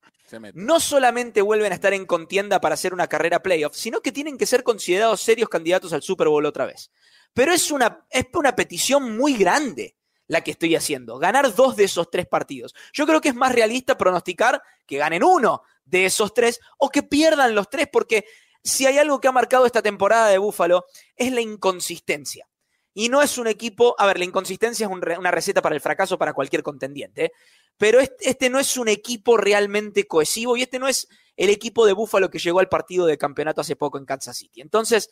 no 0.54 0.80
solamente 0.80 1.42
vuelven 1.42 1.72
a 1.72 1.76
estar 1.76 1.94
en 1.94 2.06
contienda 2.06 2.62
para 2.62 2.76
hacer 2.76 2.94
una 2.94 3.08
carrera 3.08 3.42
playoff, 3.42 3.76
sino 3.76 4.02
que 4.02 4.12
tienen 4.12 4.38
que 4.38 4.46
ser 4.46 4.64
considerados 4.64 5.22
serios 5.22 5.50
candidatos 5.50 5.94
al 5.94 6.02
Super 6.02 6.28
Bowl 6.28 6.46
otra 6.46 6.66
vez. 6.66 6.92
Pero 7.34 7.54
es 7.54 7.72
una, 7.72 8.06
es 8.10 8.26
una 8.34 8.56
petición 8.56 9.18
muy 9.18 9.36
grande 9.36 9.96
la 10.28 10.42
que 10.42 10.52
estoy 10.52 10.76
haciendo, 10.76 11.18
ganar 11.18 11.54
dos 11.56 11.76
de 11.76 11.86
esos 11.86 12.10
tres 12.12 12.28
partidos. 12.28 12.76
Yo 12.94 13.08
creo 13.08 13.20
que 13.20 13.30
es 13.30 13.36
más 13.36 13.52
realista 13.52 13.98
pronosticar 13.98 14.62
que 14.86 14.98
ganen 14.98 15.24
uno 15.24 15.64
de 15.86 16.06
esos 16.06 16.34
tres 16.36 16.60
o 16.78 16.90
que 16.90 17.02
pierdan 17.02 17.56
los 17.56 17.68
tres, 17.68 17.88
porque 17.92 18.26
si 18.64 18.86
hay 18.86 19.00
algo 19.00 19.20
que 19.20 19.28
ha 19.28 19.32
marcado 19.32 19.66
esta 19.66 19.82
temporada 19.82 20.28
de 20.28 20.38
Búfalo 20.38 20.86
es 21.16 21.32
la 21.32 21.42
inconsistencia. 21.42 22.48
Y 22.94 23.10
no 23.10 23.22
es 23.22 23.38
un 23.38 23.48
equipo, 23.48 23.96
a 23.98 24.06
ver, 24.06 24.20
la 24.20 24.26
inconsistencia 24.26 24.86
es 24.86 24.92
una 24.92 25.32
receta 25.32 25.62
para 25.62 25.76
el 25.76 25.82
fracaso 25.82 26.18
para 26.18 26.34
cualquier 26.34 26.64
contendiente, 26.64 27.32
pero 27.78 28.00
este, 28.00 28.30
este, 28.30 28.50
no 28.50 28.60
es 28.60 28.78
un 28.78 28.88
equipo 28.88 29.38
realmente 29.38 30.06
cohesivo 30.06 30.58
y 30.58 30.64
este 30.64 30.80
no 30.80 30.88
es 30.88 31.08
el 31.38 31.50
equipo 31.50 31.86
de 31.86 31.94
Búfalo 31.94 32.30
que 32.30 32.40
llegó 32.40 32.60
al 32.60 32.70
partido 32.70 33.06
de 33.06 33.18
campeonato 33.18 33.62
hace 33.62 33.76
poco 33.76 33.98
en 33.98 34.06
Kansas 34.06 34.38
City. 34.38 34.62
Entonces, 34.62 35.10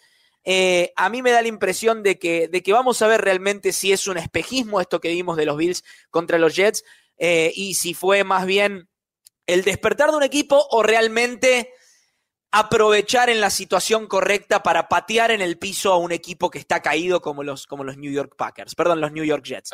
eh, 0.49 0.93
a 0.95 1.09
mí 1.09 1.21
me 1.21 1.31
da 1.31 1.41
la 1.41 1.49
impresión 1.49 2.03
de 2.03 2.17
que, 2.17 2.47
de 2.47 2.63
que 2.63 2.71
vamos 2.71 3.01
a 3.01 3.07
ver 3.07 3.19
realmente 3.19 3.73
si 3.73 3.91
es 3.91 4.07
un 4.07 4.17
espejismo 4.17 4.79
esto 4.79 5.01
que 5.01 5.09
vimos 5.09 5.35
de 5.35 5.45
los 5.45 5.57
Bills 5.57 5.83
contra 6.09 6.37
los 6.37 6.55
Jets 6.55 6.85
eh, 7.17 7.51
y 7.53 7.73
si 7.73 7.93
fue 7.93 8.23
más 8.23 8.45
bien 8.45 8.87
el 9.45 9.65
despertar 9.65 10.09
de 10.09 10.15
un 10.15 10.23
equipo 10.23 10.65
o 10.71 10.83
realmente 10.83 11.73
aprovechar 12.49 13.29
en 13.29 13.41
la 13.41 13.49
situación 13.49 14.07
correcta 14.07 14.63
para 14.63 14.87
patear 14.87 15.31
en 15.31 15.41
el 15.41 15.59
piso 15.59 15.91
a 15.91 15.97
un 15.97 16.13
equipo 16.13 16.49
que 16.49 16.59
está 16.59 16.81
caído 16.81 17.21
como 17.21 17.43
los, 17.43 17.67
como 17.67 17.83
los 17.83 17.97
New 17.97 18.13
York 18.13 18.35
Packers, 18.37 18.73
perdón, 18.73 19.01
los 19.01 19.11
New 19.11 19.25
York 19.25 19.43
Jets. 19.43 19.71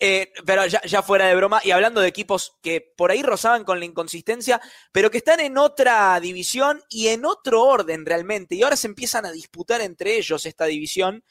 Eh, 0.00 0.32
pero 0.46 0.64
ya, 0.66 1.02
fuera 1.02 1.26
de 1.26 1.34
broma, 1.34 1.60
y 1.64 1.72
hablando 1.72 2.00
de 2.00 2.08
equipos 2.08 2.56
que 2.62 2.92
por 2.96 3.10
ahí 3.10 3.22
rozaban 3.22 3.64
con 3.64 3.80
la 3.80 3.84
inconsistencia, 3.84 4.60
pero 4.92 5.10
que 5.10 5.18
están 5.18 5.40
en 5.40 5.58
otra 5.58 6.18
división 6.20 6.82
y 6.88 7.08
en 7.08 7.24
otro 7.24 7.64
orden 7.64 8.06
realmente, 8.06 8.54
y 8.54 8.62
ahora 8.62 8.76
se 8.76 8.86
empiezan 8.86 9.26
a 9.26 9.32
disputar 9.32 9.80
entre 9.80 10.16
ellos 10.16 10.46
esta 10.46 10.66
división, 10.66 11.24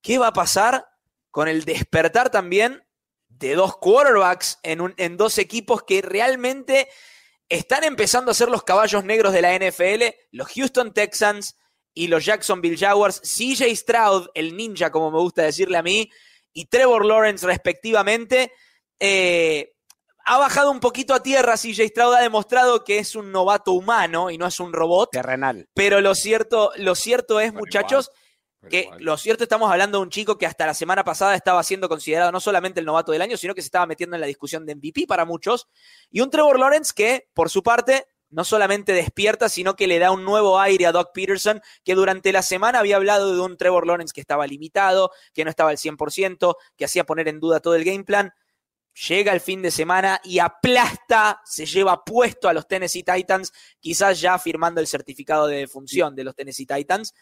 ¿qué 0.00 0.16
va 0.16 0.28
a 0.28 0.32
pasar 0.32 0.86
con 1.30 1.46
el 1.46 1.64
despertar 1.64 2.30
también 2.30 2.82
de 3.28 3.54
dos 3.54 3.76
quarterbacks 3.76 4.58
en, 4.62 4.94
en 4.96 5.16
dos 5.16 5.36
equipos 5.36 5.82
que 5.82 6.00
realmente 6.00 6.88
están 7.50 7.84
empezando 7.84 8.30
a 8.30 8.34
ser 8.34 8.48
los 8.48 8.62
caballos 8.62 9.04
negros 9.04 9.32
de 9.34 9.42
la 9.42 9.54
NFL, 9.54 10.04
los 10.30 10.48
Houston 10.52 10.94
Texans 10.94 11.56
y 11.92 12.06
los 12.06 12.24
Jacksonville 12.24 12.78
Jaguars, 12.78 13.20
CJ 13.20 13.76
Stroud, 13.76 14.28
el 14.34 14.56
ninja 14.56 14.90
como 14.90 15.10
me 15.10 15.18
gusta 15.18 15.42
decirle 15.42 15.76
a 15.76 15.82
mí, 15.82 16.10
y 16.52 16.66
Trevor 16.66 17.04
Lawrence 17.04 17.46
respectivamente. 17.46 18.52
Eh, 18.98 19.72
ha 20.24 20.38
bajado 20.38 20.70
un 20.70 20.80
poquito 20.80 21.14
a 21.14 21.22
tierra, 21.22 21.56
CJ 21.56 21.88
Stroud 21.88 22.14
ha 22.14 22.20
demostrado 22.20 22.84
que 22.84 22.98
es 22.98 23.16
un 23.16 23.32
novato 23.32 23.72
humano 23.72 24.30
y 24.30 24.38
no 24.38 24.46
es 24.46 24.60
un 24.60 24.72
robot. 24.72 25.10
Terrenal. 25.10 25.68
Pero 25.74 26.00
lo 26.00 26.14
cierto, 26.14 26.72
lo 26.76 26.94
cierto 26.94 27.40
es, 27.40 27.52
muchachos, 27.52 28.10
que 28.68 28.90
lo 28.98 29.16
cierto 29.16 29.42
estamos 29.42 29.70
hablando 29.72 29.98
de 29.98 30.02
un 30.02 30.10
chico 30.10 30.36
que 30.36 30.44
hasta 30.44 30.66
la 30.66 30.74
semana 30.74 31.02
pasada 31.02 31.34
estaba 31.34 31.62
siendo 31.62 31.88
considerado 31.88 32.30
no 32.30 32.40
solamente 32.40 32.80
el 32.80 32.86
novato 32.86 33.10
del 33.10 33.22
año, 33.22 33.36
sino 33.36 33.54
que 33.54 33.62
se 33.62 33.66
estaba 33.66 33.86
metiendo 33.86 34.16
en 34.16 34.20
la 34.20 34.26
discusión 34.26 34.66
de 34.66 34.74
MVP 34.74 35.06
para 35.08 35.24
muchos. 35.24 35.68
Y 36.10 36.20
un 36.20 36.30
Trevor 36.30 36.58
Lawrence 36.58 36.92
que, 36.94 37.28
por 37.32 37.48
su 37.48 37.62
parte, 37.62 38.06
no 38.30 38.44
solamente 38.44 38.92
despierta, 38.92 39.48
sino 39.48 39.74
que 39.76 39.86
le 39.86 39.98
da 39.98 40.12
un 40.12 40.24
nuevo 40.24 40.60
aire 40.60 40.86
a 40.86 40.92
Doc 40.92 41.10
Peterson, 41.12 41.60
que 41.84 41.94
durante 41.94 42.32
la 42.32 42.42
semana 42.42 42.78
había 42.78 42.96
hablado 42.96 43.34
de 43.34 43.40
un 43.40 43.56
Trevor 43.56 43.86
Lawrence 43.86 44.12
que 44.14 44.20
estaba 44.20 44.46
limitado, 44.46 45.10
que 45.34 45.44
no 45.44 45.50
estaba 45.50 45.70
al 45.70 45.76
100%, 45.76 46.56
que 46.76 46.84
hacía 46.84 47.04
poner 47.04 47.28
en 47.28 47.40
duda 47.40 47.60
todo 47.60 47.74
el 47.74 47.84
game 47.84 48.04
plan. 48.04 48.32
Llega 49.08 49.32
el 49.32 49.40
fin 49.40 49.62
de 49.62 49.70
semana 49.70 50.20
y 50.24 50.38
aplasta, 50.38 51.40
se 51.44 51.66
lleva 51.66 52.04
puesto 52.04 52.48
a 52.48 52.52
los 52.52 52.66
Tennessee 52.66 53.04
Titans, 53.04 53.52
quizás 53.78 54.20
ya 54.20 54.38
firmando 54.38 54.80
el 54.80 54.86
certificado 54.86 55.46
de 55.46 55.66
función 55.68 56.14
de 56.14 56.24
los 56.24 56.34
Tennessee 56.34 56.66
Titans. 56.66 57.14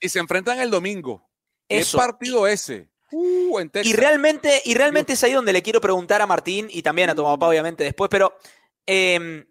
y, 0.00 0.08
se 0.08 0.18
enfrentan 0.18 0.60
el 0.60 0.70
domingo. 0.70 1.28
¿Qué 1.68 1.84
partido 1.94 2.46
ese? 2.46 2.90
Uh, 3.12 3.60
y 3.82 3.92
realmente, 3.92 4.62
y 4.64 4.74
realmente 4.74 5.12
es 5.12 5.22
ahí 5.22 5.32
donde 5.32 5.52
le 5.52 5.62
quiero 5.62 5.80
preguntar 5.80 6.20
a 6.22 6.26
Martín 6.26 6.68
y 6.70 6.82
también 6.82 7.10
a 7.10 7.14
tu 7.14 7.22
papá, 7.22 7.48
obviamente, 7.48 7.84
después, 7.84 8.08
pero 8.10 8.36
em, 8.84 9.46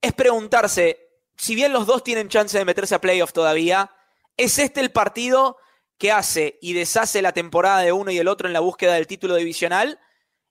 es 0.00 0.12
preguntarse, 0.12 1.08
si 1.36 1.54
bien 1.54 1.72
los 1.72 1.86
dos 1.86 2.02
tienen 2.02 2.28
chance 2.28 2.58
de 2.58 2.64
meterse 2.64 2.96
a 2.96 3.00
playoff 3.00 3.32
todavía, 3.32 3.92
¿es 4.36 4.58
este 4.58 4.80
el 4.80 4.90
partido 4.90 5.56
que 5.98 6.10
hace 6.10 6.58
y 6.60 6.72
deshace 6.72 7.22
la 7.22 7.32
temporada 7.32 7.80
de 7.80 7.92
uno 7.92 8.10
y 8.10 8.18
el 8.18 8.28
otro 8.28 8.48
en 8.48 8.52
la 8.52 8.60
búsqueda 8.60 8.94
del 8.94 9.06
título 9.06 9.36
divisional? 9.36 10.00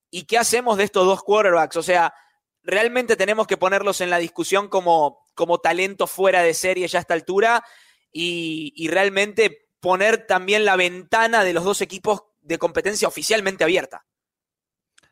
¿Y 0.10 0.24
qué 0.24 0.38
hacemos 0.38 0.78
de 0.78 0.86
estos 0.86 1.06
dos 1.06 1.24
quarterbacks? 1.24 1.76
O 1.76 1.84
sea, 1.84 2.14
realmente 2.64 3.18
tenemos 3.18 3.48
que 3.48 3.58
ponerlos 3.58 4.00
en 4.00 4.10
la 4.10 4.18
discusión 4.18 4.70
como, 4.70 5.26
como 5.36 5.60
talento 5.60 6.08
fuera 6.08 6.42
de 6.42 6.54
serie 6.54 6.88
ya 6.88 7.00
a 7.00 7.02
esta 7.02 7.14
altura 7.14 7.66
y, 8.14 8.74
y 8.78 8.88
realmente 8.88 9.67
poner 9.80 10.26
también 10.26 10.66
la 10.66 10.76
ventana 10.76 11.44
de 11.44 11.54
los 11.54 11.64
dos 11.64 11.82
equipos 11.82 12.24
de 12.42 12.58
competencia 12.58 13.08
oficialmente 13.08 13.64
abierta. 13.64 14.06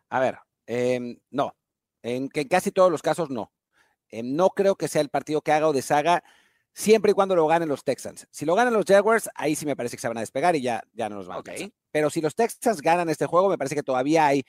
A 0.10 0.20
ver, 0.20 0.40
em, 0.66 1.18
no. 1.32 1.56
En, 2.02 2.28
casi 2.28 2.72
todos 2.72 2.92
los 2.92 3.02
casos 3.02 3.30
no. 3.30 3.52
Em, 4.10 4.36
no 4.36 4.50
creo 4.50 4.76
que 4.76 4.88
sea 4.88 5.02
el 5.02 5.10
partido 5.10 5.42
que 5.42 5.52
haga 5.52 5.68
o 5.68 5.74
deshaga 5.74 6.24
siempre 6.74 7.12
y 7.12 7.14
cuando 7.14 7.36
lo 7.36 7.48
ganen 7.48 7.70
los 7.70 7.84
Texans. 7.84 8.28
Si 8.32 8.46
lo 8.46 8.56
ganan 8.56 8.74
los 8.74 8.86
Jaguars, 8.86 9.30
ahí 9.36 9.56
sí 9.56 9.66
me 9.66 9.76
parece 9.76 9.98
que 9.98 10.02
se 10.02 10.08
van 10.08 10.18
a 10.18 10.22
despegar 10.22 10.56
y 10.56 10.62
ya, 10.62 10.84
ya 10.94 11.10
no 11.10 11.16
nos 11.16 11.28
van 11.28 11.38
a 11.38 11.40
okay. 11.40 11.74
Pero 11.92 12.10
si 12.10 12.22
los 12.22 12.36
Texans 12.36 12.82
ganan 12.82 13.10
este 13.10 13.26
juego, 13.26 13.50
me 13.50 13.58
parece 13.58 13.76
que 13.76 13.84
todavía 13.84 14.28
hay 14.28 14.44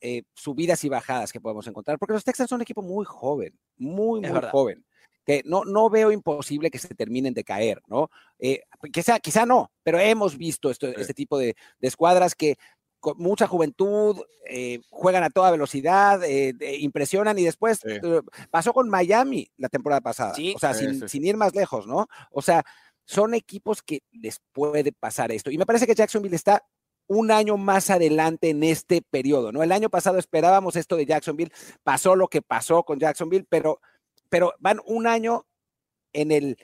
eh, 0.00 0.22
subidas 0.34 0.82
y 0.84 0.88
bajadas 0.88 1.32
que 1.32 1.40
podemos 1.40 1.66
encontrar, 1.66 1.98
porque 1.98 2.14
los 2.14 2.24
Texans 2.24 2.48
son 2.48 2.56
un 2.56 2.62
equipo 2.62 2.82
muy 2.82 3.04
joven, 3.04 3.58
muy, 3.76 4.20
muy 4.20 4.40
joven 4.50 4.84
que 5.24 5.42
no, 5.44 5.64
no 5.64 5.90
veo 5.90 6.12
imposible 6.12 6.70
que 6.70 6.78
se 6.78 6.94
terminen 6.94 7.34
de 7.34 7.44
caer, 7.44 7.82
¿no? 7.86 8.10
Eh, 8.38 8.62
quizá, 8.92 9.18
quizá 9.20 9.46
no, 9.46 9.70
pero 9.82 9.98
hemos 9.98 10.36
visto 10.36 10.70
esto, 10.70 10.88
este 10.88 11.14
tipo 11.14 11.38
de, 11.38 11.56
de, 11.78 11.88
escuadras 11.88 12.34
que 12.34 12.56
con 13.00 13.16
mucha 13.18 13.46
juventud, 13.46 14.20
eh, 14.46 14.80
juegan 14.90 15.24
a 15.24 15.30
toda 15.30 15.50
velocidad, 15.50 16.22
eh, 16.22 16.54
impresionan 16.80 17.38
y 17.38 17.44
después 17.44 17.80
sí. 17.80 17.98
pasó 18.50 18.72
con 18.72 18.90
Miami 18.90 19.50
la 19.56 19.68
temporada 19.68 20.02
pasada, 20.02 20.34
sí, 20.34 20.52
o 20.54 20.58
sea, 20.58 20.74
sin, 20.74 21.08
sin, 21.08 21.24
ir 21.24 21.36
más 21.36 21.54
lejos, 21.54 21.86
¿no? 21.86 22.08
O 22.30 22.42
sea, 22.42 22.62
son 23.06 23.34
equipos 23.34 23.82
que 23.82 24.02
les 24.12 24.40
puede 24.52 24.92
pasar 24.92 25.32
esto. 25.32 25.50
Y 25.50 25.58
me 25.58 25.66
parece 25.66 25.86
que 25.86 25.94
Jacksonville 25.94 26.36
está 26.36 26.62
un 27.10 27.32
año 27.32 27.56
más 27.56 27.90
adelante 27.90 28.50
en 28.50 28.62
este 28.62 29.02
periodo, 29.02 29.50
¿no? 29.50 29.64
El 29.64 29.72
año 29.72 29.90
pasado 29.90 30.16
esperábamos 30.18 30.76
esto 30.76 30.94
de 30.94 31.06
Jacksonville, 31.06 31.50
pasó 31.82 32.14
lo 32.14 32.28
que 32.28 32.40
pasó 32.40 32.84
con 32.84 33.00
Jacksonville, 33.00 33.46
pero, 33.48 33.80
pero 34.30 34.54
van 34.60 34.80
un 34.86 35.06
año 35.06 35.46
en, 36.14 36.32
el, 36.32 36.56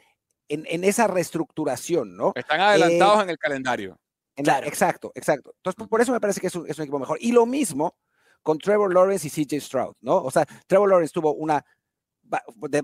en, 0.48 0.64
en 0.68 0.84
esa 0.84 1.06
reestructuración, 1.06 2.16
¿no? 2.16 2.32
Están 2.34 2.60
adelantados 2.60 3.18
eh, 3.18 3.22
en 3.24 3.30
el 3.30 3.38
calendario. 3.38 4.00
En 4.36 4.44
claro. 4.44 4.62
la, 4.62 4.68
exacto, 4.68 5.12
exacto. 5.14 5.52
Entonces, 5.56 5.88
por 5.88 6.00
eso 6.00 6.12
me 6.12 6.20
parece 6.20 6.40
que 6.40 6.46
es 6.46 6.54
un, 6.54 6.68
es 6.68 6.78
un, 6.78 6.84
equipo 6.84 6.98
mejor. 6.98 7.18
Y 7.20 7.32
lo 7.32 7.44
mismo 7.44 7.96
con 8.42 8.58
Trevor 8.58 8.94
Lawrence 8.94 9.26
y 9.26 9.30
CJ 9.30 9.60
Stroud, 9.60 9.94
¿no? 10.00 10.16
O 10.22 10.30
sea, 10.30 10.46
Trevor 10.66 10.88
Lawrence 10.88 11.12
tuvo 11.12 11.34
una, 11.34 11.64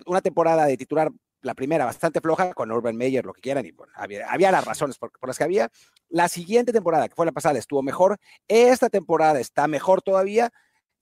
una 0.07 0.21
temporada 0.21 0.67
de 0.67 0.77
titular, 0.77 1.11
la 1.43 1.55
primera 1.55 1.85
bastante 1.85 2.21
floja, 2.21 2.53
con 2.55 2.71
Urban 2.73 2.97
Meyer, 2.97 3.25
lo 3.25 3.33
que 3.33 3.43
quieran, 3.43 3.67
y 3.67 3.73
bueno, 3.73 3.93
había, 3.97 4.29
había 4.31 4.51
las 4.51 4.65
razones 4.65 4.99
por, 4.99 5.13
por, 5.13 5.29
las 5.29 5.39
que 5.39 5.45
había. 5.45 5.71
La 6.09 6.29
siguiente 6.29 6.73
temporada, 6.73 7.09
que 7.09 7.15
fue 7.15 7.27
la 7.27 7.33
pasada, 7.33 7.59
estuvo 7.59 7.83
mejor. 7.83 8.19
Esta 8.49 8.89
temporada 8.89 9.39
está 9.39 9.69
mejor 9.69 10.03
todavía. 10.03 10.53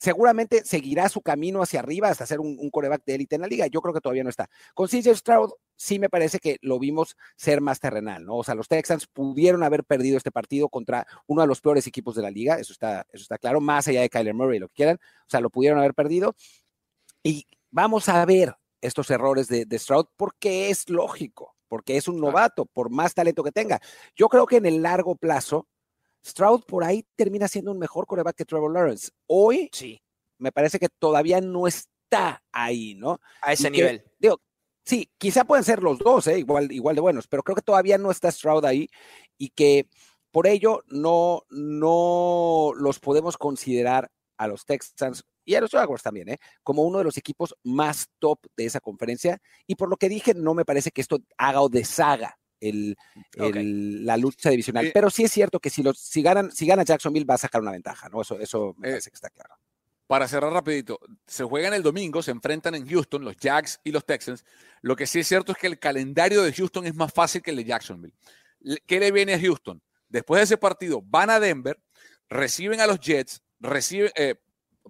Seguramente 0.01 0.65
seguirá 0.65 1.11
su 1.11 1.21
camino 1.21 1.61
hacia 1.61 1.81
arriba 1.81 2.09
hasta 2.09 2.25
ser 2.25 2.41
un, 2.41 2.57
un 2.59 2.71
coreback 2.71 3.05
de 3.05 3.17
élite 3.17 3.35
en 3.35 3.43
la 3.43 3.49
liga. 3.49 3.67
Yo 3.67 3.83
creo 3.83 3.93
que 3.93 4.01
todavía 4.01 4.25
no 4.25 4.31
está. 4.31 4.49
Con 4.73 4.89
CJ 4.89 5.15
Stroud, 5.15 5.51
sí 5.77 5.99
me 5.99 6.09
parece 6.09 6.39
que 6.39 6.57
lo 6.63 6.79
vimos 6.79 7.19
ser 7.37 7.61
más 7.61 7.81
terrenal, 7.81 8.25
¿no? 8.25 8.37
O 8.37 8.45
sea, 8.45 8.55
los 8.55 8.67
Texans 8.67 9.07
pudieron 9.07 9.63
haber 9.63 9.85
perdido 9.85 10.17
este 10.17 10.31
partido 10.31 10.71
contra 10.71 11.07
uno 11.27 11.43
de 11.43 11.49
los 11.49 11.61
peores 11.61 11.87
equipos 11.87 12.15
de 12.15 12.23
la 12.23 12.31
liga, 12.31 12.59
eso 12.59 12.73
está, 12.73 13.07
eso 13.13 13.23
está 13.23 13.37
claro, 13.37 13.61
más 13.61 13.89
allá 13.89 14.01
de 14.01 14.09
Kyler 14.09 14.35
Murray, 14.35 14.59
lo 14.59 14.69
que 14.69 14.75
quieran, 14.75 14.97
o 14.97 15.31
sea, 15.31 15.41
lo 15.41 15.51
pudieron 15.51 15.79
haber 15.79 15.95
perdido. 15.95 16.35
Y 17.23 17.47
vamos 17.71 18.09
a 18.09 18.25
ver 18.25 18.57
estos 18.81 19.11
errores 19.11 19.49
de, 19.49 19.67
de 19.67 19.79
Stroud 19.79 20.07
porque 20.17 20.71
es 20.71 20.89
lógico, 20.89 21.57
porque 21.69 21.97
es 21.99 22.09
un 22.09 22.21
novato, 22.21 22.67
por 22.67 22.91
más 22.91 23.15
talento 23.15 23.43
que 23.43 23.53
tenga. 23.53 23.81
Yo 24.17 24.29
creo 24.29 24.47
que 24.47 24.57
en 24.57 24.67
el 24.67 24.83
largo 24.83 25.17
plazo, 25.17 25.69
Stroud 26.25 26.63
por 26.65 26.85
ahí 26.85 27.07
termina 27.17 27.49
siendo 27.49 27.73
un 27.73 27.79
mejor 27.79 28.07
coreback 28.07 28.37
que 28.37 28.45
Trevor 28.45 28.73
Lawrence. 28.73 29.11
Hoy, 29.27 29.71
sí, 29.73 30.03
me 30.39 30.53
parece 30.53 30.79
que 30.79 30.89
todavía 30.89 31.41
no 31.41 31.67
está 31.67 32.43
ahí, 32.53 32.95
¿no? 32.95 33.21
A 33.43 33.53
ese 33.53 33.69
y 33.69 33.71
nivel. 33.71 34.03
Que, 34.03 34.11
digo, 34.19 34.41
sí, 34.85 35.11
quizá 35.19 35.45
pueden 35.45 35.65
ser 35.65 35.83
los 35.83 35.99
dos, 35.99 36.27
¿eh? 36.27 36.39
igual, 36.39 36.71
igual 36.73 36.95
de 36.95 37.01
buenos, 37.01 37.27
pero 37.27 37.43
creo 37.43 37.57
que 37.57 37.63
todavía 37.63 37.99
no 37.99 38.11
está 38.11 38.31
Stroud 38.31 38.65
ahí 38.65 38.89
y 39.39 39.51
que 39.51 39.89
por 40.31 40.47
ello 40.47 40.83
no, 40.89 41.43
no 41.51 42.73
los 42.77 43.01
podemos 43.01 43.37
considerar 43.37 44.11
a 44.37 44.47
los 44.47 44.65
Texans 44.65 45.25
y 45.45 45.55
a 45.55 45.61
los 45.61 45.71
Jaguars 45.71 46.03
también, 46.03 46.29
¿eh? 46.29 46.39
como 46.63 46.83
uno 46.83 46.99
de 46.99 47.05
los 47.05 47.17
equipos 47.17 47.55
más 47.65 48.09
top 48.19 48.39
de 48.57 48.67
esa 48.67 48.81
conferencia. 48.81 49.39
Y 49.67 49.75
por 49.75 49.89
lo 49.89 49.97
que 49.97 50.09
dije, 50.09 50.35
no 50.35 50.55
me 50.55 50.65
parece 50.65 50.91
que 50.91 51.01
esto 51.01 51.19
haga 51.37 51.61
o 51.61 51.69
deshaga 51.69 52.40
el, 52.61 52.97
okay. 53.39 53.63
el, 53.63 54.05
la 54.07 54.17
lucha 54.17 54.51
divisional. 54.51 54.87
Eh, 54.87 54.91
Pero 54.93 55.11
sí 55.11 55.25
es 55.25 55.33
cierto 55.33 55.59
que 55.61 55.71
si, 55.71 55.83
los, 55.83 55.99
si, 55.99 56.23
ganan, 56.23 56.53
si 56.53 56.67
gana 56.67 56.85
Jacksonville 56.85 57.27
va 57.27 57.35
a 57.35 57.39
sacar 57.39 57.61
una 57.61 57.73
ventaja, 57.73 58.09
¿no? 58.09 58.23
Eso, 58.23 58.39
eso 58.39 58.75
me 58.79 58.89
eh, 58.89 58.91
parece 58.93 59.11
que 59.11 59.15
está 59.17 59.31
claro. 59.31 59.55
Para 60.07 60.27
cerrar 60.27 60.53
rapidito, 60.53 60.99
se 61.27 61.45
juegan 61.45 61.73
el 61.73 61.85
domingo, 61.85 62.21
se 62.21 62.33
enfrentan 62.33 62.75
en 62.75 62.89
Houston 62.89 63.25
los 63.25 63.37
Jags 63.37 63.81
y 63.85 63.93
los 63.93 64.05
Texans. 64.05 64.45
Lo 64.83 64.97
que 64.97 65.07
sí 65.07 65.21
es 65.21 65.29
cierto 65.29 65.53
es 65.53 65.59
que 65.59 65.69
el 65.69 65.79
calendario 65.79 66.43
de 66.43 66.53
Houston 66.53 66.85
es 66.87 66.95
más 66.97 67.13
fácil 67.13 67.43
que 67.43 67.53
el 67.53 67.57
de 67.59 67.65
Jacksonville. 67.65 68.15
¿Qué 68.87 68.99
le 68.99 69.13
viene 69.13 69.35
a 69.35 69.41
Houston? 69.41 69.81
Después 70.09 70.41
de 70.41 70.45
ese 70.45 70.59
partido 70.59 71.01
van 71.01 71.31
a 71.31 71.39
Denver, 71.39 71.81
reciben 72.29 72.81
a 72.81 72.89
los 72.89 72.99
Jets, 72.99 73.41
reciben, 73.61 74.11
eh, 74.17 74.35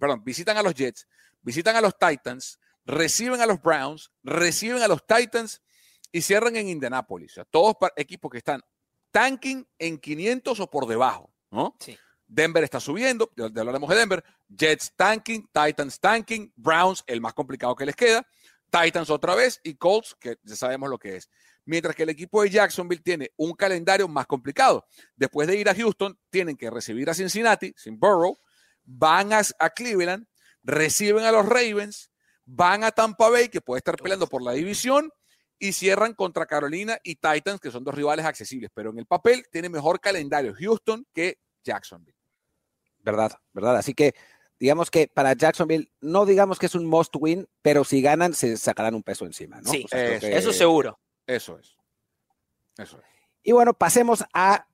perdón, 0.00 0.24
visitan 0.24 0.56
a 0.56 0.62
los 0.62 0.74
Jets, 0.74 1.06
visitan 1.42 1.76
a 1.76 1.82
los 1.82 1.98
Titans, 1.98 2.58
reciben 2.86 3.42
a 3.42 3.46
los 3.46 3.60
Browns, 3.60 4.10
reciben 4.22 4.82
a 4.82 4.88
los 4.88 5.06
Titans 5.06 5.60
y 6.12 6.22
cierran 6.22 6.56
en 6.56 6.68
Indianapolis. 6.68 7.32
O 7.32 7.34
sea, 7.34 7.44
todos 7.44 7.76
equipos 7.96 8.30
que 8.30 8.38
están 8.38 8.60
tanking 9.10 9.66
en 9.78 9.98
500 9.98 10.60
o 10.60 10.70
por 10.70 10.86
debajo, 10.86 11.32
¿no? 11.50 11.76
Sí. 11.80 11.96
Denver 12.26 12.62
está 12.62 12.78
subiendo, 12.78 13.30
ya 13.36 13.46
hablaremos 13.46 13.90
de 13.90 13.96
Denver, 13.96 14.24
Jets 14.48 14.92
tanking, 14.94 15.48
Titans 15.52 15.98
tanking, 15.98 16.52
Browns 16.54 17.02
el 17.06 17.20
más 17.20 17.34
complicado 17.34 17.74
que 17.74 17.84
les 17.84 17.96
queda, 17.96 18.24
Titans 18.70 19.10
otra 19.10 19.34
vez 19.34 19.60
y 19.64 19.74
Colts, 19.74 20.14
que 20.18 20.36
ya 20.44 20.54
sabemos 20.54 20.88
lo 20.88 20.98
que 20.98 21.16
es. 21.16 21.28
Mientras 21.64 21.94
que 21.94 22.04
el 22.04 22.08
equipo 22.08 22.42
de 22.42 22.50
Jacksonville 22.50 23.02
tiene 23.02 23.32
un 23.36 23.52
calendario 23.54 24.06
más 24.06 24.26
complicado. 24.26 24.86
Después 25.16 25.48
de 25.48 25.56
ir 25.56 25.68
a 25.68 25.74
Houston, 25.74 26.18
tienen 26.30 26.56
que 26.56 26.70
recibir 26.70 27.10
a 27.10 27.14
Cincinnati, 27.14 27.74
sin 27.76 27.98
Burrow, 27.98 28.38
van 28.84 29.32
a, 29.32 29.42
a 29.58 29.70
Cleveland, 29.70 30.26
reciben 30.62 31.24
a 31.24 31.32
los 31.32 31.44
Ravens, 31.46 32.10
van 32.44 32.84
a 32.84 32.92
Tampa 32.92 33.28
Bay, 33.28 33.48
que 33.48 33.60
puede 33.60 33.78
estar 33.78 33.96
peleando 33.96 34.28
por 34.28 34.42
la 34.42 34.52
división, 34.52 35.10
y 35.60 35.74
cierran 35.74 36.14
contra 36.14 36.46
Carolina 36.46 36.98
y 37.04 37.16
Titans, 37.16 37.60
que 37.60 37.70
son 37.70 37.84
dos 37.84 37.94
rivales 37.94 38.24
accesibles. 38.24 38.70
Pero 38.74 38.90
en 38.90 38.98
el 38.98 39.06
papel 39.06 39.46
tiene 39.52 39.68
mejor 39.68 40.00
calendario 40.00 40.54
Houston 40.58 41.06
que 41.12 41.38
Jacksonville. 41.62 42.16
¿Verdad? 42.98 43.32
¿Verdad? 43.52 43.76
Así 43.76 43.94
que 43.94 44.14
digamos 44.58 44.90
que 44.90 45.06
para 45.06 45.34
Jacksonville, 45.34 45.92
no 46.00 46.26
digamos 46.26 46.58
que 46.58 46.66
es 46.66 46.74
un 46.74 46.86
must 46.86 47.14
win, 47.18 47.46
pero 47.62 47.84
si 47.84 48.02
ganan, 48.02 48.34
se 48.34 48.56
sacarán 48.56 48.94
un 48.94 49.02
peso 49.02 49.26
encima, 49.26 49.60
¿no? 49.60 49.70
Sí, 49.70 49.84
o 49.84 49.88
sea, 49.88 50.14
eso, 50.14 50.26
que... 50.26 50.36
eso, 50.36 50.52
seguro. 50.52 50.98
Eso 51.26 51.58
es. 51.58 51.76
Eso 52.76 52.98
es. 52.98 53.04
Y 53.42 53.52
bueno, 53.52 53.74
pasemos 53.74 54.24
a 54.32 54.66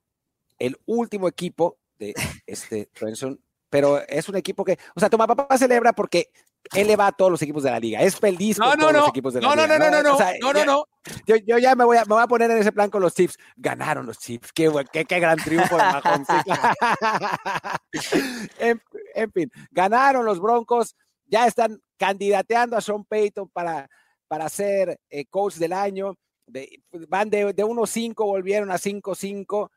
el 0.58 0.78
último 0.86 1.28
equipo 1.28 1.78
de 1.98 2.14
este 2.46 2.86
Trenson, 2.86 3.40
pero 3.68 4.00
es 4.06 4.28
un 4.28 4.36
equipo 4.36 4.64
que, 4.64 4.78
o 4.94 5.00
sea, 5.00 5.10
Toma 5.10 5.26
Papá 5.26 5.58
celebra 5.58 5.92
porque 5.92 6.30
él 6.74 6.86
le 6.86 6.96
va 6.96 7.08
a 7.08 7.12
todos 7.12 7.30
los 7.30 7.42
equipos 7.42 7.62
de 7.62 7.70
la 7.70 7.80
liga. 7.80 8.00
Es 8.00 8.16
feliz 8.16 8.58
no, 8.58 8.66
con 8.66 8.78
no, 8.78 8.80
todos 8.80 8.92
no. 8.92 9.00
los 9.00 9.08
equipos 9.08 9.34
de 9.34 9.40
no, 9.40 9.54
la 9.54 9.66
no, 9.66 9.74
liga. 9.74 9.78
No, 9.78 9.90
no, 9.90 10.02
no, 10.02 10.14
o 10.14 10.18
sea, 10.18 10.32
no, 10.40 10.52
no, 10.52 10.64
no. 10.64 10.84
Yo, 11.26 11.36
yo, 11.36 11.58
ya 11.58 11.74
me 11.74 11.84
voy, 11.84 11.96
a, 11.96 12.04
me 12.04 12.14
voy 12.14 12.22
a 12.22 12.26
poner 12.26 12.50
en 12.50 12.58
ese 12.58 12.72
plan 12.72 12.90
con 12.90 13.02
los 13.02 13.14
Chiefs. 13.14 13.38
Ganaron 13.56 14.06
los 14.06 14.18
Chiefs. 14.18 14.52
Qué, 14.52 14.70
qué, 14.92 15.04
qué 15.04 15.20
gran 15.20 15.38
triunfo 15.38 15.76
de 15.76 15.82
Mahomes. 16.02 16.28
en, 18.58 18.82
en, 19.14 19.32
fin, 19.32 19.50
ganaron 19.70 20.24
los 20.24 20.40
Broncos. 20.40 20.96
Ya 21.26 21.46
están 21.46 21.80
candidateando 21.96 22.76
a 22.76 22.80
Sean 22.80 23.04
Payton 23.04 23.48
para, 23.48 23.88
para 24.28 24.48
ser 24.48 25.00
eh, 25.10 25.26
coach 25.26 25.54
del 25.54 25.72
año. 25.72 26.16
De, 26.46 26.80
van 27.08 27.28
de, 27.28 27.52
de 27.52 27.64
1-5, 27.64 28.14
volvieron 28.16 28.70
a 28.70 28.76
5-5 28.76 29.68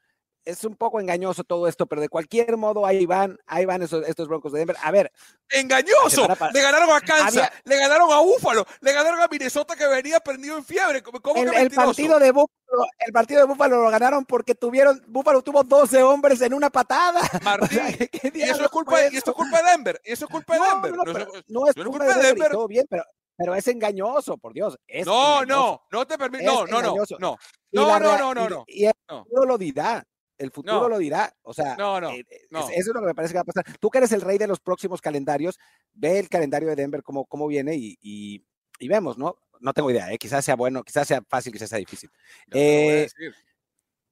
es 0.45 0.63
un 0.63 0.75
poco 0.75 0.99
engañoso 0.99 1.43
todo 1.43 1.67
esto, 1.67 1.85
pero 1.85 2.01
de 2.01 2.09
cualquier 2.09 2.57
modo 2.57 2.85
ahí 2.85 3.05
van, 3.05 3.37
ahí 3.45 3.65
van 3.65 3.81
esos, 3.81 4.07
estos 4.07 4.27
Broncos 4.27 4.51
de 4.51 4.59
Denver. 4.59 4.77
A 4.81 4.91
ver. 4.91 5.11
¡Engañoso! 5.49 6.27
Le 6.53 6.61
ganaron 6.61 6.89
a 6.91 7.01
Kansas, 7.01 7.37
había... 7.37 7.53
le 7.63 7.77
ganaron 7.77 8.11
a 8.11 8.19
Búfalo, 8.19 8.65
le 8.81 8.93
ganaron 8.93 9.19
a 9.19 9.27
Minnesota 9.27 9.75
que 9.75 9.87
venía 9.87 10.19
prendido 10.19 10.57
en 10.57 10.63
fiebre. 10.63 11.01
¿Cómo 11.01 11.41
el, 11.41 11.53
el 11.53 11.71
partido 11.71 12.19
de 12.19 12.31
Búfalo, 12.31 12.85
el 12.99 13.13
partido 13.13 13.41
de 13.41 13.47
Búfalo 13.47 13.83
lo 13.83 13.89
ganaron 13.89 14.25
porque 14.25 14.55
tuvieron, 14.55 15.03
Búfalo 15.07 15.41
tuvo 15.41 15.63
12 15.63 16.03
hombres 16.03 16.41
en 16.41 16.53
una 16.53 16.69
patada. 16.69 17.21
Martín, 17.43 17.79
o 17.79 17.83
sea, 17.83 18.31
y, 18.33 18.41
eso 18.41 18.63
es 18.63 18.69
culpa, 18.69 19.01
eso? 19.01 19.13
y 19.13 19.17
eso 19.17 19.31
es 19.31 19.35
culpa 19.35 19.61
de 19.61 19.71
Denver, 19.71 20.01
y 20.03 20.11
eso 20.11 20.25
es 20.25 20.31
culpa 20.31 20.53
de 20.55 20.59
Denver. 20.61 20.91
No, 20.91 21.03
no, 21.03 21.13
no, 21.13 21.25
no 21.47 21.67
es, 21.67 21.73
culpa 21.75 22.05
de 22.05 22.13
Denver, 22.13 22.25
Denver. 22.25 22.51
todo 22.51 22.67
bien, 22.67 22.85
pero 22.89 23.03
pero 23.39 23.55
es 23.55 23.65
engañoso, 23.69 24.37
por 24.37 24.53
Dios. 24.53 24.77
Es 24.85 25.05
no, 25.05 25.41
engañoso. 25.41 25.83
no, 25.89 25.99
no 25.99 26.05
te 26.05 26.17
permito. 26.17 26.43
No, 26.43 26.67
no, 26.67 26.81
no, 26.81 26.95
no. 27.19 27.37
No, 27.71 27.99
no, 27.99 28.17
no, 28.17 28.33
no, 28.33 28.49
no. 28.49 28.65
Y, 28.67 28.85
futuro 29.07 29.45
lo 29.45 29.57
dirá. 29.57 30.03
El 30.39 30.51
futuro 30.51 30.81
no. 30.81 30.89
lo 30.89 30.97
dirá. 30.97 31.31
O 31.43 31.53
sea, 31.53 31.75
no, 31.75 32.01
no, 32.01 32.09
eh. 32.09 32.25
Es, 32.29 32.49
eso 32.51 32.69
es 32.75 32.87
lo 32.87 33.01
que 33.01 33.07
me 33.07 33.13
parece 33.13 33.33
que 33.33 33.37
va 33.37 33.41
a 33.41 33.45
pasar. 33.45 33.77
Tú 33.79 33.89
que 33.89 33.99
eres 33.99 34.11
el 34.13 34.21
rey 34.21 34.37
de 34.37 34.47
los 34.47 34.59
próximos 34.59 35.01
calendarios, 35.01 35.59
ve 35.93 36.17
el 36.17 36.29
calendario 36.29 36.69
de 36.69 36.75
Denver 36.75 37.03
cómo, 37.03 37.25
cómo 37.25 37.45
viene 37.45 37.75
y, 37.75 37.97
y, 38.01 38.43
y 38.79 38.87
vemos, 38.87 39.17
¿no? 39.17 39.37
No 39.59 39.73
tengo 39.73 39.91
idea, 39.91 40.11
¿eh? 40.11 40.17
quizás 40.17 40.45
sea 40.45 40.55
bueno, 40.55 40.83
quizás 40.83 41.07
sea 41.07 41.21
fácil, 41.27 41.51
quizás 41.51 41.69
sea 41.69 41.79
difícil. 41.79 42.09
Eh, 42.51 43.09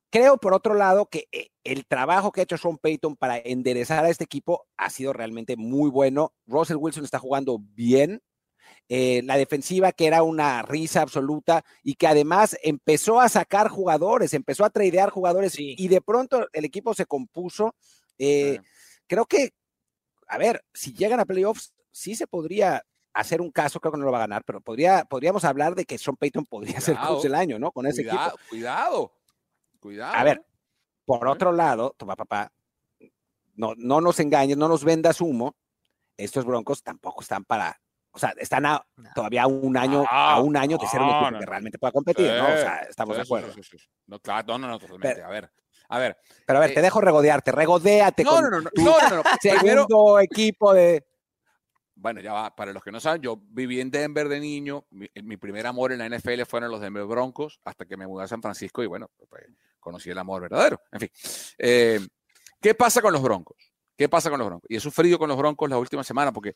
creo, 0.10 0.38
por 0.38 0.54
otro 0.54 0.74
lado, 0.74 1.06
que 1.06 1.28
eh, 1.32 1.50
el 1.64 1.86
trabajo 1.86 2.32
que 2.32 2.42
ha 2.42 2.44
hecho 2.44 2.58
Sean 2.58 2.78
Payton 2.78 3.16
para 3.16 3.38
enderezar 3.38 4.04
a 4.04 4.10
este 4.10 4.26
equipo 4.26 4.68
ha 4.76 4.90
sido 4.90 5.14
realmente 5.14 5.56
muy 5.56 5.90
bueno. 5.90 6.34
Russell 6.46 6.78
Wilson 6.78 7.06
está 7.06 7.20
jugando 7.20 7.60
bien, 7.60 8.22
eh, 8.90 9.22
la 9.24 9.38
defensiva 9.38 9.92
que 9.92 10.08
era 10.08 10.24
una 10.24 10.62
risa 10.62 11.02
absoluta 11.02 11.66
y 11.84 11.96
que 11.96 12.08
además 12.08 12.58
empezó 12.64 13.20
a 13.20 13.30
sacar 13.30 13.70
jugadores, 13.70 14.34
empezó 14.34 14.64
a 14.64 14.70
tradear 14.70 15.10
jugadores 15.10 15.54
sí. 15.54 15.76
y 15.78 15.88
de 15.88 16.02
pronto 16.02 16.48
el 16.54 16.66
equipo 16.66 16.94
se 16.94 17.06
compuso. 17.06 17.76
Eh. 18.18 18.60
Creo 19.08 19.26
que, 19.26 19.54
a 20.28 20.38
ver, 20.38 20.64
si 20.74 20.94
llegan 20.94 21.20
a 21.20 21.26
playoffs, 21.26 21.74
sí 21.92 22.16
se 22.16 22.28
podría 22.28 22.84
hacer 23.14 23.42
un 23.42 23.52
caso, 23.52 23.80
creo 23.80 23.92
que 23.92 23.98
no 23.98 24.06
lo 24.06 24.12
va 24.12 24.20
a 24.20 24.22
ganar, 24.22 24.44
pero 24.46 24.62
podría, 24.62 25.04
podríamos 25.06 25.44
hablar 25.44 25.76
de 25.76 25.86
que 25.86 25.98
Sean 25.98 26.16
Payton 26.16 26.46
podría 26.46 26.80
ser 26.80 26.98
coach 26.98 27.24
del 27.24 27.36
año, 27.36 27.58
¿no? 27.58 27.72
Con 27.72 27.88
ese 27.88 28.04
cuidado, 28.04 28.28
equipo. 28.28 28.50
Cuidado, 28.50 29.12
cuidado. 29.80 30.14
A 30.16 30.24
ver, 30.24 30.46
por 31.04 31.28
otro 31.28 31.52
lado, 31.52 31.96
toma 31.98 32.16
papá, 32.16 32.52
no, 33.56 33.74
no 33.76 34.02
nos 34.02 34.20
engañes, 34.20 34.56
no 34.56 34.68
nos 34.68 34.84
vendas 34.84 35.20
humo. 35.20 35.56
Estos 36.16 36.46
Broncos 36.46 36.84
tampoco 36.84 37.22
están 37.22 37.44
para, 37.44 37.82
o 38.18 38.20
sea, 38.20 38.34
están 38.38 38.66
a, 38.66 38.84
todavía 39.14 39.44
a 39.44 39.48
un 39.48 39.78
año, 39.78 40.04
a 40.10 40.42
un 40.42 40.58
año 40.58 40.80
de 40.80 40.88
ser 40.88 41.00
un 41.02 41.10
equipo 41.10 41.40
que 41.40 41.46
realmente 41.46 41.78
pueda 41.78 41.92
competir, 41.92 42.32
¿no? 42.34 42.46
O 42.46 42.58
sea, 42.58 42.78
estamos 42.90 43.16
de 43.16 43.22
acuerdo. 43.22 43.54
no, 44.08 44.20
claro, 44.20 44.58
no, 44.58 44.68
no, 44.68 44.80
totalmente. 44.80 45.22
a 45.22 45.30
ver, 45.30 45.52
a 45.90 46.00
ver. 46.00 46.18
Pero 46.46 46.58
a 46.58 46.62
ver, 46.62 46.74
te 46.74 46.80
eh, 46.80 46.84
dejo 46.84 47.00
regodearte, 47.00 47.52
regodéate 47.52 48.24
no, 48.24 48.32
con 48.32 48.44
no, 48.44 48.50
no, 48.50 48.60
no, 48.62 48.70
no, 48.76 49.16
no, 49.18 49.24
segundo 49.40 50.20
equipo 50.20 50.74
de 50.74 51.06
bueno, 52.00 52.22
ya 52.22 52.32
va, 52.32 52.56
para 52.56 52.74
los 52.74 52.84
que 52.84 52.92
no 52.92 53.00
saben, 53.00 53.22
yo 53.22 53.42
viví 53.50 53.82
en 53.82 53.90
Denver 53.90 54.30
de 54.30 54.40
niño, 54.40 54.86
mi, 54.92 55.38
primer 55.38 55.66
amor 55.66 55.92
en 55.92 56.00
la 56.00 56.08
NFL 56.08 56.44
fueron 56.44 56.70
los 56.70 56.80
Denver 56.80 57.06
Broncos, 57.06 57.60
hasta 57.66 57.86
que 57.86 57.98
me 57.98 58.06
mudé 58.06 58.26
a 58.26 58.28
San 58.28 58.42
Francisco 58.42 58.84
y 58.84 58.86
bueno, 58.86 59.10
pues, 59.30 59.46
conocí 59.80 60.10
el 60.12 60.18
amor 60.20 60.44
verdadero. 60.44 60.80
En 60.92 61.00
fin, 61.00 61.10
eh, 61.58 62.00
¿qué 62.62 62.76
pasa 62.76 63.02
con 63.02 63.14
los 63.14 63.22
Broncos? 63.22 63.74
¿Qué 63.98 64.08
pasa 64.08 64.30
con 64.30 64.38
los 64.38 64.48
Broncos? 64.48 64.70
Y 64.70 64.76
he 64.76 64.80
sufrido 64.80 65.18
con 65.18 65.28
los 65.28 65.38
Broncos 65.38 65.70
la 65.70 65.80
última 65.80 66.04
semana 66.04 66.32
porque 66.32 66.56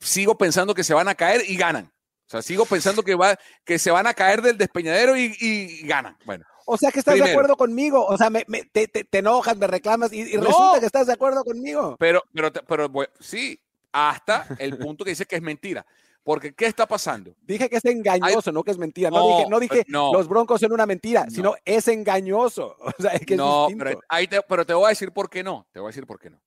sigo 0.00 0.36
pensando 0.36 0.74
que 0.74 0.84
se 0.84 0.94
van 0.94 1.08
a 1.08 1.14
caer 1.14 1.42
y 1.48 1.56
ganan. 1.56 1.86
O 2.26 2.30
sea, 2.30 2.42
sigo 2.42 2.64
pensando 2.64 3.02
que, 3.02 3.14
va, 3.14 3.38
que 3.64 3.78
se 3.78 3.90
van 3.90 4.06
a 4.06 4.14
caer 4.14 4.40
del 4.42 4.56
despeñadero 4.56 5.16
y, 5.16 5.82
ganan. 5.84 6.16
Bueno. 6.24 6.44
O 6.66 6.78
sea, 6.78 6.90
que 6.90 7.00
estás 7.00 7.16
de 7.16 7.30
acuerdo 7.30 7.56
conmigo. 7.56 8.04
O 8.06 8.16
sea, 8.16 8.30
me, 8.30 8.44
te, 8.44 9.06
enojas, 9.12 9.56
me 9.56 9.66
reclamas 9.66 10.12
y, 10.12 10.36
resulta 10.36 10.80
que 10.80 10.86
estás 10.86 11.06
de 11.06 11.12
acuerdo 11.12 11.44
conmigo. 11.44 11.96
Pero, 11.98 12.22
pero, 12.32 12.52
pero, 12.66 12.90
sí, 13.20 13.60
hasta 13.92 14.46
el 14.58 14.76
punto 14.78 15.04
que 15.04 15.10
dice 15.10 15.26
que 15.26 15.36
es 15.36 15.42
mentira. 15.42 15.84
Porque, 16.24 16.54
¿qué 16.54 16.64
está 16.64 16.86
pasando? 16.86 17.36
Dije 17.42 17.68
que 17.68 17.76
es 17.76 17.84
engañoso, 17.84 18.50
no 18.50 18.64
que 18.64 18.70
es 18.70 18.78
mentira. 18.78 19.10
No, 19.10 19.60
dije, 19.60 19.84
los 19.86 20.26
broncos 20.26 20.58
son 20.58 20.72
una 20.72 20.86
mentira, 20.86 21.26
sino 21.28 21.54
es 21.64 21.86
engañoso. 21.88 22.76
O 22.98 23.02
sea, 23.02 23.12
es 23.12 23.26
que 23.26 23.36
no, 23.36 23.68
es 23.68 23.76
pero, 23.76 24.00
ahí 24.08 24.26
te, 24.26 24.40
pero 24.40 24.64
te 24.64 24.72
voy 24.72 24.86
a 24.86 24.88
decir 24.88 25.12
por 25.12 25.28
qué 25.28 25.42
no. 25.42 25.66
Te 25.70 25.80
voy 25.80 25.88
a 25.88 25.90
decir 25.90 26.06
por 26.06 26.18
qué 26.18 26.30
no. 26.30 26.40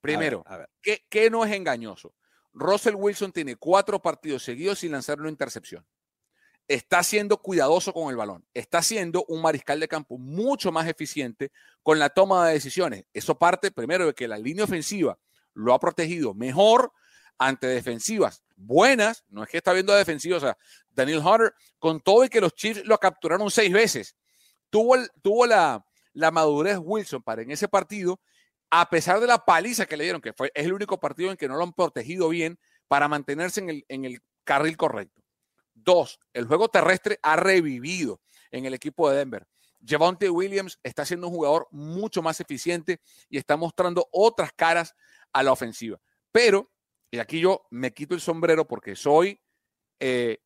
Primero, 0.00 0.44
¿qué, 0.80 1.30
no 1.30 1.44
es 1.44 1.52
engañoso? 1.52 2.12
Russell 2.58 2.96
Wilson 2.96 3.32
tiene 3.32 3.56
cuatro 3.56 4.00
partidos 4.00 4.42
seguidos 4.42 4.80
sin 4.80 4.92
lanzar 4.92 5.20
una 5.20 5.30
intercepción. 5.30 5.86
Está 6.66 7.02
siendo 7.02 7.38
cuidadoso 7.38 7.94
con 7.94 8.10
el 8.10 8.16
balón. 8.16 8.44
Está 8.52 8.82
siendo 8.82 9.24
un 9.28 9.40
mariscal 9.40 9.80
de 9.80 9.88
campo 9.88 10.18
mucho 10.18 10.70
más 10.70 10.86
eficiente 10.86 11.50
con 11.82 11.98
la 11.98 12.10
toma 12.10 12.46
de 12.46 12.54
decisiones. 12.54 13.04
Eso 13.14 13.38
parte 13.38 13.70
primero 13.70 14.06
de 14.06 14.14
que 14.14 14.28
la 14.28 14.36
línea 14.36 14.64
ofensiva 14.64 15.18
lo 15.54 15.72
ha 15.72 15.78
protegido 15.78 16.34
mejor 16.34 16.92
ante 17.38 17.68
defensivas 17.68 18.42
buenas. 18.58 19.24
No 19.28 19.42
es 19.42 19.48
que 19.48 19.58
está 19.58 19.72
viendo 19.72 19.94
defensivas. 19.94 20.42
O 20.42 20.46
sea, 20.46 20.58
Daniel 20.90 21.20
Hunter, 21.24 21.54
con 21.78 22.00
todo 22.00 22.24
y 22.24 22.28
que 22.28 22.40
los 22.40 22.54
Chiefs 22.54 22.84
lo 22.84 22.98
capturaron 22.98 23.50
seis 23.50 23.72
veces, 23.72 24.16
tuvo, 24.68 24.96
tuvo 25.22 25.46
la, 25.46 25.84
la 26.12 26.30
madurez 26.30 26.78
Wilson 26.80 27.22
para 27.22 27.42
en 27.42 27.50
ese 27.50 27.68
partido, 27.68 28.20
a 28.70 28.88
pesar 28.90 29.20
de 29.20 29.26
la 29.26 29.44
paliza 29.44 29.86
que 29.86 29.96
le 29.96 30.04
dieron, 30.04 30.20
que 30.20 30.32
fue, 30.32 30.50
es 30.54 30.66
el 30.66 30.72
único 30.72 30.98
partido 30.98 31.30
en 31.30 31.36
que 31.36 31.48
no 31.48 31.56
lo 31.56 31.62
han 31.62 31.72
protegido 31.72 32.28
bien 32.28 32.58
para 32.86 33.08
mantenerse 33.08 33.60
en 33.60 33.70
el, 33.70 33.84
en 33.88 34.04
el 34.04 34.20
carril 34.44 34.76
correcto. 34.76 35.22
Dos, 35.74 36.18
el 36.32 36.46
juego 36.46 36.68
terrestre 36.68 37.18
ha 37.22 37.36
revivido 37.36 38.20
en 38.50 38.64
el 38.64 38.74
equipo 38.74 39.08
de 39.08 39.18
Denver. 39.18 39.46
Javonte 39.86 40.28
Williams 40.28 40.78
está 40.82 41.04
siendo 41.04 41.28
un 41.28 41.34
jugador 41.34 41.68
mucho 41.70 42.22
más 42.22 42.40
eficiente 42.40 43.00
y 43.28 43.38
está 43.38 43.56
mostrando 43.56 44.08
otras 44.10 44.52
caras 44.52 44.94
a 45.32 45.42
la 45.42 45.52
ofensiva. 45.52 46.00
Pero, 46.32 46.72
y 47.10 47.18
aquí 47.18 47.40
yo 47.40 47.66
me 47.70 47.92
quito 47.92 48.14
el 48.14 48.20
sombrero 48.20 48.66
porque 48.66 48.96
soy 48.96 49.40
eh, 50.00 50.42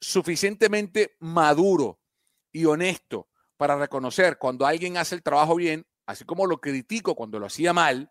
suficientemente 0.00 1.16
maduro 1.20 2.00
y 2.52 2.64
honesto 2.64 3.28
para 3.56 3.76
reconocer 3.76 4.38
cuando 4.38 4.66
alguien 4.66 4.96
hace 4.96 5.14
el 5.14 5.22
trabajo 5.22 5.54
bien, 5.54 5.86
así 6.10 6.24
como 6.24 6.46
lo 6.46 6.60
critico 6.60 7.14
cuando 7.14 7.38
lo 7.38 7.46
hacía 7.46 7.72
mal. 7.72 8.10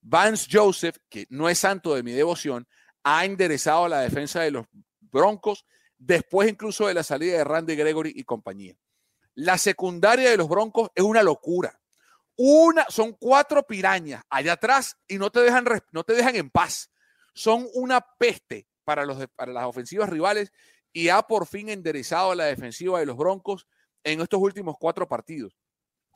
Vance 0.00 0.48
Joseph, 0.50 0.96
que 1.08 1.26
no 1.30 1.48
es 1.48 1.58
santo 1.58 1.94
de 1.94 2.02
mi 2.02 2.12
devoción, 2.12 2.66
ha 3.02 3.24
enderezado 3.24 3.88
la 3.88 4.00
defensa 4.00 4.40
de 4.40 4.50
los 4.50 4.66
Broncos 5.00 5.64
después 5.98 6.48
incluso 6.48 6.86
de 6.86 6.94
la 6.94 7.02
salida 7.02 7.38
de 7.38 7.44
Randy 7.44 7.76
Gregory 7.76 8.12
y 8.14 8.24
compañía. 8.24 8.76
La 9.34 9.58
secundaria 9.58 10.30
de 10.30 10.36
los 10.36 10.48
Broncos 10.48 10.90
es 10.94 11.02
una 11.02 11.22
locura. 11.22 11.80
Una, 12.36 12.84
son 12.88 13.12
cuatro 13.12 13.62
pirañas 13.64 14.22
allá 14.28 14.54
atrás 14.54 14.96
y 15.06 15.18
no 15.18 15.30
te 15.30 15.40
dejan, 15.40 15.64
no 15.92 16.04
te 16.04 16.14
dejan 16.14 16.36
en 16.36 16.50
paz. 16.50 16.90
Son 17.32 17.66
una 17.74 18.00
peste 18.18 18.66
para, 18.84 19.04
los, 19.04 19.26
para 19.36 19.52
las 19.52 19.64
ofensivas 19.64 20.08
rivales 20.08 20.52
y 20.92 21.08
ha 21.08 21.22
por 21.22 21.46
fin 21.46 21.68
enderezado 21.68 22.34
la 22.34 22.44
defensiva 22.44 23.00
de 23.00 23.06
los 23.06 23.16
Broncos 23.16 23.66
en 24.02 24.20
estos 24.20 24.40
últimos 24.40 24.76
cuatro 24.78 25.08
partidos. 25.08 25.56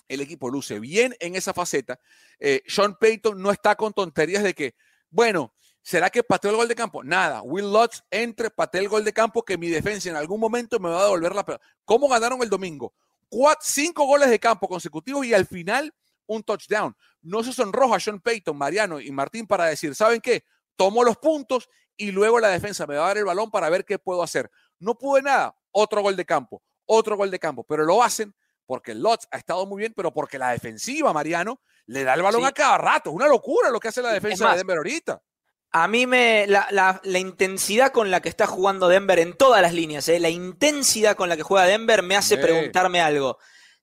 El 0.09 0.21
equipo 0.21 0.51
luce 0.51 0.81
bien 0.81 1.15
en 1.21 1.37
esa 1.37 1.53
faceta. 1.53 2.01
Eh, 2.41 2.63
Sean 2.67 2.97
Payton 2.99 3.41
no 3.41 3.51
está 3.51 3.77
con 3.77 3.93
tonterías 3.93 4.43
de 4.43 4.55
que, 4.55 4.75
bueno, 5.11 5.55
¿será 5.83 6.11
que 6.11 6.23
pateó 6.23 6.51
el 6.51 6.57
gol 6.57 6.69
de 6.69 6.75
campo? 6.75 7.05
Nada. 7.05 7.43
Will 7.43 7.71
Lutz 7.71 8.03
entre, 8.11 8.51
pateó 8.51 8.81
el 8.81 8.89
gol 8.89 9.05
de 9.05 9.13
campo 9.13 9.45
que 9.45 9.59
mi 9.59 9.69
defensa 9.69 10.09
en 10.09 10.17
algún 10.17 10.41
momento 10.41 10.81
me 10.81 10.89
va 10.89 11.01
a 11.01 11.05
devolver 11.05 11.35
la 11.35 11.45
pelota. 11.45 11.65
¿Cómo 11.85 12.09
ganaron 12.09 12.43
el 12.43 12.49
domingo? 12.49 12.95
cinco 13.61 14.07
goles 14.07 14.31
de 14.31 14.39
campo 14.39 14.69
consecutivos 14.69 15.27
y 15.27 15.35
al 15.35 15.47
final 15.47 15.95
un 16.27 16.43
touchdown. 16.43 16.97
No 17.23 17.43
se 17.43 17.53
sonroja 17.53 18.01
Sean 18.01 18.21
Payton, 18.21 18.57
Mariano 18.57 19.01
y 19.01 19.11
Martín 19.11 19.47
para 19.47 19.67
decir, 19.67 19.95
¿saben 19.95 20.21
qué? 20.21 20.45
Tomo 20.77 21.03
los 21.03 21.17
puntos 21.17 21.69
y 21.97 22.13
luego 22.13 22.39
la 22.39 22.49
defensa 22.49 22.87
me 22.87 22.97
va 22.97 23.05
a 23.05 23.09
dar 23.09 23.19
el 23.19 23.25
balón 23.25 23.51
para 23.51 23.69
ver 23.69 23.85
qué 23.85 23.99
puedo 23.99 24.23
hacer. 24.23 24.51
No 24.79 24.97
pude 24.97 25.23
nada, 25.23 25.57
otro 25.73 26.01
gol 26.01 26.17
de 26.17 26.25
campo, 26.25 26.63
otro 26.87 27.17
gol 27.17 27.31
de 27.31 27.39
campo, 27.39 27.65
pero 27.65 27.85
lo 27.85 28.03
hacen 28.03 28.35
porque 28.69 28.93
el 28.93 29.01
Lotz 29.01 29.27
ha 29.31 29.39
estado 29.39 29.65
muy 29.65 29.81
bien, 29.81 29.95
pero 29.97 30.13
porque 30.13 30.39
la 30.39 30.51
defensiva, 30.51 31.15
Mariano, 31.15 31.61
le 31.87 32.05
da 32.05 32.13
el 32.13 32.21
balón 32.21 32.45
a 32.45 32.53
cada 32.53 32.77
rato. 32.77 33.09
Es 33.09 33.17
una 33.17 33.27
locura 33.27 33.71
lo 33.71 33.81
que 33.81 33.89
hace 33.89 34.03
la 34.03 34.13
defensa 34.13 34.51
de 34.51 34.59
Denver 34.59 34.77
ahorita. 34.77 35.23
A 35.71 35.89
mí 35.89 36.07
me. 36.07 36.47
La, 36.47 37.01
intensidad 37.19 37.93
con 37.93 38.11
la 38.11 38.21
que 38.21 38.29
está 38.29 38.47
jugando 38.47 38.89
Denver 38.89 39.19
en 39.19 39.33
todas 39.39 39.63
las 39.63 39.73
líneas, 39.73 40.07
¿eh? 40.11 40.21
la 40.21 40.29
intensidad 40.29 41.17
con 41.17 41.31
la 41.31 41.37
que 41.37 41.43
juega 41.43 41.67
Denver 41.67 42.03
me 42.03 42.15
hace 42.15 42.37
preguntarme 42.37 43.01
algo 43.01 43.39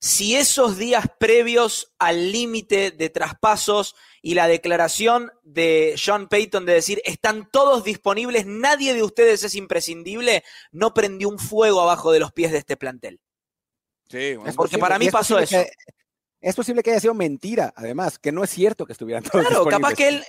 si 0.05 0.35
esos 0.35 0.77
días 0.77 1.05
previos 1.19 1.93
al 1.97 2.31
límite 2.31 2.91
de 2.91 3.09
traspasos 3.09 3.95
y 4.21 4.35
la 4.35 4.47
declaración 4.47 5.31
de 5.43 5.95
Sean 5.97 6.27
Payton 6.27 6.65
de 6.65 6.73
decir 6.73 7.01
están 7.05 7.49
todos 7.49 7.83
disponibles, 7.83 8.45
nadie 8.45 8.93
de 8.93 9.01
ustedes 9.01 9.43
es 9.43 9.55
imprescindible, 9.55 10.43
no 10.71 10.93
prendió 10.93 11.27
un 11.27 11.39
fuego 11.39 11.81
abajo 11.81 12.11
de 12.11 12.19
los 12.19 12.31
pies 12.31 12.51
de 12.51 12.59
este 12.59 12.77
plantel. 12.77 13.19
Sí, 14.09 14.35
porque 14.55 14.77
para 14.77 14.99
mí 14.99 15.09
pasó 15.09 15.39
eso. 15.39 15.57
Es 16.45 16.55
posible 16.55 16.83
que 16.83 16.91
haya 16.91 16.99
sido 16.99 17.15
mentira, 17.15 17.73
además, 17.75 18.19
que 18.19 18.31
no 18.31 18.43
es 18.43 18.51
cierto 18.51 18.85
que 18.85 18.91
estuvieran 18.91 19.23
todos 19.23 19.47
claro, 19.47 19.65
capaz 19.65 19.95
que 19.95 20.07
él, 20.07 20.23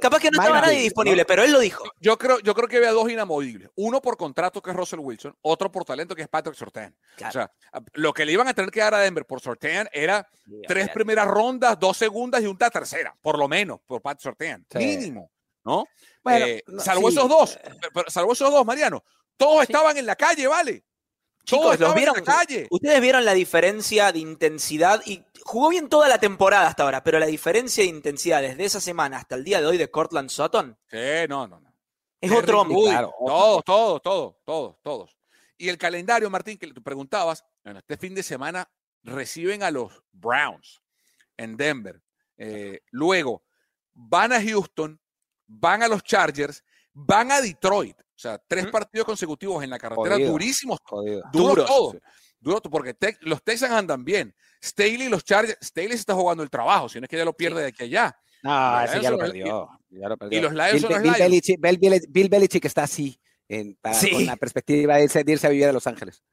capaz 0.00 0.18
que 0.18 0.30
no 0.30 0.40
estaba 0.40 0.62
nadie 0.62 0.80
disponible, 0.80 1.26
pero 1.26 1.42
él 1.44 1.52
lo 1.52 1.60
dijo. 1.60 1.84
Yo 2.00 2.16
creo, 2.16 2.38
yo 2.40 2.54
creo 2.54 2.68
que 2.68 2.78
había 2.78 2.92
dos 2.92 3.10
inamovibles. 3.10 3.68
Uno 3.74 4.00
por 4.00 4.16
contrato, 4.16 4.62
que 4.62 4.70
es 4.70 4.76
Russell 4.76 5.00
Wilson, 5.00 5.36
otro 5.42 5.70
por 5.70 5.84
talento, 5.84 6.14
que 6.14 6.22
es 6.22 6.28
Patrick 6.28 6.56
Sortan. 6.56 6.96
O 7.22 7.30
sea, 7.30 7.52
lo 7.92 8.14
que 8.14 8.24
le 8.24 8.32
iban 8.32 8.48
a 8.48 8.54
tener 8.54 8.70
que 8.70 8.80
dar 8.80 8.94
a 8.94 9.00
Denver 9.00 9.26
por 9.26 9.42
Sortan 9.42 9.90
era 9.92 10.26
tres 10.66 10.88
primeras 10.88 11.26
rondas, 11.26 11.78
dos 11.78 11.98
segundas 11.98 12.42
y 12.42 12.46
una 12.46 12.70
tercera, 12.70 13.14
por 13.20 13.38
lo 13.38 13.46
menos, 13.46 13.80
por 13.84 14.00
Patrick 14.00 14.22
Sortan. 14.22 14.64
Mínimo, 14.74 15.30
¿no? 15.64 15.86
Bueno, 16.24 16.46
eh, 16.46 16.64
salvo 16.78 17.10
esos 17.10 17.28
dos, 17.28 17.58
salvo 18.06 18.32
esos 18.32 18.50
dos, 18.50 18.64
Mariano. 18.64 19.04
Todos 19.36 19.64
estaban 19.64 19.98
en 19.98 20.06
la 20.06 20.16
calle, 20.16 20.46
¿vale? 20.46 20.82
Chicos, 21.48 21.80
¿los 21.80 21.94
vieron? 21.94 22.14
Ustedes 22.70 23.00
vieron 23.00 23.24
la 23.24 23.32
diferencia 23.32 24.12
de 24.12 24.18
intensidad 24.18 25.00
y 25.06 25.24
jugó 25.42 25.70
bien 25.70 25.88
toda 25.88 26.06
la 26.06 26.18
temporada 26.18 26.66
hasta 26.66 26.82
ahora, 26.82 27.02
pero 27.02 27.18
la 27.18 27.24
diferencia 27.24 27.82
de 27.82 27.88
intensidad 27.88 28.42
desde 28.42 28.66
esa 28.66 28.82
semana 28.82 29.16
hasta 29.16 29.34
el 29.34 29.44
día 29.44 29.58
de 29.58 29.66
hoy 29.66 29.78
de 29.78 29.90
Cortland 29.90 30.28
Sutton. 30.28 30.78
Sí, 30.90 30.98
no, 31.26 31.48
no, 31.48 31.58
no. 31.58 31.74
Es 32.20 32.30
otro 32.30 32.60
hombre. 32.60 32.76
Claro. 32.90 33.14
Todos, 33.18 33.64
todos, 33.64 34.02
todos, 34.02 34.36
todos, 34.44 34.76
todos. 34.82 35.16
Y 35.56 35.70
el 35.70 35.78
calendario, 35.78 36.28
Martín, 36.28 36.58
que 36.58 36.70
tú 36.70 36.82
preguntabas, 36.82 37.42
bueno, 37.64 37.78
este 37.78 37.96
fin 37.96 38.14
de 38.14 38.22
semana 38.22 38.70
reciben 39.02 39.62
a 39.62 39.70
los 39.70 40.02
Browns 40.12 40.82
en 41.38 41.56
Denver. 41.56 42.02
Eh, 42.36 42.80
luego 42.90 43.42
van 43.94 44.34
a 44.34 44.42
Houston, 44.42 45.00
van 45.46 45.82
a 45.82 45.88
los 45.88 46.02
Chargers, 46.02 46.62
van 46.92 47.32
a 47.32 47.40
Detroit. 47.40 47.96
O 48.18 48.20
sea, 48.20 48.36
tres 48.48 48.66
partidos 48.66 49.06
consecutivos 49.06 49.62
en 49.62 49.70
la 49.70 49.78
carretera, 49.78 50.18
durísimos, 50.18 50.80
duros 51.32 51.64
todos. 51.64 51.96
Duro, 52.40 52.60
porque 52.62 52.96
los 53.20 53.44
Texans 53.44 53.72
andan 53.72 54.04
bien. 54.04 54.34
Staley 54.60 55.02
y 55.02 55.08
los 55.08 55.22
Chargers, 55.22 55.56
Staley 55.62 55.90
se 55.90 56.00
está 56.00 56.14
jugando 56.14 56.42
el 56.42 56.50
trabajo, 56.50 56.88
si 56.88 56.98
no 56.98 57.04
es 57.04 57.10
que 57.10 57.16
ya 57.16 57.24
lo 57.24 57.32
pierde 57.32 57.62
de 57.62 57.68
aquí 57.68 57.84
allá. 57.84 58.16
No, 58.42 58.80
ese 58.82 59.00
ya 59.00 59.12
lo, 59.12 59.18
perdió, 59.18 59.68
ya 59.88 60.08
lo 60.08 60.16
perdió. 60.16 60.36
Y 60.36 60.42
los 60.42 60.52
Lions 60.52 60.80
son 60.80 60.90
los 60.90 61.02
Bill 61.02 61.14
Belichick, 61.16 61.60
Bill, 62.08 62.28
Belichick, 62.28 62.64
está 62.64 62.82
así, 62.82 63.20
en, 63.46 63.78
con 63.82 64.26
la 64.26 64.36
perspectiva 64.36 64.96
de 64.96 65.04
irse, 65.04 65.46
a 65.46 65.50
vivir 65.50 65.66
a 65.66 65.72
Los 65.72 65.86
Ángeles. 65.86 66.24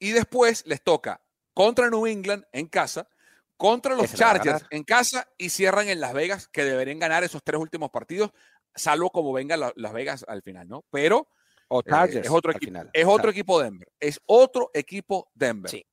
Y 0.00 0.10
después 0.10 0.64
les 0.66 0.82
toca 0.82 1.20
contra 1.54 1.90
New 1.90 2.08
England 2.08 2.44
en 2.50 2.66
casa, 2.66 3.08
contra 3.56 3.94
los 3.94 4.12
Chargers 4.12 4.64
en 4.70 4.82
casa 4.82 5.28
y 5.38 5.50
cierran 5.50 5.88
en 5.88 6.00
Las 6.00 6.12
Vegas, 6.12 6.48
que 6.48 6.64
deberían 6.64 6.98
ganar 6.98 7.22
esos 7.22 7.40
tres 7.44 7.60
últimos 7.60 7.90
partidos 7.90 8.32
salvo 8.80 9.10
como 9.10 9.32
venga 9.32 9.56
Las 9.56 9.92
Vegas 9.92 10.24
al 10.26 10.42
final, 10.42 10.68
¿no? 10.68 10.84
Pero 10.90 11.28
o 11.72 11.80
eh, 11.80 12.20
es 12.24 12.30
otro, 12.30 12.50
equipo, 12.50 12.80
es 12.92 13.06
otro 13.06 13.30
equipo 13.30 13.62
Denver. 13.62 13.88
Es 14.00 14.20
otro 14.26 14.70
equipo 14.74 15.30
Denver. 15.34 15.70
Sí. 15.70 15.86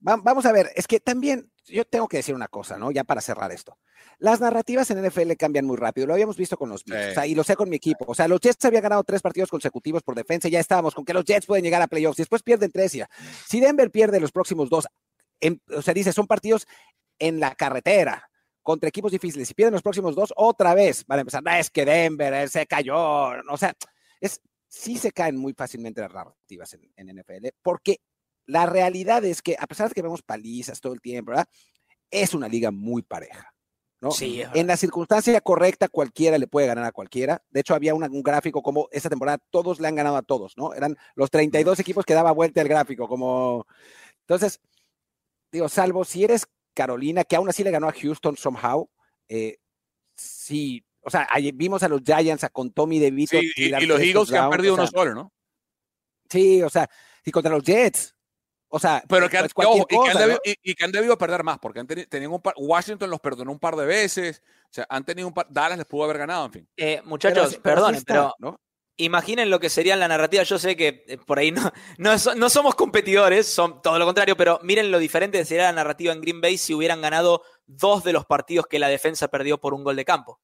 vamos 0.00 0.44
a 0.44 0.52
ver, 0.52 0.70
es 0.74 0.86
que 0.86 1.00
también 1.00 1.50
yo 1.64 1.86
tengo 1.86 2.06
que 2.08 2.18
decir 2.18 2.34
una 2.34 2.48
cosa, 2.48 2.76
¿no? 2.76 2.90
Ya 2.90 3.04
para 3.04 3.22
cerrar 3.22 3.50
esto. 3.50 3.78
Las 4.18 4.40
narrativas 4.40 4.90
en 4.90 5.02
NFL 5.02 5.32
cambian 5.38 5.64
muy 5.64 5.78
rápido. 5.78 6.06
Lo 6.06 6.12
habíamos 6.12 6.36
visto 6.36 6.58
con 6.58 6.68
los 6.68 6.84
Bills, 6.84 7.12
o 7.12 7.14
sea, 7.14 7.26
y 7.26 7.34
lo 7.34 7.42
sé 7.42 7.56
con 7.56 7.70
mi 7.70 7.76
equipo. 7.76 8.04
O 8.06 8.14
sea, 8.14 8.28
los 8.28 8.40
Jets 8.40 8.62
habían 8.66 8.82
ganado 8.82 9.02
tres 9.02 9.22
partidos 9.22 9.50
consecutivos 9.50 10.02
por 10.02 10.14
defensa. 10.14 10.48
Y 10.48 10.52
ya 10.52 10.60
estábamos 10.60 10.94
con 10.94 11.06
que 11.06 11.14
los 11.14 11.24
Jets 11.24 11.46
pueden 11.46 11.64
llegar 11.64 11.80
a 11.80 11.86
playoffs. 11.86 12.18
Y 12.18 12.22
después 12.22 12.42
pierden 12.42 12.70
tres. 12.70 12.92
Ya. 12.92 13.08
Si 13.46 13.60
Denver 13.60 13.90
pierde 13.90 14.20
los 14.20 14.30
próximos 14.30 14.68
dos, 14.68 14.86
o 15.74 15.82
sea, 15.82 15.94
dice, 15.94 16.12
son 16.12 16.26
partidos 16.26 16.66
en 17.18 17.40
la 17.40 17.54
carretera 17.54 18.28
contra 18.68 18.90
equipos 18.90 19.10
difíciles. 19.10 19.48
Si 19.48 19.54
pierden 19.54 19.72
los 19.72 19.82
próximos 19.82 20.14
dos, 20.14 20.30
otra 20.36 20.74
vez 20.74 21.02
van 21.06 21.20
a 21.20 21.20
empezar. 21.22 21.42
No, 21.42 21.50
es 21.52 21.70
que 21.70 21.86
Denver 21.86 22.34
eh, 22.34 22.48
se 22.48 22.66
cayó. 22.66 23.30
O 23.48 23.56
sea, 23.56 23.74
es, 24.20 24.42
sí 24.66 24.98
se 24.98 25.10
caen 25.10 25.38
muy 25.38 25.54
fácilmente 25.54 26.02
las 26.02 26.12
narrativas 26.12 26.74
en, 26.74 26.92
en 26.94 27.18
NFL, 27.18 27.46
porque 27.62 28.02
la 28.44 28.66
realidad 28.66 29.24
es 29.24 29.40
que, 29.40 29.56
a 29.58 29.66
pesar 29.66 29.88
de 29.88 29.94
que 29.94 30.02
vemos 30.02 30.20
palizas 30.20 30.82
todo 30.82 30.92
el 30.92 31.00
tiempo, 31.00 31.30
¿verdad? 31.30 31.46
Es 32.10 32.34
una 32.34 32.46
liga 32.46 32.70
muy 32.70 33.00
pareja. 33.00 33.54
¿no? 34.02 34.10
Sí, 34.10 34.42
en 34.52 34.66
la 34.66 34.76
circunstancia 34.76 35.40
correcta, 35.40 35.88
cualquiera 35.88 36.36
le 36.36 36.46
puede 36.46 36.66
ganar 36.66 36.84
a 36.84 36.92
cualquiera. 36.92 37.42
De 37.48 37.60
hecho, 37.60 37.74
había 37.74 37.94
un 37.94 38.22
gráfico 38.22 38.62
como 38.62 38.88
esta 38.92 39.08
temporada, 39.08 39.38
todos 39.48 39.80
le 39.80 39.88
han 39.88 39.94
ganado 39.94 40.16
a 40.18 40.22
todos, 40.22 40.58
¿no? 40.58 40.74
Eran 40.74 40.94
los 41.14 41.30
32 41.30 41.80
equipos 41.80 42.04
que 42.04 42.12
daba 42.12 42.32
vuelta 42.32 42.60
el 42.60 42.68
gráfico, 42.68 43.08
como. 43.08 43.66
Entonces, 44.20 44.60
digo, 45.50 45.70
salvo 45.70 46.04
si 46.04 46.24
eres 46.24 46.46
Carolina, 46.78 47.24
que 47.24 47.34
aún 47.34 47.48
así 47.48 47.64
le 47.64 47.72
ganó 47.72 47.88
a 47.88 47.92
Houston 47.92 48.36
somehow, 48.36 48.88
eh, 49.28 49.58
sí, 50.14 50.84
o 51.00 51.10
sea, 51.10 51.28
vimos 51.54 51.82
a 51.82 51.88
los 51.88 52.02
Giants, 52.04 52.44
a 52.44 52.50
con 52.50 52.70
Tommy 52.70 53.00
DeVito. 53.00 53.36
Sí, 53.36 53.52
y, 53.56 53.68
los 53.70 54.00
Eagles 54.00 54.30
que 54.30 54.38
han 54.38 54.48
perdido 54.48 54.74
uno 54.74 54.86
solo, 54.86 55.12
¿no? 55.12 55.32
Sí, 56.30 56.62
o 56.62 56.70
sea, 56.70 56.88
y 57.24 57.32
contra 57.32 57.50
los 57.50 57.64
Jets. 57.64 58.14
O 58.68 58.78
sea, 58.78 59.02
pero 59.08 59.28
que 59.28 59.38
han, 59.38 59.46
y, 59.46 60.74
que 60.74 60.84
han 60.84 60.92
debido, 60.92 61.18
perder 61.18 61.42
más, 61.42 61.58
porque 61.58 61.80
han 61.80 61.86
tenido 61.86 62.30
un 62.30 62.42
Washington 62.58 63.10
los 63.10 63.18
perdonó 63.18 63.50
un 63.50 63.58
par 63.58 63.74
de 63.74 63.86
veces, 63.86 64.42
o 64.64 64.72
sea, 64.72 64.86
han 64.88 65.04
tenido 65.04 65.26
un 65.26 65.34
par, 65.34 65.46
Dallas 65.50 65.78
les 65.78 65.86
pudo 65.86 66.04
haber 66.04 66.18
ganado, 66.18 66.46
en 66.46 66.52
fin. 66.52 66.68
Eh, 66.76 67.02
muchachos, 67.04 67.56
perdón, 67.56 67.96
pero 68.06 68.36
imaginen 68.98 69.48
lo 69.48 69.58
que 69.58 69.70
sería 69.70 69.96
la 69.96 70.08
narrativa. 70.08 70.42
Yo 70.42 70.58
sé 70.58 70.76
que 70.76 71.04
eh, 71.06 71.18
por 71.18 71.38
ahí 71.38 71.50
no, 71.50 71.72
no, 71.98 72.14
no, 72.36 72.50
somos 72.50 72.74
competidores, 72.74 73.46
son 73.46 73.80
todo 73.80 73.98
lo 73.98 74.04
contrario, 74.04 74.36
pero 74.36 74.60
miren 74.62 74.90
lo 74.90 74.98
diferente 74.98 75.38
que 75.38 75.44
sería 75.44 75.64
la 75.64 75.72
narrativa 75.72 76.12
en 76.12 76.20
Green 76.20 76.40
Bay 76.40 76.58
si 76.58 76.74
hubieran 76.74 77.00
ganado 77.00 77.42
dos 77.66 78.04
de 78.04 78.12
los 78.12 78.26
partidos 78.26 78.66
que 78.66 78.78
la 78.78 78.88
defensa 78.88 79.28
perdió 79.28 79.58
por 79.58 79.72
un 79.72 79.84
gol 79.84 79.96
de 79.96 80.04
campo. 80.04 80.40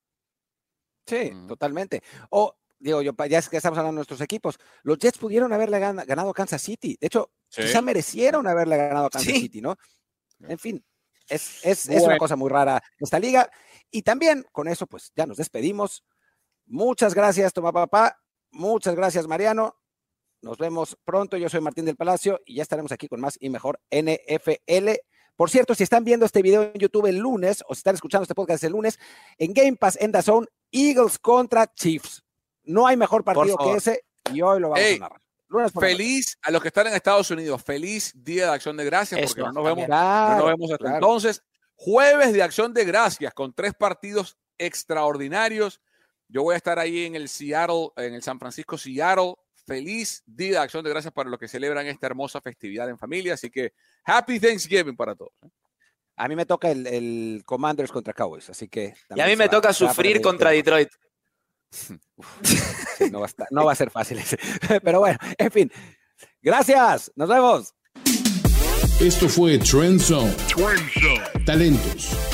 Sí, 1.06 1.32
totalmente. 1.46 2.02
O, 2.30 2.56
digo, 2.78 3.02
yo, 3.02 3.12
ya 3.28 3.38
es 3.38 3.48
que 3.48 3.58
estamos 3.58 3.78
hablando 3.78 3.96
de 3.96 4.00
nuestros 4.00 4.20
equipos, 4.22 4.58
los 4.82 4.98
Jets 4.98 5.18
pudieron 5.18 5.52
haberle 5.52 5.78
ganado 5.78 6.30
a 6.30 6.34
Kansas 6.34 6.62
City. 6.62 6.96
De 6.98 7.08
hecho, 7.08 7.30
quizá 7.48 7.82
merecieron 7.82 8.46
haberle 8.46 8.76
ganado 8.76 9.06
a 9.06 9.10
Kansas 9.10 9.34
City, 9.34 9.60
¿no? 9.60 9.76
En 10.40 10.58
fin, 10.58 10.84
es, 11.28 11.64
es, 11.64 11.88
es 11.88 12.02
una 12.02 12.18
cosa 12.18 12.36
muy 12.36 12.48
rara 12.48 12.82
esta 12.98 13.18
liga. 13.18 13.50
Y 13.90 14.02
también 14.02 14.46
con 14.52 14.68
eso, 14.68 14.86
pues 14.86 15.12
ya 15.14 15.26
nos 15.26 15.36
despedimos. 15.36 16.04
Muchas 16.66 17.14
gracias, 17.14 17.52
Toma 17.52 17.72
Papá. 17.72 18.18
Muchas 18.54 18.94
gracias, 18.94 19.26
Mariano. 19.26 19.76
Nos 20.40 20.58
vemos 20.58 20.96
pronto. 21.04 21.36
Yo 21.36 21.48
soy 21.48 21.60
Martín 21.60 21.84
del 21.84 21.96
Palacio 21.96 22.40
y 22.46 22.56
ya 22.56 22.62
estaremos 22.62 22.92
aquí 22.92 23.08
con 23.08 23.20
más 23.20 23.36
y 23.40 23.50
mejor 23.50 23.80
NFL. 23.90 24.90
Por 25.34 25.50
cierto, 25.50 25.74
si 25.74 25.82
están 25.82 26.04
viendo 26.04 26.24
este 26.24 26.40
video 26.40 26.62
en 26.62 26.74
YouTube 26.74 27.06
el 27.06 27.18
lunes 27.18 27.64
o 27.66 27.74
si 27.74 27.80
están 27.80 27.96
escuchando 27.96 28.22
este 28.22 28.34
podcast 28.34 28.62
el 28.62 28.72
lunes, 28.72 29.00
en 29.38 29.52
Game 29.52 29.76
Pass 29.76 29.98
en 30.00 30.12
Zone, 30.22 30.46
Eagles 30.70 31.18
contra 31.18 31.66
Chiefs. 31.66 32.22
No 32.62 32.86
hay 32.86 32.96
mejor 32.96 33.24
partido 33.24 33.56
que 33.56 33.72
ese 33.72 34.04
y 34.32 34.40
hoy 34.40 34.60
lo 34.60 34.70
vamos 34.70 34.86
a 34.86 34.98
narrar. 34.98 35.20
Feliz 35.80 36.38
a 36.42 36.50
los 36.50 36.62
que 36.62 36.68
están 36.68 36.86
en 36.86 36.94
Estados 36.94 37.30
Unidos, 37.30 37.62
feliz 37.62 38.12
Día 38.14 38.46
de 38.46 38.52
Acción 38.52 38.76
de 38.76 38.84
Gracias, 38.84 39.20
porque 39.26 39.42
no 39.42 39.52
nos 39.52 39.64
vemos, 39.64 39.88
no 39.88 40.36
nos 40.38 40.46
vemos 40.46 40.70
hasta 40.70 40.94
entonces. 40.94 41.42
Jueves 41.74 42.32
de 42.32 42.42
Acción 42.42 42.72
de 42.72 42.84
Gracias 42.84 43.34
con 43.34 43.52
tres 43.52 43.74
partidos 43.74 44.38
extraordinarios. 44.58 45.80
Yo 46.28 46.42
voy 46.42 46.54
a 46.54 46.56
estar 46.56 46.78
ahí 46.78 47.06
en 47.06 47.14
el 47.14 47.28
Seattle, 47.28 47.88
en 47.96 48.14
el 48.14 48.22
San 48.22 48.38
Francisco 48.38 48.78
Seattle. 48.78 49.34
Feliz 49.66 50.22
Día 50.26 50.50
de 50.50 50.58
Acción 50.58 50.84
de 50.84 50.90
Gracias 50.90 51.12
para 51.12 51.30
los 51.30 51.38
que 51.38 51.48
celebran 51.48 51.86
esta 51.86 52.06
hermosa 52.06 52.40
festividad 52.40 52.88
en 52.88 52.98
familia. 52.98 53.34
Así 53.34 53.50
que 53.50 53.72
Happy 54.04 54.38
Thanksgiving 54.38 54.96
para 54.96 55.14
todos. 55.14 55.32
¿eh? 55.42 55.48
A 56.16 56.28
mí 56.28 56.36
me 56.36 56.46
toca 56.46 56.70
el, 56.70 57.42
Commanders 57.44 57.90
contra 57.90 58.12
Cowboys, 58.12 58.48
así 58.50 58.68
que. 58.68 58.94
Y 59.14 59.20
a 59.20 59.26
mí 59.26 59.36
me 59.36 59.48
toca 59.48 59.72
sufrir 59.72 60.20
contra 60.20 60.50
Detroit. 60.50 60.88
no, 63.50 63.64
va 63.64 63.72
a 63.72 63.74
ser 63.74 63.90
fácil 63.90 64.18
ese. 64.18 64.38
Pero 64.84 65.00
bueno, 65.00 65.18
en 65.38 65.50
fin. 65.50 65.72
Gracias. 66.40 67.10
Nos 67.16 67.28
vemos. 67.28 67.74
Esto 69.00 69.28
fue 69.28 69.58
Trend 69.58 70.00
Zone. 70.00 70.34
Talentos. 71.44 72.33